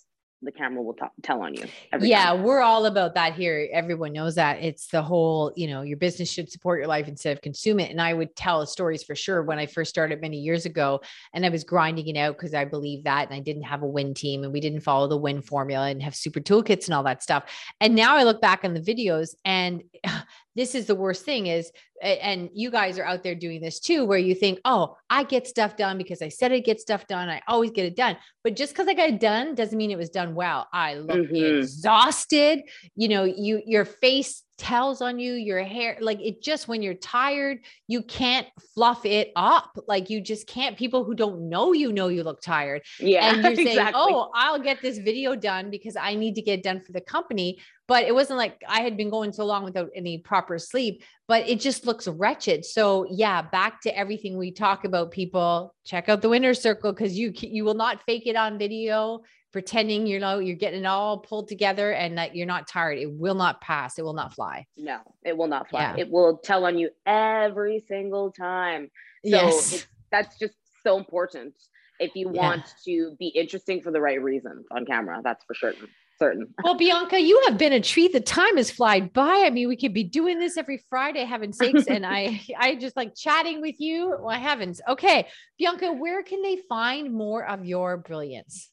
the 0.46 0.52
camera 0.52 0.82
will 0.82 0.94
t- 0.94 1.06
tell 1.22 1.42
on 1.42 1.54
you. 1.54 1.66
yeah, 2.00 2.26
time. 2.26 2.44
we're 2.44 2.62
all 2.62 2.86
about 2.86 3.16
that 3.16 3.34
here. 3.34 3.68
Everyone 3.72 4.14
knows 4.14 4.36
that. 4.36 4.62
It's 4.62 4.88
the 4.88 5.02
whole, 5.02 5.52
you 5.56 5.68
know, 5.68 5.82
your 5.82 5.98
business 5.98 6.32
should 6.32 6.52
support 6.52 6.80
your 6.80 6.88
life 6.88 7.08
instead 7.08 7.36
of 7.36 7.42
consume 7.42 7.80
it. 7.80 7.92
And 7.92 8.02
I 8.02 8.14
would 8.14 8.36
tell 8.36 8.66
stories 8.66 9.04
for 9.04 9.16
sure 9.16 9.44
when 9.44 9.60
I 9.60 9.66
first 9.66 9.90
started 9.90 10.22
many 10.22 10.38
years 10.38 10.66
ago 10.66 11.02
and 11.34 11.46
I 11.46 11.50
was 11.50 11.64
grinding 11.64 12.08
it 12.08 12.18
out 12.18 12.38
because 12.38 12.54
I 12.54 12.66
believe 12.66 13.04
that 13.04 13.28
and 13.28 13.36
I 13.36 13.40
didn't 13.40 13.64
have 13.64 13.82
a 13.82 13.88
win 13.88 14.14
team 14.14 14.44
and 14.44 14.54
we 14.54 14.60
didn't 14.60 14.82
follow 14.82 15.08
the 15.08 15.18
win 15.18 15.42
formula 15.42 15.88
and 15.90 16.02
have 16.02 16.16
super 16.16 16.40
toolkits 16.40 16.86
and 16.86 16.94
all 16.94 17.04
that 17.04 17.24
stuff. 17.24 17.44
And 17.82 17.96
now 17.96 18.16
I 18.16 18.24
look 18.24 18.42
back 18.42 18.64
on 18.64 18.74
the 18.74 18.82
videos 18.82 19.36
and 19.44 19.84
this 20.56 20.76
is 20.76 20.86
the 20.86 20.96
worst 20.96 21.26
thing 21.26 21.48
is 21.48 21.72
and 22.06 22.50
you 22.54 22.70
guys 22.70 23.00
are 23.00 23.06
out 23.06 23.24
there 23.24 23.36
doing 23.36 23.62
this 23.62 23.80
too 23.80 24.06
where 24.06 24.18
you 24.18 24.36
think 24.36 24.60
oh 24.66 24.96
i 25.10 25.24
get 25.24 25.48
stuff 25.48 25.76
done 25.76 25.98
because 25.98 26.22
i 26.22 26.30
said 26.30 26.52
i'd 26.52 26.64
get 26.64 26.80
stuff 26.80 27.08
done. 27.08 27.30
I 27.30 27.42
always 27.48 27.72
get 27.72 27.86
it 27.86 27.96
done. 27.96 28.18
But 28.44 28.56
just 28.56 28.74
because 28.74 28.88
i 28.88 28.94
got 28.94 29.10
it 29.10 29.20
done 29.20 29.56
doesn't 29.56 29.78
mean 29.78 29.92
it 29.92 29.98
was 29.98 30.10
done 30.10 30.36
well. 30.36 30.68
I 30.72 30.96
look 30.96 31.18
mm-hmm. 31.18 31.60
exhausted. 31.60 32.62
You 32.96 33.10
know 33.10 33.24
you 33.24 33.62
your 33.66 33.86
face 33.86 34.44
tells 34.58 35.02
on 35.02 35.20
you 35.20 35.34
your 35.34 35.64
hair 35.64 35.98
like 36.00 36.20
it 36.22 36.42
just 36.42 36.68
when 36.68 36.82
you're 36.82 36.94
tired 36.94 37.60
you 37.88 38.02
can't 38.02 38.48
fluff 38.74 39.06
it 39.06 39.32
up. 39.36 39.78
Like 39.88 40.10
you 40.10 40.22
just 40.22 40.48
can't 40.48 40.78
people 40.78 41.04
who 41.04 41.14
don't 41.14 41.50
know 41.50 41.74
you 41.74 41.92
know 41.92 42.08
you 42.08 42.24
look 42.24 42.42
tired. 42.42 42.84
Yeah 43.00 43.34
and 43.34 43.44
you're 43.44 43.56
saying 43.56 43.68
exactly. 43.68 44.02
oh 44.02 44.32
i'll 44.34 44.60
get 44.60 44.82
this 44.82 44.98
video 44.98 45.36
done 45.36 45.70
because 45.70 45.96
i 45.96 46.16
need 46.16 46.36
to 46.36 46.42
get 46.42 46.64
done 46.64 46.82
for 46.82 46.92
the 46.92 47.02
company. 47.02 47.60
But 47.88 48.06
it 48.06 48.16
wasn't 48.16 48.38
like 48.38 48.64
i 48.68 48.82
had 48.82 48.96
been 48.96 49.10
going 49.10 49.34
so 49.34 49.46
long 49.46 49.64
without 49.64 49.90
any 49.96 50.20
proper 50.20 50.58
sleep 50.58 51.04
but 51.28 51.48
it 51.50 51.60
just 51.60 51.86
looks 51.86 52.08
wretched. 52.08 52.64
So 52.66 53.06
yeah 53.10 53.42
back 53.42 53.82
to 53.82 53.98
everything 53.98 54.38
we 54.38 54.52
talk 54.52 54.86
about 54.86 55.12
people 55.12 55.76
check 55.86 56.08
out 56.08 56.22
the 56.22 56.30
winner's 56.30 56.62
circle 56.62 56.94
because 56.94 57.18
you 57.18 57.34
you 57.36 57.66
will 57.66 57.74
not 57.74 58.04
fake 58.04 58.26
it 58.26 58.36
on 58.36 58.58
video 58.58 59.22
pretending 59.56 60.06
you 60.06 60.20
know 60.20 60.40
you're 60.40 60.54
getting 60.54 60.82
it 60.82 60.86
all 60.86 61.18
pulled 61.18 61.48
together 61.48 61.94
and 61.94 62.18
that 62.18 62.36
you're 62.36 62.46
not 62.46 62.68
tired. 62.68 62.98
It 62.98 63.10
will 63.10 63.36
not 63.36 63.62
pass. 63.62 63.98
It 63.98 64.02
will 64.02 64.12
not 64.12 64.34
fly. 64.34 64.66
No 64.76 65.00
it 65.24 65.38
will 65.38 65.48
not 65.48 65.70
fly. 65.70 65.80
Yeah. 65.80 65.96
it 66.00 66.12
will 66.12 66.40
tell 66.40 66.66
on 66.66 66.78
you 66.78 66.90
every 67.06 67.82
single 67.88 68.32
time. 68.32 68.92
So 69.24 69.30
yes. 69.30 69.88
that's 70.12 70.38
just 70.38 70.56
so 70.84 70.98
important. 70.98 71.54
If 72.02 72.18
you 72.18 72.32
yeah. 72.34 72.42
want 72.42 72.66
to 72.84 73.16
be 73.18 73.28
interesting 73.28 73.82
for 73.82 73.92
the 73.92 74.02
right 74.02 74.22
reasons 74.22 74.66
on 74.72 74.86
camera 74.86 75.22
that's 75.24 75.46
for 75.46 75.54
certain 75.54 75.88
certain. 76.20 76.54
Well 76.62 76.76
bianca 76.76 77.18
you 77.18 77.42
have 77.48 77.58
been 77.58 77.72
a 77.72 77.80
treat. 77.80 78.12
The 78.12 78.20
time 78.20 78.58
has 78.58 78.70
flied 78.70 79.14
by. 79.14 79.46
I 79.46 79.52
mean 79.52 79.70
we 79.70 79.78
could 79.78 79.94
be 79.94 80.04
doing 80.04 80.38
this 80.38 80.58
every 80.58 80.84
friday 80.90 81.24
having 81.24 81.54
sakes 81.54 81.88
and 81.88 82.06
i 82.06 82.42
i 82.60 82.76
just 82.76 82.98
like 82.98 83.16
chatting 83.16 83.62
with 83.62 83.80
you. 83.80 84.18
Well 84.20 84.38
heavens 84.38 84.82
okay 84.86 85.30
bianca 85.58 85.94
where 85.94 86.24
can 86.24 86.42
they 86.42 86.58
find 86.68 87.14
more 87.14 87.48
of 87.48 87.64
your 87.64 87.96
brilliance 87.96 88.70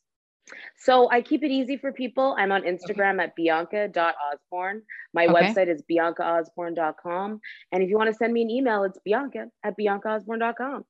so 0.79 1.11
I 1.11 1.21
keep 1.23 1.43
it 1.43 1.51
easy 1.51 1.77
for 1.77 1.93
people. 1.93 2.35
I'm 2.39 2.53
on 2.53 2.63
Instagram 2.63 3.15
okay. 3.15 3.25
at 3.25 3.37
bianca.osborne. 3.37 4.83
My 5.15 5.27
okay. 5.27 5.35
website 5.35 5.69
is 5.69 5.83
biancaosborne.com. 5.91 7.41
And 7.73 7.83
if 7.83 7.89
you 7.89 7.97
want 7.97 8.11
to 8.11 8.15
send 8.15 8.33
me 8.33 8.43
an 8.43 8.51
email, 8.51 8.85
it's 8.85 8.99
bianca 9.05 9.47
at 9.65 9.75
biancaosborne.com. 9.79 10.85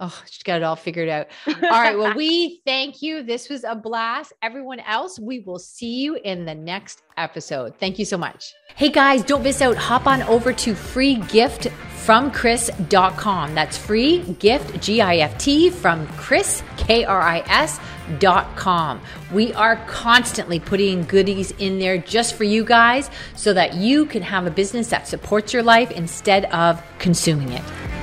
Oh, 0.00 0.22
she 0.30 0.42
got 0.44 0.58
it 0.58 0.62
all 0.62 0.76
figured 0.76 1.08
out. 1.08 1.26
All 1.46 1.54
right. 1.54 1.98
Well, 1.98 2.14
we 2.14 2.60
thank 2.66 3.02
you. 3.02 3.24
This 3.24 3.48
was 3.48 3.64
a 3.64 3.74
blast. 3.74 4.32
Everyone 4.42 4.78
else, 4.80 5.18
we 5.18 5.40
will 5.40 5.58
see 5.58 6.00
you 6.00 6.14
in 6.22 6.44
the 6.44 6.54
next 6.54 7.02
episode. 7.16 7.76
Thank 7.78 7.98
you 7.98 8.04
so 8.04 8.16
much. 8.16 8.54
Hey 8.76 8.90
guys, 8.90 9.24
don't 9.24 9.42
miss 9.42 9.60
out. 9.60 9.76
Hop 9.76 10.06
on 10.06 10.22
over 10.22 10.52
to 10.52 10.74
free 10.74 11.16
gift 11.16 11.66
from 12.08 12.30
Kris.com. 12.30 13.54
That's 13.54 13.76
free 13.76 14.20
gift, 14.38 14.80
G 14.80 15.02
I 15.02 15.16
F 15.16 15.36
T, 15.36 15.68
from 15.68 16.06
Kris, 16.12 16.62
K 16.78 17.04
R 17.04 17.20
I 17.20 17.40
S. 17.40 17.78
Dot 18.18 18.56
com. 18.56 19.02
We 19.30 19.52
are 19.52 19.76
constantly 19.86 20.58
putting 20.58 21.04
goodies 21.04 21.50
in 21.58 21.78
there 21.78 21.98
just 21.98 22.34
for 22.34 22.44
you 22.44 22.64
guys 22.64 23.10
so 23.36 23.52
that 23.52 23.74
you 23.74 24.06
can 24.06 24.22
have 24.22 24.46
a 24.46 24.50
business 24.50 24.88
that 24.88 25.06
supports 25.06 25.52
your 25.52 25.62
life 25.62 25.90
instead 25.90 26.46
of 26.46 26.82
consuming 26.98 27.52
it. 27.52 27.97